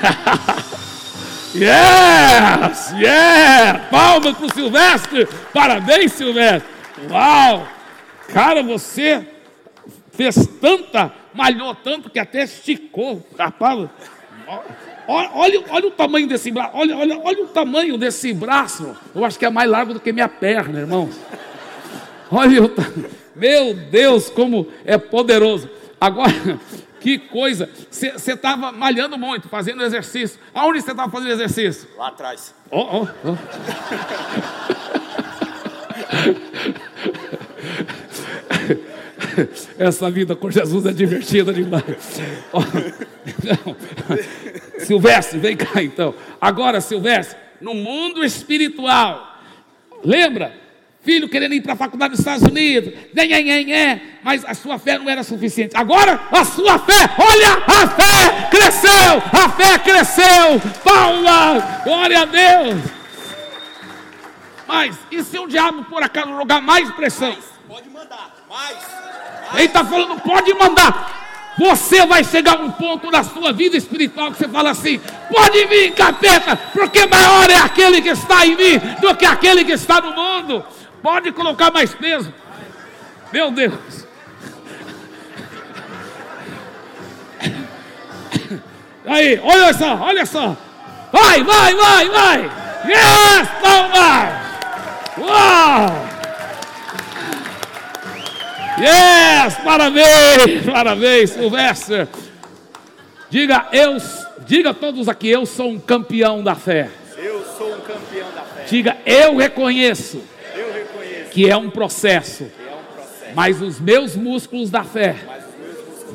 yes! 1.54 2.92
Yeah! 2.98 3.88
Palmas 3.90 4.36
para 4.36 4.46
o 4.46 4.54
Silvestre! 4.54 5.28
Parabéns, 5.52 6.12
Silvestre! 6.12 6.68
Uau! 7.10 7.66
Cara, 8.32 8.62
você 8.62 9.26
fez 10.12 10.36
tanta, 10.60 11.12
malhou 11.34 11.74
tanto 11.74 12.10
que 12.10 12.18
até 12.18 12.44
esticou. 12.44 13.26
Rapaz, 13.38 13.88
olha, 15.08 15.30
olha, 15.34 15.64
olha 15.70 15.88
o 15.88 15.90
tamanho 15.90 16.26
desse 16.26 16.50
braço, 16.50 16.70
olha, 16.74 16.96
olha, 16.96 17.18
olha 17.18 17.44
o 17.44 17.48
tamanho 17.48 17.98
desse 17.98 18.32
braço. 18.32 18.96
Eu 19.14 19.24
acho 19.24 19.38
que 19.38 19.44
é 19.44 19.50
mais 19.50 19.70
largo 19.70 19.94
do 19.94 20.00
que 20.00 20.12
minha 20.12 20.28
perna, 20.28 20.80
irmãos. 20.80 21.18
Olha 22.30 22.64
o 22.64 22.70
Meu 23.34 23.74
Deus, 23.74 24.28
como 24.30 24.68
é 24.84 24.98
poderoso. 24.98 25.68
Agora, 26.00 26.32
que 27.00 27.18
coisa! 27.18 27.68
Você 27.90 28.32
estava 28.32 28.72
malhando 28.72 29.18
muito, 29.18 29.48
fazendo 29.48 29.82
exercício. 29.82 30.40
Aonde 30.54 30.80
você 30.80 30.92
estava 30.92 31.10
fazendo 31.10 31.32
exercício? 31.32 31.88
Lá 31.96 32.08
atrás. 32.08 32.54
Oh, 32.70 33.02
oh, 33.02 33.08
oh. 33.24 33.36
Essa 39.78 40.10
vida 40.10 40.34
com 40.34 40.50
Jesus 40.50 40.86
é 40.86 40.92
divertida 40.92 41.52
demais. 41.52 41.84
Oh, 42.52 42.60
Silvestre, 44.80 45.38
vem 45.38 45.56
cá 45.56 45.82
então. 45.82 46.14
Agora, 46.40 46.80
Silvestre, 46.80 47.38
no 47.60 47.74
mundo 47.74 48.24
espiritual, 48.24 49.38
lembra? 50.04 50.59
Filho 51.02 51.28
querendo 51.28 51.54
ir 51.54 51.62
para 51.62 51.72
a 51.72 51.76
faculdade 51.76 52.10
dos 52.10 52.20
Estados 52.20 52.42
Unidos, 52.42 52.92
mas 54.22 54.44
a 54.44 54.54
sua 54.54 54.78
fé 54.78 54.98
não 54.98 55.08
era 55.08 55.22
suficiente. 55.22 55.76
Agora 55.76 56.20
a 56.30 56.44
sua 56.44 56.78
fé, 56.78 57.10
olha, 57.18 57.62
a 57.66 57.88
fé 57.88 58.48
cresceu, 58.50 59.22
a 59.32 59.48
fé 59.50 59.78
cresceu. 59.78 60.60
Paula, 60.84 61.82
glória 61.84 62.20
a 62.20 62.24
Deus. 62.24 62.82
Mas 64.66 64.96
e 65.10 65.22
se 65.22 65.38
o 65.38 65.48
diabo 65.48 65.84
por 65.84 66.02
acaso 66.02 66.28
jogar 66.28 66.60
mais 66.60 66.90
pressão? 66.92 67.36
Pode 67.66 67.88
mandar, 67.88 68.34
mais. 68.48 68.76
Ele 69.54 69.64
está 69.64 69.84
falando, 69.84 70.20
pode 70.20 70.54
mandar. 70.54 71.18
Você 71.58 72.06
vai 72.06 72.24
chegar 72.24 72.56
a 72.58 72.62
um 72.62 72.70
ponto 72.70 73.10
na 73.10 73.24
sua 73.24 73.52
vida 73.52 73.76
espiritual 73.76 74.30
que 74.30 74.38
você 74.38 74.48
fala 74.48 74.70
assim: 74.70 75.00
pode 75.32 75.64
vir, 75.66 75.92
capeta, 75.92 76.56
porque 76.72 77.04
maior 77.06 77.50
é 77.50 77.56
aquele 77.56 78.00
que 78.00 78.08
está 78.10 78.46
em 78.46 78.56
mim 78.56 78.78
do 79.00 79.14
que 79.14 79.26
aquele 79.26 79.64
que 79.64 79.72
está 79.72 80.00
no 80.00 80.14
mundo. 80.14 80.64
Pode 81.02 81.32
colocar 81.32 81.70
mais 81.70 81.94
peso. 81.94 82.32
Meu 83.32 83.50
Deus. 83.50 84.06
Aí, 89.06 89.40
olha 89.42 89.72
só, 89.72 89.96
olha 89.96 90.26
só. 90.26 90.56
Vai, 91.12 91.42
vai, 91.42 91.74
vai, 91.74 92.08
vai. 92.08 92.50
Yes, 92.86 93.48
vai. 93.60 94.40
Uau! 95.18 96.06
Yes, 98.78 99.54
parabéns, 99.64 100.64
parabéns, 100.64 101.30
Silvestre. 101.30 102.08
Diga, 103.28 103.66
eu, 103.72 103.96
diga 104.46 104.70
a 104.70 104.74
todos 104.74 105.08
aqui, 105.08 105.28
eu 105.28 105.44
sou 105.44 105.70
um 105.70 105.78
campeão 105.78 106.42
da 106.42 106.54
fé. 106.54 106.88
Eu 107.16 107.44
sou 107.58 107.74
um 107.74 107.80
campeão 107.80 108.28
da 108.34 108.42
fé. 108.42 108.64
Diga, 108.68 108.96
Eu 109.04 109.36
reconheço 109.36 110.22
que 111.30 111.48
é 111.48 111.56
um 111.56 111.70
processo, 111.70 112.50
mas 113.34 113.62
os 113.62 113.80
meus 113.80 114.16
músculos 114.16 114.70
da 114.70 114.84
fé 114.84 115.16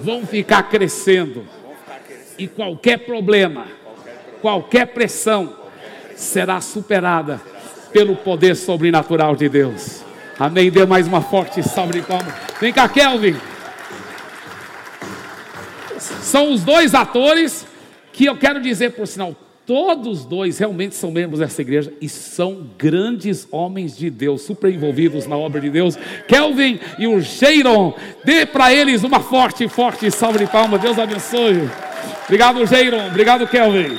vão 0.03 0.25
ficar 0.25 0.63
crescendo. 0.63 1.45
E 2.37 2.47
qualquer 2.47 2.99
problema, 2.99 3.65
qualquer 4.41 4.87
pressão 4.87 5.55
será 6.15 6.59
superada 6.59 7.41
pelo 7.93 8.15
poder 8.15 8.55
sobrenatural 8.55 9.35
de 9.35 9.47
Deus. 9.47 10.03
Amém. 10.37 10.69
Dê 10.69 10.85
mais 10.85 11.07
uma 11.07 11.21
forte 11.21 11.63
salva 11.63 11.93
de 11.93 12.01
palmas. 12.01 12.33
Vem 12.59 12.73
cá, 12.73 12.89
Kelvin. 12.89 13.37
São 15.97 16.51
os 16.51 16.63
dois 16.63 16.93
atores 16.93 17.65
que 18.11 18.25
eu 18.25 18.35
quero 18.35 18.61
dizer, 18.61 18.91
por 18.91 19.07
sinal, 19.07 19.35
todos 19.65 20.25
dois 20.25 20.57
realmente 20.59 20.95
são 20.95 21.11
membros 21.11 21.39
dessa 21.39 21.61
igreja 21.61 21.91
e 21.99 22.07
são 22.07 22.69
grandes 22.77 23.47
homens 23.51 23.97
de 23.97 24.09
Deus, 24.09 24.43
super 24.43 24.71
envolvidos 24.71 25.25
na 25.25 25.35
obra 25.35 25.59
de 25.59 25.69
Deus. 25.69 25.97
Kelvin 26.27 26.79
e 26.99 27.07
o 27.07 27.19
Jeiron, 27.19 27.93
dê 28.23 28.45
para 28.45 28.73
eles 28.73 29.03
uma 29.03 29.19
forte, 29.19 29.67
forte 29.67 30.09
salva 30.11 30.37
de 30.37 30.47
palmas. 30.47 30.81
Deus 30.81 30.99
abençoe. 30.99 31.69
Obrigado, 32.25 32.65
Jeiron. 32.65 33.07
Obrigado, 33.07 33.47
Kelvin. 33.47 33.97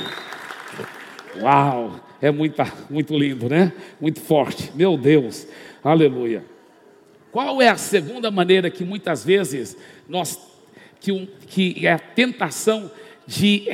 Uau, 1.41 1.99
é 2.21 2.31
muita, 2.31 2.71
muito 2.89 3.17
lindo, 3.17 3.49
né? 3.49 3.73
Muito 3.99 4.21
forte. 4.21 4.71
Meu 4.73 4.97
Deus, 4.97 5.47
aleluia. 5.83 6.43
Qual 7.31 7.61
é 7.61 7.67
a 7.67 7.77
segunda 7.77 8.31
maneira 8.31 8.69
que 8.71 8.83
muitas 8.83 9.23
vezes 9.23 9.77
nós, 10.07 10.39
que, 10.99 11.11
um, 11.11 11.27
que 11.45 11.85
é 11.85 11.91
a 11.91 11.99
tentação 11.99 12.89
de, 13.27 13.67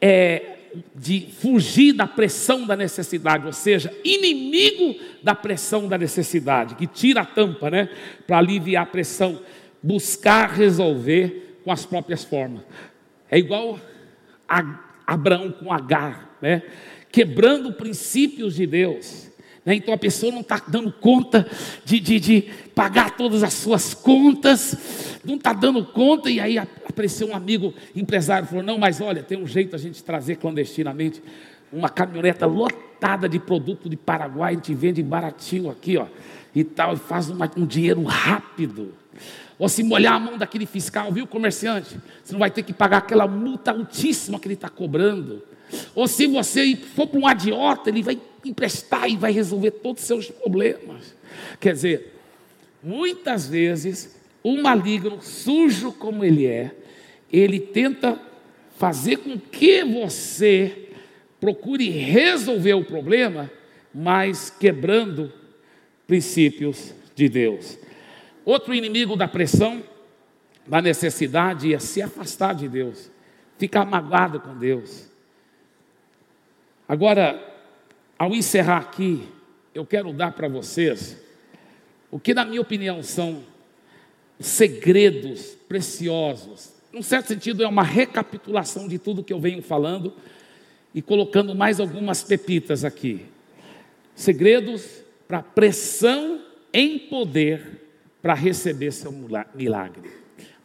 é, 0.00 0.57
de 0.94 1.28
fugir 1.40 1.92
da 1.92 2.06
pressão 2.06 2.66
da 2.66 2.76
necessidade, 2.76 3.46
ou 3.46 3.52
seja, 3.52 3.92
inimigo 4.04 4.98
da 5.22 5.34
pressão 5.34 5.88
da 5.88 5.98
necessidade, 5.98 6.74
que 6.74 6.86
tira 6.86 7.22
a 7.22 7.26
tampa, 7.26 7.70
né? 7.70 7.88
Para 8.26 8.38
aliviar 8.38 8.84
a 8.84 8.86
pressão, 8.86 9.40
buscar 9.82 10.50
resolver 10.50 11.60
com 11.64 11.72
as 11.72 11.84
próprias 11.84 12.24
formas. 12.24 12.62
É 13.30 13.38
igual 13.38 13.78
a 14.48 14.80
Abraão 15.06 15.52
com 15.52 15.72
Agar, 15.72 16.36
né? 16.40 16.62
quebrando 17.10 17.72
princípios 17.72 18.54
de 18.54 18.66
Deus. 18.66 19.28
Né? 19.64 19.74
Então 19.74 19.92
a 19.92 19.98
pessoa 19.98 20.32
não 20.32 20.40
está 20.40 20.62
dando 20.66 20.92
conta 20.92 21.46
de, 21.84 22.00
de, 22.00 22.20
de, 22.20 22.42
pagar 22.74 23.16
todas 23.16 23.42
as 23.42 23.54
suas 23.54 23.92
contas, 23.92 25.18
não 25.24 25.36
está 25.36 25.52
dando 25.52 25.84
conta, 25.84 26.30
e 26.30 26.40
aí 26.40 26.58
apareceu 26.98 27.28
um 27.28 27.36
amigo 27.36 27.72
empresário 27.94 28.48
falou: 28.48 28.64
Não, 28.64 28.76
mas 28.76 29.00
olha, 29.00 29.22
tem 29.22 29.38
um 29.38 29.46
jeito 29.46 29.76
a 29.76 29.78
gente 29.78 30.02
trazer 30.02 30.36
clandestinamente 30.36 31.22
uma 31.72 31.88
caminhoneta 31.88 32.44
lotada 32.44 33.28
de 33.28 33.38
produto 33.38 33.88
de 33.88 33.96
Paraguai, 33.96 34.52
a 34.52 34.56
gente 34.56 34.74
vende 34.74 35.02
baratinho 35.02 35.70
aqui, 35.70 35.96
ó, 35.96 36.06
e 36.54 36.64
tal, 36.64 36.94
e 36.94 36.96
faz 36.96 37.30
uma, 37.30 37.48
um 37.56 37.64
dinheiro 37.64 38.02
rápido. 38.02 38.94
Ou 39.58 39.68
se 39.68 39.82
molhar 39.82 40.14
a 40.14 40.18
mão 40.18 40.38
daquele 40.38 40.66
fiscal, 40.66 41.12
viu, 41.12 41.26
comerciante? 41.26 41.96
Você 42.24 42.32
não 42.32 42.38
vai 42.38 42.50
ter 42.50 42.62
que 42.62 42.72
pagar 42.72 42.98
aquela 42.98 43.26
multa 43.26 43.70
altíssima 43.70 44.40
que 44.40 44.46
ele 44.46 44.54
está 44.54 44.68
cobrando. 44.68 45.42
Ou 45.94 46.08
se 46.08 46.26
você 46.26 46.74
for 46.76 47.06
para 47.06 47.20
um 47.20 47.26
adiota, 47.26 47.90
ele 47.90 48.02
vai 48.02 48.18
emprestar 48.44 49.10
e 49.10 49.16
vai 49.16 49.32
resolver 49.32 49.72
todos 49.72 50.02
os 50.02 50.06
seus 50.06 50.30
problemas. 50.30 51.14
Quer 51.60 51.74
dizer, 51.74 52.14
muitas 52.82 53.48
vezes, 53.48 54.16
o 54.42 54.62
maligno, 54.62 55.20
sujo 55.20 55.92
como 55.92 56.24
ele 56.24 56.46
é, 56.46 56.72
ele 57.32 57.60
tenta 57.60 58.20
fazer 58.76 59.18
com 59.18 59.38
que 59.38 59.84
você 59.84 60.90
procure 61.40 61.88
resolver 61.88 62.74
o 62.74 62.84
problema, 62.84 63.50
mas 63.94 64.50
quebrando 64.50 65.32
princípios 66.06 66.94
de 67.14 67.28
Deus. 67.28 67.78
Outro 68.44 68.74
inimigo 68.74 69.16
da 69.16 69.28
pressão, 69.28 69.82
da 70.66 70.80
necessidade, 70.80 71.74
é 71.74 71.78
se 71.78 72.00
afastar 72.00 72.54
de 72.54 72.68
Deus, 72.68 73.10
ficar 73.58 73.84
magoado 73.84 74.40
com 74.40 74.56
Deus. 74.56 75.06
Agora, 76.88 77.44
ao 78.18 78.34
encerrar 78.34 78.78
aqui, 78.78 79.28
eu 79.74 79.84
quero 79.84 80.12
dar 80.12 80.32
para 80.32 80.48
vocês 80.48 81.20
o 82.10 82.18
que, 82.18 82.32
na 82.32 82.44
minha 82.44 82.60
opinião, 82.60 83.02
são 83.02 83.44
segredos 84.40 85.56
preciosos. 85.68 86.77
Num 86.98 87.02
certo 87.02 87.28
sentido, 87.28 87.62
é 87.62 87.68
uma 87.68 87.84
recapitulação 87.84 88.88
de 88.88 88.98
tudo 88.98 89.22
que 89.22 89.32
eu 89.32 89.38
venho 89.38 89.62
falando 89.62 90.12
e 90.92 91.00
colocando 91.00 91.54
mais 91.54 91.78
algumas 91.78 92.24
pepitas 92.24 92.84
aqui. 92.84 93.24
Segredos 94.16 95.04
para 95.28 95.40
pressão 95.40 96.40
em 96.74 96.98
poder 96.98 97.84
para 98.20 98.34
receber 98.34 98.90
seu 98.90 99.14
milagre. 99.54 100.10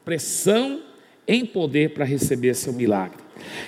Pressão 0.04 0.82
em 1.28 1.46
poder 1.46 1.94
para 1.94 2.04
receber 2.04 2.56
seu 2.56 2.74
milagre. 2.74 3.20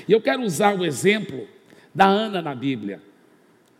E 0.07 0.11
eu 0.11 0.19
quero 0.19 0.41
usar 0.41 0.75
o 0.75 0.83
exemplo 0.83 1.47
da 1.93 2.07
Ana 2.07 2.41
na 2.41 2.55
Bíblia. 2.55 2.99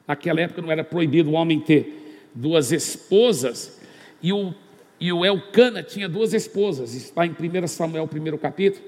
Naquela 0.07 0.41
época 0.41 0.61
não 0.61 0.71
era 0.71 0.83
proibido 0.83 1.31
o 1.31 1.33
homem 1.33 1.59
ter 1.59 2.21
duas 2.36 2.71
esposas, 2.71 3.81
e 4.21 4.31
o, 4.31 4.53
e 5.00 5.12
o 5.12 5.26
Elcana 5.26 5.84
tinha 5.84 6.08
duas 6.08 6.34
esposas, 6.34 6.93
está 6.93 7.26
em 7.26 7.32
1 7.32 7.68
Samuel, 7.68 8.08
primeiro 8.08 8.38
capítulo. 8.38 8.86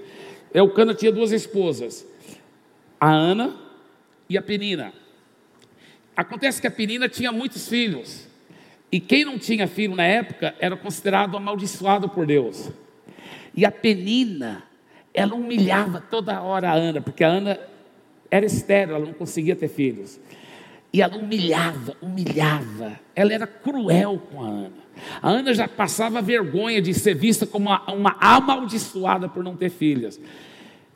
Elcana 0.54 0.94
tinha 0.94 1.12
duas 1.12 1.32
esposas, 1.32 2.08
a 3.00 3.12
Ana 3.12 3.56
e 4.30 4.38
a 4.38 4.42
Penina. 4.42 4.94
Acontece 6.16 6.60
que 6.62 6.68
a 6.68 6.72
Penina 6.72 7.08
tinha 7.08 7.32
muitos 7.32 7.68
filhos, 7.68 8.28
e 8.92 9.00
quem 9.00 9.26
não 9.26 9.38
tinha 9.38 9.68
filho 9.68 9.96
na 9.96 10.06
época 10.06 10.56
era 10.60 10.76
considerado 10.78 11.36
amaldiçoado 11.36 12.08
por 12.10 12.26
Deus. 12.26 12.70
E 13.54 13.66
a 13.66 13.72
Penina, 13.72 14.64
ela 15.14 15.36
humilhava 15.36 16.00
toda 16.00 16.42
hora 16.42 16.70
a 16.70 16.74
Ana, 16.74 17.02
porque 17.02 17.24
a 17.24 17.28
Ana 17.28 17.60
era 18.32 18.46
estéril, 18.46 18.96
ela 18.96 19.06
não 19.06 19.14
conseguia 19.14 19.56
ter 19.56 19.68
filhos. 19.68 20.20
E 20.98 21.02
ela 21.02 21.16
humilhava, 21.16 21.96
humilhava. 22.02 23.00
Ela 23.16 23.32
era 23.32 23.46
cruel 23.46 24.20
com 24.32 24.44
a 24.44 24.48
Ana. 24.48 24.88
A 25.22 25.30
Ana 25.30 25.54
já 25.54 25.68
passava 25.68 26.24
vergonha 26.24 26.82
de 26.82 26.92
ser 26.92 27.14
vista 27.14 27.46
como 27.46 27.70
uma, 27.70 27.94
uma 27.94 28.18
amaldiçoada 28.20 29.30
por 29.30 29.44
não 29.44 29.56
ter 29.56 29.70
filhas. 29.70 30.20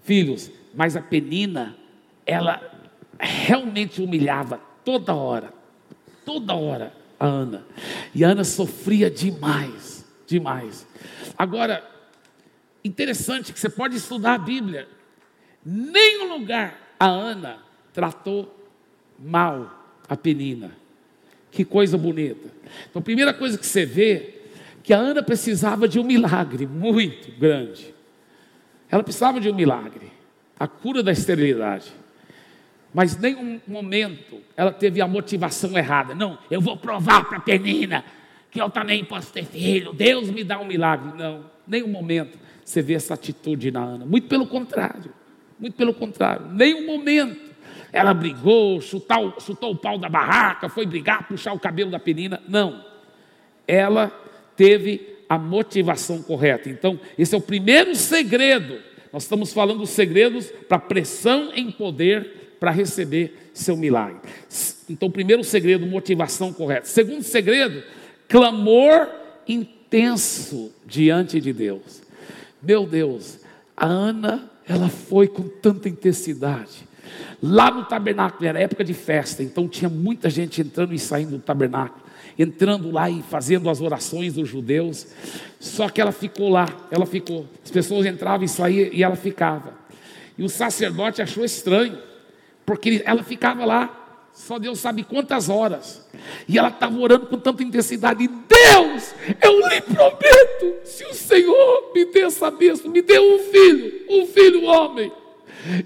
Filhos, 0.04 0.50
mas 0.74 0.98
a 0.98 1.04
Penina, 1.04 1.76
ela 2.26 2.60
realmente 3.20 4.02
humilhava 4.02 4.60
toda 4.84 5.14
hora, 5.14 5.54
toda 6.26 6.56
hora 6.56 6.92
a 7.20 7.28
Ana. 7.28 7.64
E 8.16 8.26
a 8.26 8.30
Ana 8.30 8.44
sofria 8.44 9.08
demais, 9.08 10.04
demais. 10.26 10.88
Agora, 11.38 11.88
interessante 12.84 13.54
que 13.54 13.60
você 13.60 13.70
pode 13.70 13.98
estudar 13.98 14.34
a 14.34 14.40
Bíblia. 14.40 14.88
Nenhum 15.64 16.40
lugar 16.40 16.96
a 17.00 17.06
Ana 17.06 17.60
tratou 17.94 18.52
mal 19.20 19.81
a 20.12 20.18
Penina. 20.18 20.72
Que 21.50 21.64
coisa 21.64 21.98
bonita. 21.98 22.50
Então, 22.90 23.00
a 23.00 23.02
primeira 23.02 23.34
coisa 23.34 23.58
que 23.58 23.66
você 23.66 23.86
vê 23.86 24.42
que 24.84 24.94
a 24.94 24.98
Ana 24.98 25.24
precisava 25.24 25.88
de 25.88 25.98
um 25.98 26.04
milagre 26.04 26.68
muito 26.68 27.32
grande. 27.40 27.94
Ela 28.90 29.04
precisava 29.04 29.40
de 29.40 29.50
um 29.50 29.56
milagre, 29.56 30.12
a 30.60 30.68
cura 30.68 31.02
da 31.02 31.14
esterilidade. 31.14 31.94
Mas 32.94 33.18
nenhum 33.18 33.62
momento 33.66 34.42
ela 34.58 34.74
teve 34.74 35.00
a 35.00 35.08
motivação 35.08 35.78
errada. 35.78 36.14
Não, 36.14 36.38
eu 36.50 36.60
vou 36.60 36.76
provar 36.76 37.24
para 37.24 37.38
a 37.38 37.42
Penina 37.42 38.04
que 38.50 38.62
eu 38.62 38.70
também 38.70 39.06
posso 39.06 39.32
ter 39.32 39.46
filho. 39.46 39.94
Deus 39.94 40.30
me 40.30 40.44
dá 40.44 40.60
um 40.60 40.66
milagre. 40.66 41.18
Não, 41.18 41.46
nenhum 41.66 41.88
momento 41.88 42.38
você 42.66 42.82
vê 42.82 42.96
essa 42.96 43.14
atitude 43.14 43.72
na 43.72 43.82
Ana. 43.82 44.06
Muito 44.06 44.28
pelo 44.28 44.46
contrário. 44.46 45.14
Muito 45.58 45.76
pelo 45.76 45.94
contrário, 45.94 46.48
nenhum 46.48 46.86
momento. 46.86 47.51
Ela 47.94 48.14
brigou, 48.14 48.80
chutou, 48.82 49.36
chutou 49.40 49.72
o 49.72 49.76
pau 49.76 49.98
da 49.98 50.08
barraca, 50.08 50.70
foi 50.70 50.86
brigar, 50.86 51.28
puxar 51.28 51.54
o 51.54 51.60
cabelo 51.60 51.92
da 51.92 52.00
penina. 52.00 52.42
Não. 52.48 52.84
Ela 53.68 54.10
teve 54.56 55.18
a 55.28 55.38
motivação 55.38 56.22
correta. 56.22 56.70
Então, 56.70 57.00
esse 57.18 57.34
é 57.34 57.38
o 57.38 57.42
primeiro 57.42 57.96
segredo. 57.96 58.80
Nós 59.12 59.24
estamos 59.24 59.54
falando 59.54 59.80
dos 59.80 59.90
segredos 59.90 60.52
para 60.68 60.80
pressão 60.80 61.52
em 61.54 61.70
poder 61.72 62.56
para 62.60 62.72
receber 62.72 63.50
seu 63.54 63.76
milagre. 63.76 64.20
Então, 64.90 65.10
primeiro 65.10 65.44
segredo, 65.44 65.86
motivação 65.86 66.54
correta. 66.54 66.86
Segundo 66.86 67.24
segredo, 67.24 67.84
clamor 68.28 69.10
intenso 69.48 70.72
diante 70.86 71.42
de 71.42 71.52
Deus. 71.52 72.02
Meu 72.62 72.86
Deus, 72.86 73.40
a 73.76 73.88
Ana, 73.88 74.50
ela 74.68 74.90
foi 74.90 75.28
com 75.28 75.44
tanta 75.44 75.90
intensidade. 75.90 76.88
Lá 77.42 77.72
no 77.72 77.86
tabernáculo 77.86 78.48
era 78.48 78.60
época 78.60 78.84
de 78.84 78.94
festa, 78.94 79.42
então 79.42 79.68
tinha 79.68 79.90
muita 79.90 80.30
gente 80.30 80.62
entrando 80.62 80.94
e 80.94 81.00
saindo 81.00 81.32
do 81.32 81.40
tabernáculo, 81.40 82.02
entrando 82.38 82.92
lá 82.92 83.10
e 83.10 83.22
fazendo 83.24 83.70
as 83.70 83.82
orações 83.82 84.34
dos 84.34 84.48
judeus. 84.48 85.08
Só 85.60 85.90
que 85.90 86.00
ela 86.00 86.12
ficou 86.12 86.50
lá, 86.50 86.68
ela 86.92 87.06
ficou. 87.06 87.48
As 87.64 87.72
pessoas 87.72 88.06
entravam 88.06 88.46
e 88.46 88.50
saíam 88.50 88.90
e 88.94 89.04
ela 89.04 89.16
ficava. 89.16 89.74
E 90.38 90.44
o 90.44 90.50
sacerdote 90.50 91.22
achou 91.22 91.44
estranho, 91.44 91.98
porque 92.66 93.02
ela 93.06 93.24
ficava 93.24 93.66
lá 93.66 94.02
só 94.34 94.58
Deus 94.58 94.80
sabe 94.80 95.04
quantas 95.04 95.50
horas. 95.50 96.08
E 96.48 96.58
ela 96.58 96.70
estava 96.70 96.98
orando 96.98 97.28
com 97.28 97.38
tanta 97.38 97.64
intensidade. 97.64 98.28
Deus, 98.28 99.14
eu 99.42 99.68
lhe 99.68 99.82
prometo, 99.82 100.86
se 100.86 101.06
o 101.06 101.14
Senhor 101.14 101.92
me 101.94 102.06
der 102.06 102.28
essa 102.28 102.50
bênção, 102.50 102.90
me 102.90 103.02
dê 103.02 103.20
um 103.20 103.40
filho, 103.40 104.06
um 104.10 104.28
filho 104.28 104.64
homem. 104.64 105.12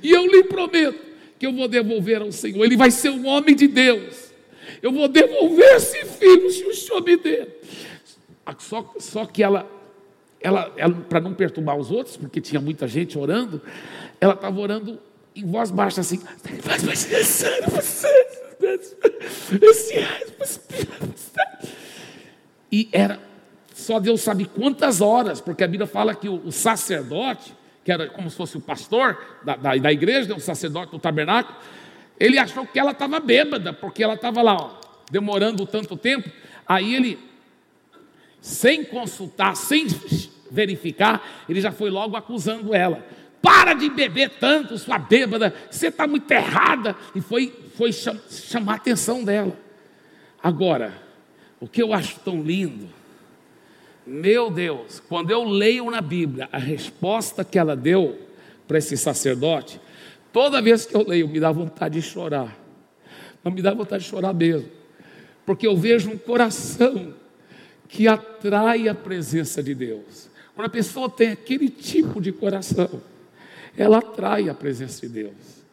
E 0.02 0.12
eu 0.12 0.26
lhe 0.28 0.44
prometo 0.44 1.05
que 1.38 1.46
eu 1.46 1.54
vou 1.54 1.68
devolver 1.68 2.22
ao 2.22 2.32
Senhor. 2.32 2.64
Ele 2.64 2.78
vai 2.78 2.92
ser 2.92 3.10
um 3.10 3.28
homem 3.28 3.56
de 3.56 3.68
Deus. 3.68 4.34
Eu 4.82 4.92
vou 4.92 5.08
devolver 5.08 5.76
esse 5.76 6.06
filho 6.06 6.50
se 6.50 6.64
o 6.64 6.74
Senhor 6.74 7.04
me 7.04 7.18
der. 7.18 7.60
Só, 8.60 8.94
só 9.00 9.26
que 9.26 9.42
ela, 9.44 9.70
ela, 10.40 10.72
ela 10.78 10.94
para 11.10 11.20
não 11.20 11.34
perturbar 11.34 11.76
os 11.76 11.92
outros, 11.92 12.18
porque 12.18 12.40
tinha 12.40 12.62
muita 12.62 12.88
gente 12.88 13.18
orando, 13.18 13.62
ela 14.20 14.34
estava 14.34 14.60
orando 14.60 15.00
em 15.36 15.46
voz 15.46 15.72
baixa 15.72 16.02
assim. 16.02 16.22
E 22.72 22.90
era, 22.92 23.20
só 23.74 24.00
Deus 24.00 24.22
sabe 24.22 24.46
quantas 24.46 25.02
horas, 25.02 25.42
porque 25.42 25.64
a 25.64 25.68
Bíblia 25.68 25.88
fala 25.88 26.16
que 26.16 26.30
o, 26.30 26.42
o 26.46 26.52
sacerdote, 26.52 27.56
que 27.86 27.92
era 27.92 28.08
como 28.08 28.32
se 28.32 28.36
fosse 28.36 28.58
o 28.58 28.60
pastor 28.60 29.16
da, 29.44 29.56
da, 29.56 29.76
da 29.76 29.94
igreja, 29.94 30.34
o 30.36 30.40
sacerdote 30.40 30.92
do 30.92 30.98
tabernáculo, 30.98 31.56
ele 32.20 32.40
achou 32.40 32.66
que 32.66 32.80
ela 32.80 32.92
estava 32.92 33.20
bêbada, 33.20 33.72
porque 33.72 34.04
ela 34.04 34.16
estava 34.16 34.42
lá, 34.42 34.56
ó, 34.56 34.72
demorando 35.12 35.68
tanto 35.68 35.96
tempo. 35.96 36.28
Aí 36.68 36.96
ele, 36.96 37.20
sem 38.42 38.84
consultar, 38.84 39.56
sem 39.56 39.86
verificar, 40.50 41.46
ele 41.48 41.62
já 41.62 41.72
foi 41.72 41.92
logo 41.92 42.18
acusando 42.18 42.74
ela. 42.74 43.06
Para 43.40 43.76
de 43.76 43.88
beber 43.92 44.32
tanto, 44.40 44.80
sua 44.80 44.98
bêbada, 44.98 45.54
você 45.70 45.90
está 45.90 46.08
muito 46.08 46.32
errada. 46.32 46.96
E 47.14 47.22
foi, 47.22 47.54
foi 47.76 47.94
cham, 47.94 48.20
chamar 48.28 48.74
a 48.74 48.76
atenção 48.78 49.24
dela. 49.24 49.56
Agora, 50.42 50.92
o 51.60 51.68
que 51.68 51.84
eu 51.84 51.94
acho 51.94 52.20
tão 52.22 52.42
lindo, 52.42 52.90
meu 54.06 54.52
Deus, 54.52 55.02
quando 55.10 55.32
eu 55.32 55.44
leio 55.44 55.90
na 55.90 56.02
Bíblia 56.02 56.48
a 56.52 56.60
resposta 56.60 57.44
que 57.44 57.58
ela 57.58 57.76
deu 57.76 58.20
para 58.68 58.78
esse 58.78 58.96
sacerdote, 58.96 59.80
toda 60.32 60.62
vez 60.62 60.86
que 60.86 60.96
eu 60.96 61.08
leio, 61.08 61.28
me 61.28 61.40
dá 61.40 61.52
vontade 61.52 62.00
de 62.00 62.02
chorar. 62.02 62.56
Mas 63.44 63.54
me 63.54 63.62
dá 63.62 63.74
vontade 63.74 64.04
de 64.04 64.10
chorar 64.10 64.34
mesmo. 64.34 64.70
Porque 65.46 65.66
eu 65.66 65.76
vejo 65.76 66.10
um 66.10 66.18
coração 66.18 67.14
que 67.88 68.08
atrai 68.08 68.88
a 68.88 68.96
presença 68.96 69.62
de 69.62 69.74
Deus. 69.74 70.30
Quando 70.56 70.68
a 70.68 70.70
pessoa 70.72 71.10
tem 71.10 71.32
aquele 71.32 71.70
tipo 71.70 72.22
de 72.22 72.32
coração, 72.32 73.02
ela 73.78 73.98
atrai 73.98 74.50
a 74.50 74.54
presença 74.54 75.08
de 75.08 75.14
Deus. 75.14 75.64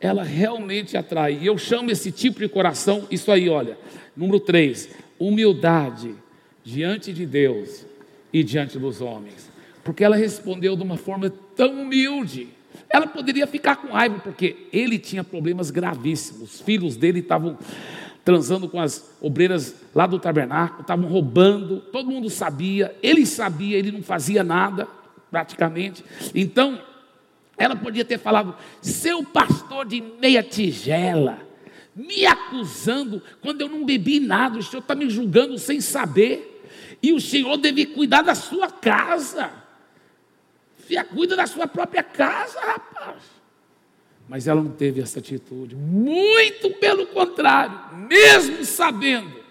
Ela 0.00 0.22
realmente 0.22 0.96
atrai. 0.96 1.38
E 1.40 1.46
eu 1.46 1.56
chamo 1.56 1.90
esse 1.90 2.10
tipo 2.10 2.38
de 2.40 2.48
coração, 2.48 3.06
isso 3.10 3.30
aí, 3.30 3.48
olha. 3.48 3.78
Número 4.16 4.40
3, 4.40 4.88
humildade 5.18 6.14
diante 6.64 7.12
de 7.12 7.26
Deus 7.26 7.84
e 8.32 8.42
diante 8.42 8.78
dos 8.78 9.00
homens. 9.00 9.50
Porque 9.84 10.02
ela 10.02 10.16
respondeu 10.16 10.74
de 10.74 10.82
uma 10.82 10.96
forma 10.96 11.30
tão 11.54 11.82
humilde. 11.82 12.48
Ela 12.88 13.06
poderia 13.06 13.46
ficar 13.46 13.76
com 13.76 13.92
raiva, 13.92 14.18
porque 14.18 14.68
ele 14.72 14.98
tinha 14.98 15.22
problemas 15.22 15.70
gravíssimos. 15.70 16.54
Os 16.54 16.60
filhos 16.60 16.96
dele 16.96 17.20
estavam 17.20 17.58
transando 18.24 18.68
com 18.68 18.80
as 18.80 19.14
obreiras 19.20 19.74
lá 19.94 20.06
do 20.06 20.18
tabernáculo, 20.18 20.80
estavam 20.80 21.08
roubando, 21.08 21.80
todo 21.92 22.10
mundo 22.10 22.30
sabia, 22.30 22.96
ele 23.02 23.26
sabia, 23.26 23.76
ele 23.76 23.92
não 23.92 24.02
fazia 24.02 24.42
nada, 24.42 24.88
praticamente. 25.30 26.02
Então, 26.34 26.80
ela 27.58 27.76
podia 27.76 28.04
ter 28.04 28.18
falado, 28.18 28.56
seu 28.80 29.22
pastor 29.22 29.84
de 29.84 30.02
meia 30.20 30.42
tigela, 30.42 31.38
me 31.94 32.24
acusando 32.24 33.22
quando 33.40 33.60
eu 33.60 33.68
não 33.68 33.84
bebi 33.84 34.18
nada, 34.18 34.58
o 34.58 34.62
senhor 34.62 34.80
está 34.80 34.94
me 34.94 35.08
julgando 35.10 35.58
sem 35.58 35.80
saber, 35.80 36.53
e 37.04 37.12
o 37.12 37.20
senhor 37.20 37.58
deve 37.58 37.84
cuidar 37.84 38.22
da 38.22 38.34
sua 38.34 38.70
casa. 38.70 39.50
Fia, 40.86 41.04
cuida 41.04 41.36
da 41.36 41.46
sua 41.46 41.66
própria 41.66 42.02
casa, 42.02 42.58
rapaz. 42.58 43.22
Mas 44.26 44.48
ela 44.48 44.62
não 44.62 44.70
teve 44.70 45.02
essa 45.02 45.18
atitude, 45.18 45.76
muito 45.76 46.70
pelo 46.70 47.06
contrário, 47.08 47.78
mesmo 48.08 48.64
sabendo 48.64 49.44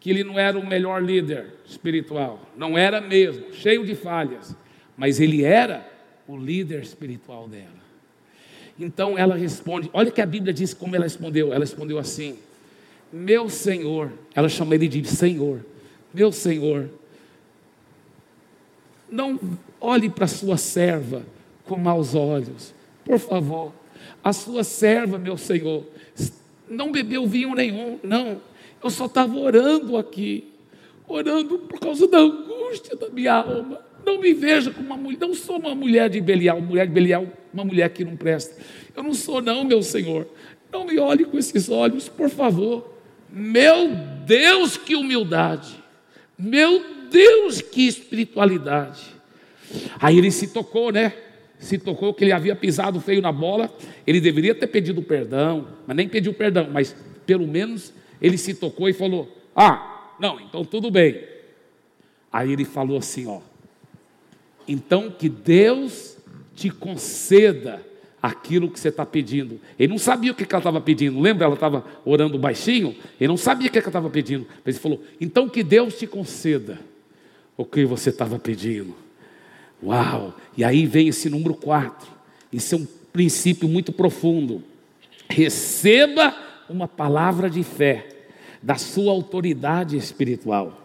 que 0.00 0.10
ele 0.10 0.24
não 0.24 0.36
era 0.36 0.58
o 0.58 0.66
melhor 0.66 1.00
líder 1.00 1.54
espiritual, 1.64 2.50
não 2.56 2.76
era 2.76 3.00
mesmo, 3.00 3.52
cheio 3.54 3.86
de 3.86 3.94
falhas, 3.94 4.56
mas 4.96 5.20
ele 5.20 5.44
era 5.44 5.88
o 6.26 6.36
líder 6.36 6.82
espiritual 6.82 7.46
dela. 7.46 7.80
Então 8.76 9.16
ela 9.16 9.36
responde: 9.36 9.88
olha 9.92 10.10
que 10.10 10.20
a 10.20 10.26
Bíblia 10.26 10.52
diz 10.52 10.74
como 10.74 10.96
ela 10.96 11.04
respondeu. 11.04 11.52
Ela 11.52 11.60
respondeu 11.60 11.96
assim: 11.96 12.36
Meu 13.12 13.48
Senhor, 13.48 14.12
ela 14.34 14.48
chama 14.48 14.74
ele 14.74 14.88
de 14.88 15.06
Senhor, 15.06 15.64
meu 16.12 16.32
Senhor, 16.32 16.90
não 19.10 19.38
olhe 19.80 20.08
para 20.08 20.26
sua 20.26 20.56
serva 20.56 21.22
com 21.64 21.76
maus 21.76 22.14
olhos, 22.14 22.74
por 23.04 23.18
favor. 23.18 23.72
A 24.22 24.32
sua 24.32 24.64
serva, 24.64 25.18
meu 25.18 25.36
Senhor, 25.36 25.84
não 26.68 26.90
bebeu 26.90 27.26
vinho 27.26 27.54
nenhum, 27.54 27.98
não. 28.02 28.40
Eu 28.82 28.90
só 28.90 29.06
estava 29.06 29.36
orando 29.36 29.96
aqui, 29.96 30.52
orando 31.06 31.58
por 31.58 31.78
causa 31.78 32.08
da 32.08 32.18
angústia 32.18 32.96
da 32.96 33.08
minha 33.10 33.34
alma. 33.34 33.80
Não 34.04 34.20
me 34.20 34.32
veja 34.32 34.70
como 34.70 34.86
uma 34.86 34.96
mulher, 34.96 35.18
não 35.20 35.34
sou 35.34 35.58
uma 35.58 35.74
mulher 35.74 36.08
de 36.08 36.20
Belial, 36.20 36.60
mulher 36.60 36.86
de 36.86 36.92
Belial, 36.92 37.26
uma 37.52 37.64
mulher 37.64 37.90
que 37.90 38.04
não 38.04 38.16
presta. 38.16 38.56
Eu 38.96 39.02
não 39.02 39.14
sou, 39.14 39.40
não, 39.40 39.64
meu 39.64 39.82
Senhor. 39.82 40.26
Não 40.72 40.84
me 40.86 40.98
olhe 40.98 41.24
com 41.24 41.38
esses 41.38 41.68
olhos, 41.68 42.08
por 42.08 42.28
favor. 42.30 42.92
Meu 43.30 43.90
Deus, 44.26 44.76
que 44.76 44.96
humildade. 44.96 45.81
Meu 46.42 46.84
Deus, 47.08 47.62
que 47.62 47.86
espiritualidade. 47.86 49.00
Aí 50.00 50.18
ele 50.18 50.32
se 50.32 50.48
tocou, 50.48 50.90
né? 50.90 51.12
Se 51.60 51.78
tocou 51.78 52.12
que 52.12 52.24
ele 52.24 52.32
havia 52.32 52.56
pisado 52.56 53.00
feio 53.00 53.22
na 53.22 53.30
bola. 53.30 53.72
Ele 54.04 54.20
deveria 54.20 54.52
ter 54.52 54.66
pedido 54.66 55.00
perdão, 55.00 55.68
mas 55.86 55.96
nem 55.96 56.08
pediu 56.08 56.34
perdão, 56.34 56.68
mas 56.68 56.96
pelo 57.24 57.46
menos 57.46 57.94
ele 58.20 58.36
se 58.36 58.54
tocou 58.54 58.88
e 58.88 58.92
falou: 58.92 59.32
Ah, 59.54 60.14
não, 60.18 60.40
então 60.40 60.64
tudo 60.64 60.90
bem. 60.90 61.22
Aí 62.32 62.52
ele 62.52 62.64
falou 62.64 62.98
assim: 62.98 63.28
Ó, 63.28 63.40
então 64.66 65.12
que 65.12 65.28
Deus 65.28 66.18
te 66.56 66.70
conceda 66.70 67.80
aquilo 68.22 68.70
que 68.70 68.78
você 68.78 68.88
está 68.88 69.04
pedindo. 69.04 69.60
Ele 69.76 69.90
não 69.90 69.98
sabia 69.98 70.30
o 70.30 70.34
que 70.34 70.44
ela 70.48 70.58
estava 70.58 70.80
pedindo, 70.80 71.20
lembra? 71.20 71.44
Ela 71.44 71.54
estava 71.54 71.84
orando 72.04 72.38
baixinho, 72.38 72.94
ele 73.20 73.28
não 73.28 73.36
sabia 73.36 73.68
o 73.68 73.70
que 73.70 73.78
ela 73.78 73.88
estava 73.88 74.08
pedindo, 74.08 74.46
mas 74.64 74.76
ele 74.76 74.82
falou: 74.82 75.02
então 75.20 75.48
que 75.48 75.62
Deus 75.64 75.98
te 75.98 76.06
conceda 76.06 76.78
o 77.56 77.64
que 77.64 77.84
você 77.84 78.10
estava 78.10 78.38
pedindo. 78.38 78.94
Uau! 79.82 80.34
E 80.56 80.62
aí 80.62 80.86
vem 80.86 81.08
esse 81.08 81.28
número 81.28 81.54
4. 81.54 82.08
Isso 82.52 82.74
é 82.76 82.78
um 82.78 82.86
princípio 83.12 83.68
muito 83.68 83.92
profundo. 83.92 84.62
Receba 85.28 86.34
uma 86.68 86.86
palavra 86.86 87.50
de 87.50 87.64
fé 87.64 88.06
da 88.62 88.76
sua 88.76 89.10
autoridade 89.10 89.96
espiritual. 89.96 90.80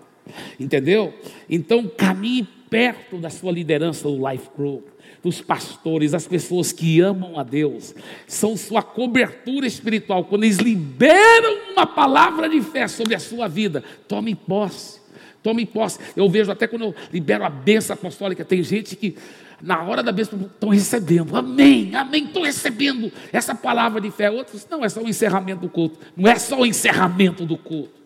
Entendeu? 0.59 1.13
Então 1.47 1.87
caminhe 1.87 2.47
perto 2.69 3.17
da 3.17 3.29
sua 3.29 3.51
liderança 3.51 4.09
do 4.09 4.29
Life 4.29 4.49
Group, 4.55 4.85
dos 5.27 5.41
pastores, 5.41 6.13
as 6.13 6.25
pessoas 6.25 6.71
que 6.71 7.01
amam 7.01 7.37
a 7.37 7.43
Deus, 7.43 7.93
são 8.25 8.55
sua 8.55 8.81
cobertura 8.81 9.67
espiritual. 9.67 10.23
Quando 10.23 10.45
eles 10.45 10.55
liberam 10.55 11.73
uma 11.73 11.85
palavra 11.85 12.47
de 12.47 12.61
fé 12.61 12.87
sobre 12.87 13.13
a 13.13 13.19
sua 13.19 13.49
vida, 13.49 13.83
tome 14.07 14.33
posse. 14.33 15.01
Tome 15.43 15.65
posse. 15.65 15.99
Eu 16.15 16.29
vejo 16.29 16.49
até 16.49 16.65
quando 16.65 16.83
eu 16.83 16.95
libero 17.11 17.43
a 17.43 17.49
benção 17.49 17.93
apostólica, 17.93 18.45
tem 18.45 18.63
gente 18.63 18.95
que 18.95 19.17
na 19.61 19.83
hora 19.83 20.01
da 20.01 20.13
bênção, 20.13 20.39
estão 20.39 20.69
recebendo, 20.69 21.35
amém, 21.35 21.93
amém, 21.93 22.25
estou 22.25 22.43
recebendo 22.43 23.11
essa 23.33 23.53
palavra 23.53 23.99
de 23.99 24.09
fé. 24.09 24.31
Outros, 24.31 24.65
não, 24.69 24.85
é 24.85 24.87
só 24.87 25.01
o 25.01 25.09
encerramento 25.09 25.61
do 25.61 25.69
culto, 25.69 25.99
não 26.15 26.29
é 26.29 26.37
só 26.37 26.61
o 26.61 26.65
encerramento 26.65 27.45
do 27.45 27.57
culto, 27.57 27.99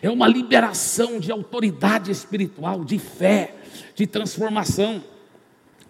é 0.00 0.08
uma 0.08 0.28
liberação 0.28 1.18
de 1.18 1.32
autoridade 1.32 2.12
espiritual, 2.12 2.84
de 2.84 2.98
fé, 2.98 3.54
de 3.96 4.06
transformação. 4.06 5.02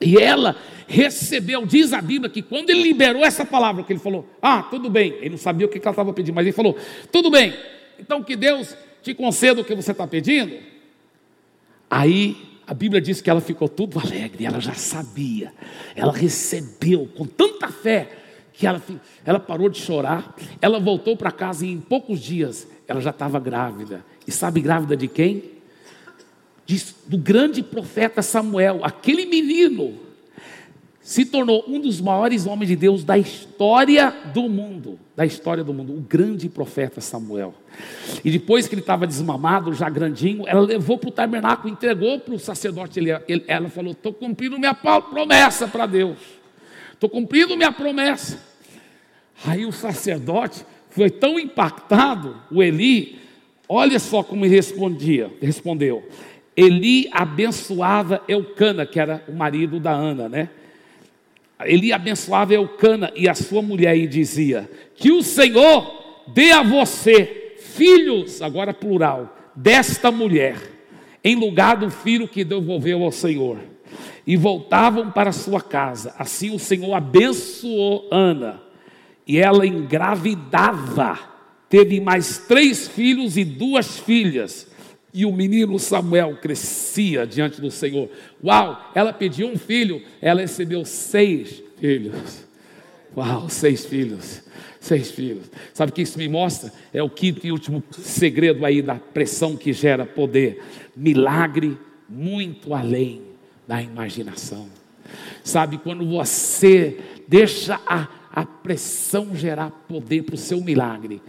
E 0.01 0.17
ela 0.17 0.57
recebeu, 0.89 1.67
diz 1.67 1.93
a 1.93 2.01
Bíblia, 2.01 2.31
que 2.31 2.43
quando 2.43 2.71
ele 2.71 2.83
liberou 2.83 3.25
essa 3.25 3.45
palavra, 3.45 3.85
que 3.85 3.93
ele 3.93 4.01
falou, 4.01 4.27
ah, 4.41 4.63
tudo 4.63 4.89
bem, 4.89 5.13
ele 5.21 5.31
não 5.31 5.39
sabia 5.39 5.67
o 5.67 5.71
que 5.71 5.79
ela 5.79 5.91
estava 5.91 6.13
pedindo, 6.13 6.35
mas 6.35 6.47
ele 6.47 6.53
falou, 6.53 6.77
tudo 7.13 7.31
bem, 7.31 7.55
então 7.99 8.23
que 8.23 8.35
Deus 8.35 8.75
te 9.03 9.15
conceda 9.15 9.61
o 9.61 9.65
que 9.65 9.75
você 9.75 9.93
está 9.93 10.07
pedindo. 10.07 10.57
Aí 11.89 12.37
a 12.67 12.73
Bíblia 12.75 13.01
diz 13.01 13.21
que 13.21 13.29
ela 13.29 13.41
ficou 13.41 13.69
tudo 13.69 13.99
alegre, 13.99 14.47
ela 14.47 14.61
já 14.61 14.75
sabia, 14.75 15.53
ela 15.95 16.13
recebeu 16.13 17.09
com 17.17 17.27
tanta 17.27 17.69
fé 17.69 18.09
que 18.53 18.67
ela, 18.67 18.83
ela 19.25 19.41
parou 19.41 19.69
de 19.69 19.79
chorar, 19.79 20.35
ela 20.61 20.79
voltou 20.79 21.17
para 21.17 21.31
casa 21.31 21.65
e 21.65 21.71
em 21.71 21.81
poucos 21.81 22.21
dias 22.21 22.67
ela 22.87 23.01
já 23.01 23.11
estava 23.11 23.39
grávida. 23.39 24.05
E 24.27 24.33
sabe 24.33 24.61
grávida 24.61 24.97
de 24.97 25.09
quem? 25.09 25.60
Do 27.07 27.18
grande 27.18 27.62
profeta 27.62 28.23
Samuel, 28.23 28.81
aquele 28.83 29.27
menino 29.27 29.99
se 31.11 31.25
tornou 31.25 31.64
um 31.66 31.81
dos 31.81 32.01
maiores 32.01 32.47
homens 32.47 32.68
de 32.68 32.77
Deus 32.77 33.03
da 33.03 33.18
história 33.18 34.14
do 34.33 34.49
mundo, 34.49 34.99
da 35.16 35.27
história 35.27 35.64
do 35.64 35.73
mundo, 35.75 35.93
o 35.93 36.01
grande 36.01 36.49
profeta 36.49 37.01
Samuel. 37.01 37.53
E 38.25 38.31
depois 38.31 38.68
que 38.68 38.75
ele 38.75 38.81
estava 38.81 39.07
desmamado, 39.07 39.73
já 39.73 39.89
grandinho, 39.89 40.45
ela 40.47 40.61
levou 40.61 40.99
para 40.99 41.09
o 41.09 41.12
tabernáculo, 41.12 41.73
entregou 41.73 42.21
para 42.21 42.35
o 42.35 42.39
sacerdote. 42.39 43.01
Ele, 43.01 43.45
ela 43.49 43.68
falou: 43.68 43.93
Estou 43.93 44.12
cumprindo 44.12 44.59
minha 44.59 44.73
promessa 44.73 45.66
para 45.66 45.87
Deus, 45.87 46.18
estou 46.93 47.09
cumprindo 47.09 47.57
minha 47.57 47.73
promessa. 47.73 48.39
Aí 49.45 49.66
o 49.66 49.73
sacerdote 49.73 50.64
foi 50.91 51.09
tão 51.09 51.41
impactado, 51.41 52.37
o 52.53 52.62
Eli, 52.62 53.18
olha 53.68 53.99
só 53.99 54.23
como 54.23 54.45
ele 54.45 54.55
respondia, 54.55 55.31
respondeu. 55.41 56.07
Eli 56.57 57.09
abençoava 57.13 58.23
Eucana, 58.29 58.85
que 58.85 58.99
era 58.99 59.25
o 59.29 59.33
marido 59.33 59.79
da 59.79 59.93
Ana, 59.93 60.29
né? 60.29 60.51
Eli 61.65 61.93
abençoava 61.93 62.55
Eucana 62.55 63.13
e 63.15 63.29
a 63.29 63.35
sua 63.35 63.63
mulher 63.63 63.97
e 63.97 64.07
dizia: 64.07 64.71
Que 64.95 65.13
o 65.13 65.23
Senhor 65.23 66.25
dê 66.35 66.51
a 66.53 66.63
você 66.63 67.57
filhos, 67.61 68.43
agora 68.43 68.75
plural, 68.75 69.37
desta 69.55 70.11
mulher, 70.11 70.57
em 71.23 71.37
lugar 71.37 71.77
do 71.77 71.91
filho 71.91 72.29
que 72.29 72.45
devolveu 72.45 73.03
ao 73.03 73.13
Senhor. 73.13 73.59
E 74.27 74.37
voltavam 74.37 75.11
para 75.11 75.33
sua 75.33 75.61
casa. 75.61 76.15
Assim 76.19 76.55
o 76.55 76.59
Senhor 76.59 76.95
abençoou 76.95 78.09
Ana, 78.11 78.61
e 79.27 79.39
ela 79.39 79.67
engravidava, 79.67 81.19
teve 81.69 82.01
mais 82.01 82.39
três 82.39 82.89
filhos 82.89 83.37
e 83.37 83.45
duas 83.45 83.99
filhas. 83.99 84.70
E 85.13 85.27
o 85.27 85.33
menino 85.33 85.79
Samuel 85.79 86.37
crescia 86.41 87.27
diante 87.27 87.61
do 87.61 87.71
Senhor. 87.71 88.09
Uau, 88.43 88.91
ela 88.95 89.13
pediu 89.13 89.49
um 89.49 89.57
filho, 89.57 90.03
ela 90.21 90.41
recebeu 90.41 90.85
seis 90.85 91.63
filhos. 91.79 92.45
Uau, 93.17 93.49
seis 93.49 93.85
filhos. 93.85 94.43
Seis 94.79 95.11
filhos. 95.11 95.51
Sabe 95.75 95.91
o 95.91 95.95
que 95.95 96.03
isso 96.03 96.17
me 96.17 96.29
mostra? 96.29 96.73
É 96.93 97.03
o 97.03 97.11
quinto 97.11 97.47
e 97.47 97.53
último 97.53 97.83
segredo 97.93 98.65
aí 98.65 98.81
da 98.81 98.95
pressão 98.95 99.57
que 99.57 99.73
gera 99.73 100.07
poder. 100.07 100.63
Milagre 100.97 101.77
muito 102.09 102.73
além 102.73 103.23
da 103.69 103.83
imaginação. 103.83 104.69
Sabe, 105.45 105.79
quando 105.79 106.07
você 106.07 106.99
deixa 107.29 107.81
a, 107.87 108.09
a 108.33 108.45
pressão 108.47 109.35
gerar 109.35 109.71
poder 109.89 110.23
para 110.23 110.35
o 110.35 110.39
seu 110.39 110.61
milagre, 110.61 111.21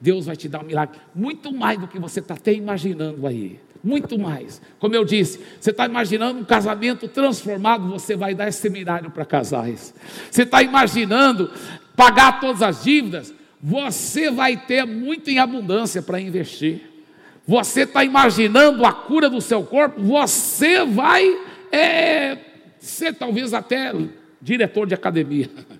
Deus 0.00 0.26
vai 0.26 0.36
te 0.36 0.48
dar 0.48 0.60
um 0.60 0.64
milagre 0.64 0.98
muito 1.14 1.52
mais 1.52 1.78
do 1.78 1.88
que 1.88 1.98
você 1.98 2.20
está 2.20 2.34
até 2.34 2.52
imaginando 2.52 3.26
aí. 3.26 3.60
Muito 3.82 4.18
mais. 4.18 4.60
Como 4.78 4.94
eu 4.94 5.04
disse, 5.04 5.40
você 5.60 5.70
está 5.70 5.86
imaginando 5.86 6.40
um 6.40 6.44
casamento 6.44 7.06
transformado, 7.08 7.88
você 7.88 8.16
vai 8.16 8.34
dar 8.34 8.48
esse 8.48 8.60
seminário 8.60 9.10
para 9.10 9.24
casais. 9.24 9.94
Você 10.30 10.42
está 10.42 10.62
imaginando 10.62 11.50
pagar 11.96 12.40
todas 12.40 12.62
as 12.62 12.82
dívidas, 12.82 13.32
você 13.60 14.30
vai 14.30 14.56
ter 14.56 14.84
muito 14.84 15.30
em 15.30 15.38
abundância 15.38 16.02
para 16.02 16.20
investir. 16.20 16.82
Você 17.46 17.82
está 17.82 18.04
imaginando 18.04 18.84
a 18.84 18.92
cura 18.92 19.30
do 19.30 19.40
seu 19.40 19.62
corpo, 19.62 20.02
você 20.02 20.84
vai 20.84 21.24
é, 21.72 22.36
ser 22.78 23.14
talvez 23.14 23.54
até 23.54 23.92
diretor 24.40 24.86
de 24.86 24.94
academia. 24.94 25.48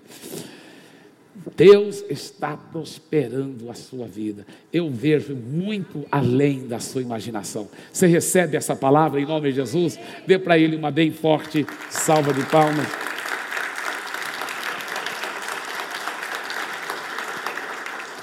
Deus 1.57 2.05
está 2.09 2.57
prosperando 2.57 3.71
a 3.71 3.75
sua 3.75 4.07
vida. 4.07 4.47
Eu 4.73 4.91
vejo 4.91 5.35
muito 5.35 6.05
além 6.11 6.67
da 6.67 6.79
sua 6.79 7.03
imaginação. 7.03 7.69
Você 7.93 8.07
recebe 8.07 8.57
essa 8.57 8.77
palavra 8.77 9.21
em 9.21 9.27
nome 9.27 9.51
de 9.51 9.57
Jesus? 9.57 9.99
Dê 10.27 10.39
para 10.39 10.59
ele 10.59 10.77
uma 10.77 10.91
bem 10.91 11.11
forte 11.11 11.67
salva 11.91 12.33
de 12.33 12.43
palmas. 12.47 12.87